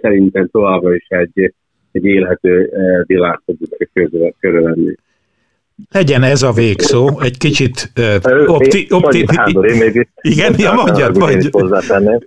szerintem 0.00 0.48
továbbra 0.48 0.94
is 0.94 1.06
egy, 1.08 1.54
egy 1.92 2.04
élhető 2.04 2.72
világ 3.06 3.40
tudjuk 3.46 4.34
körülvenni. 4.40 4.94
Legyen 5.90 6.22
ez 6.22 6.42
a 6.42 6.52
végszó, 6.52 7.20
egy 7.20 7.38
kicsit 7.38 7.92
uh, 7.96 8.54
opti, 8.54 8.86
opti, 8.90 9.24
Sándor, 9.26 9.66
én 9.66 9.76
még 9.76 10.08
igen, 10.34 10.54
ja, 10.58 10.72
mondjad, 10.72 11.18
mondjad. 11.18 12.22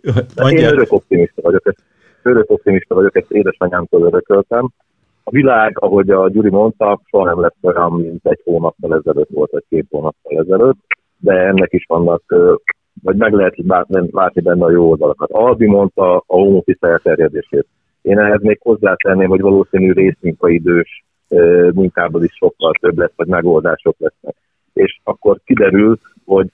Én 0.50 0.64
örök 0.64 0.92
optimista 0.92 1.42
vagyok, 1.42 1.68
ezt, 1.68 1.80
örök 2.22 2.52
optimista 2.52 2.96
vagyok, 2.96 3.16
ezt 3.16 3.32
édesanyámtól 3.32 4.02
örököltem. 4.02 4.70
A 5.24 5.32
világ, 5.32 5.78
ahogy 5.80 6.10
a 6.10 6.30
Gyuri 6.30 6.50
mondta, 6.50 7.02
soha 7.06 7.26
nem 7.26 7.42
lesz 7.42 7.56
olyan, 7.62 7.92
mint 7.92 8.26
egy 8.26 8.42
hónappal 8.44 8.96
ezelőtt 8.96 9.30
volt, 9.30 9.52
vagy 9.52 9.64
két 9.70 9.86
hónappal 9.90 10.40
ezelőtt, 10.40 10.78
de 11.24 11.34
ennek 11.34 11.74
is 11.74 11.86
vannak, 11.88 12.22
vagy 13.04 13.16
meg 13.16 13.34
lehet 13.34 13.56
látni, 14.12 14.42
benne 14.42 14.66
a 14.66 14.72
jó 14.72 14.90
oldalakat. 14.90 15.32
Albi 15.32 15.68
mondta 15.68 16.16
a 16.16 16.24
home 16.28 16.58
office. 16.58 17.02
Én 18.02 18.20
ehhez 18.20 18.42
még 18.42 18.60
hozzátenném, 18.62 19.30
hogy 19.30 19.42
valószínű 19.42 19.92
részmunkaidős 19.92 21.04
munkából 21.74 22.24
is 22.24 22.34
sokkal 22.36 22.72
több 22.80 22.98
lesz, 22.98 23.14
vagy 23.16 23.28
megoldások 23.28 23.96
lesznek. 23.98 24.36
És 24.74 25.00
akkor 25.04 25.38
kiderül, 25.46 25.98
hogy 26.26 26.48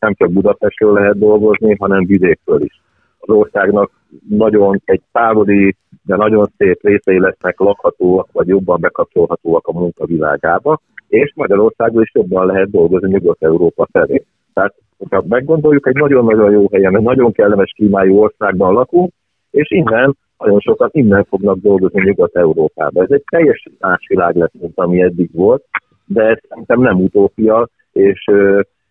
nem 0.00 0.14
csak 0.14 0.32
Budapestről 0.32 0.92
lehet 0.92 1.18
dolgozni, 1.18 1.76
hanem 1.78 2.06
vidékről 2.06 2.62
is. 2.62 2.80
Az 3.18 3.34
országnak 3.34 3.90
nagyon 4.28 4.80
egy 4.84 5.02
távoli, 5.12 5.76
de 6.02 6.16
nagyon 6.16 6.46
szép 6.56 6.78
részei 6.82 7.20
lesznek 7.20 7.58
lakhatóak, 7.58 8.28
vagy 8.32 8.48
jobban 8.48 8.80
bekapcsolhatóak 8.80 9.66
a 9.66 9.78
munkavilágába, 9.78 10.80
és 11.16 11.32
Magyarországon 11.34 12.02
is 12.02 12.10
jobban 12.14 12.46
lehet 12.46 12.70
dolgozni 12.70 13.08
Nyugat-Európa 13.08 13.88
felé. 13.92 14.24
Tehát, 14.54 14.74
hogyha 14.98 15.24
meggondoljuk, 15.28 15.86
egy 15.86 15.94
nagyon-nagyon 15.94 16.50
jó 16.50 16.66
helyen, 16.72 16.96
egy 16.96 17.02
nagyon 17.02 17.32
kellemes 17.32 17.72
klímájú 17.76 18.18
országban 18.18 18.72
lakunk, 18.72 19.12
és 19.50 19.70
innen 19.70 20.16
nagyon 20.38 20.60
sokan 20.60 20.88
innen 20.92 21.24
fognak 21.24 21.58
dolgozni 21.58 22.02
Nyugat-Európába. 22.02 23.02
Ez 23.02 23.10
egy 23.10 23.24
teljesen 23.30 23.72
más 23.80 24.06
világ 24.08 24.36
lesz, 24.36 24.52
mint 24.60 24.78
ami 24.78 25.02
eddig 25.02 25.30
volt, 25.32 25.64
de 26.06 26.22
ez 26.22 26.38
szerintem 26.48 26.80
nem 26.80 27.02
utópia, 27.02 27.68
és 27.92 28.30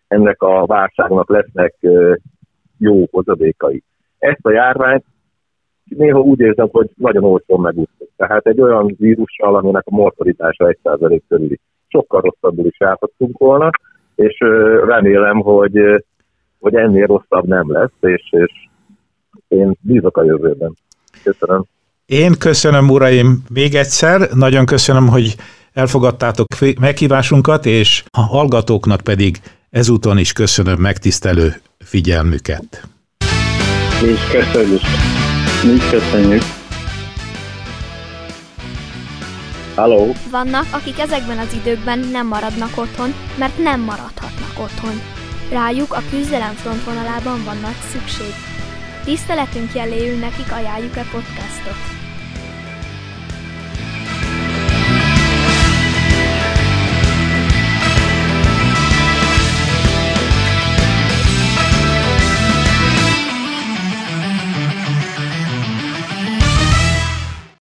ennek 0.08 0.42
a 0.42 0.66
válságnak 0.66 1.28
lesznek 1.28 1.74
jó 2.78 3.04
hozadékai. 3.10 3.82
Ezt 4.18 4.46
a 4.46 4.52
járványt 4.52 5.04
néha 5.84 6.20
úgy 6.20 6.40
érzem, 6.40 6.68
hogy 6.70 6.90
nagyon 6.96 7.24
olcsón 7.24 7.60
megúsztuk. 7.60 8.08
Tehát 8.16 8.46
egy 8.46 8.60
olyan 8.60 8.94
vírussal, 8.98 9.56
aminek 9.56 9.82
a 9.86 9.94
mortalitása 9.94 10.76
1% 10.84 11.20
körüli 11.28 11.60
sokkal 11.88 12.20
rosszabbul 12.20 12.66
is 12.66 12.76
járhattunk 12.78 13.38
volna, 13.38 13.70
és 14.14 14.38
remélem, 14.86 15.40
hogy, 15.40 15.78
hogy 16.58 16.74
ennél 16.74 17.06
rosszabb 17.06 17.46
nem 17.46 17.72
lesz, 17.72 17.96
és, 18.00 18.22
és 18.30 18.52
én 19.48 19.76
bízok 19.80 20.16
a 20.16 20.24
jövőben. 20.24 20.74
Köszönöm. 21.22 21.64
Én 22.06 22.32
köszönöm, 22.38 22.90
uraim, 22.90 23.44
még 23.48 23.74
egyszer. 23.74 24.28
Nagyon 24.34 24.66
köszönöm, 24.66 25.08
hogy 25.08 25.34
elfogadtátok 25.72 26.46
meghívásunkat, 26.80 27.66
és 27.66 28.04
a 28.10 28.20
hallgatóknak 28.20 29.00
pedig 29.00 29.36
ezúton 29.70 30.18
is 30.18 30.32
köszönöm 30.32 30.80
megtisztelő 30.80 31.48
figyelmüket. 31.78 32.88
Is 34.02 34.30
köszönjük. 34.30 34.80
Mi 35.62 35.78
köszönjük. 35.90 36.55
Halló? 39.76 40.12
Vannak, 40.30 40.66
akik 40.70 40.98
ezekben 40.98 41.38
az 41.38 41.52
időkben 41.52 41.98
nem 41.98 42.26
maradnak 42.26 42.78
otthon, 42.78 43.14
mert 43.38 43.58
nem 43.58 43.80
maradhatnak 43.80 44.58
otthon. 44.58 45.00
Rájuk 45.50 45.92
a 45.92 46.02
küzdelem 46.10 46.54
frontvonalában 46.54 47.44
van 47.44 47.56
nagy 47.60 47.80
szükség. 47.92 48.34
Tiszteletünk 49.04 49.74
jeléül 49.74 50.18
nekik 50.18 50.52
ajánljuk 50.52 50.96
a 50.96 51.08
podcastot. 51.12 51.95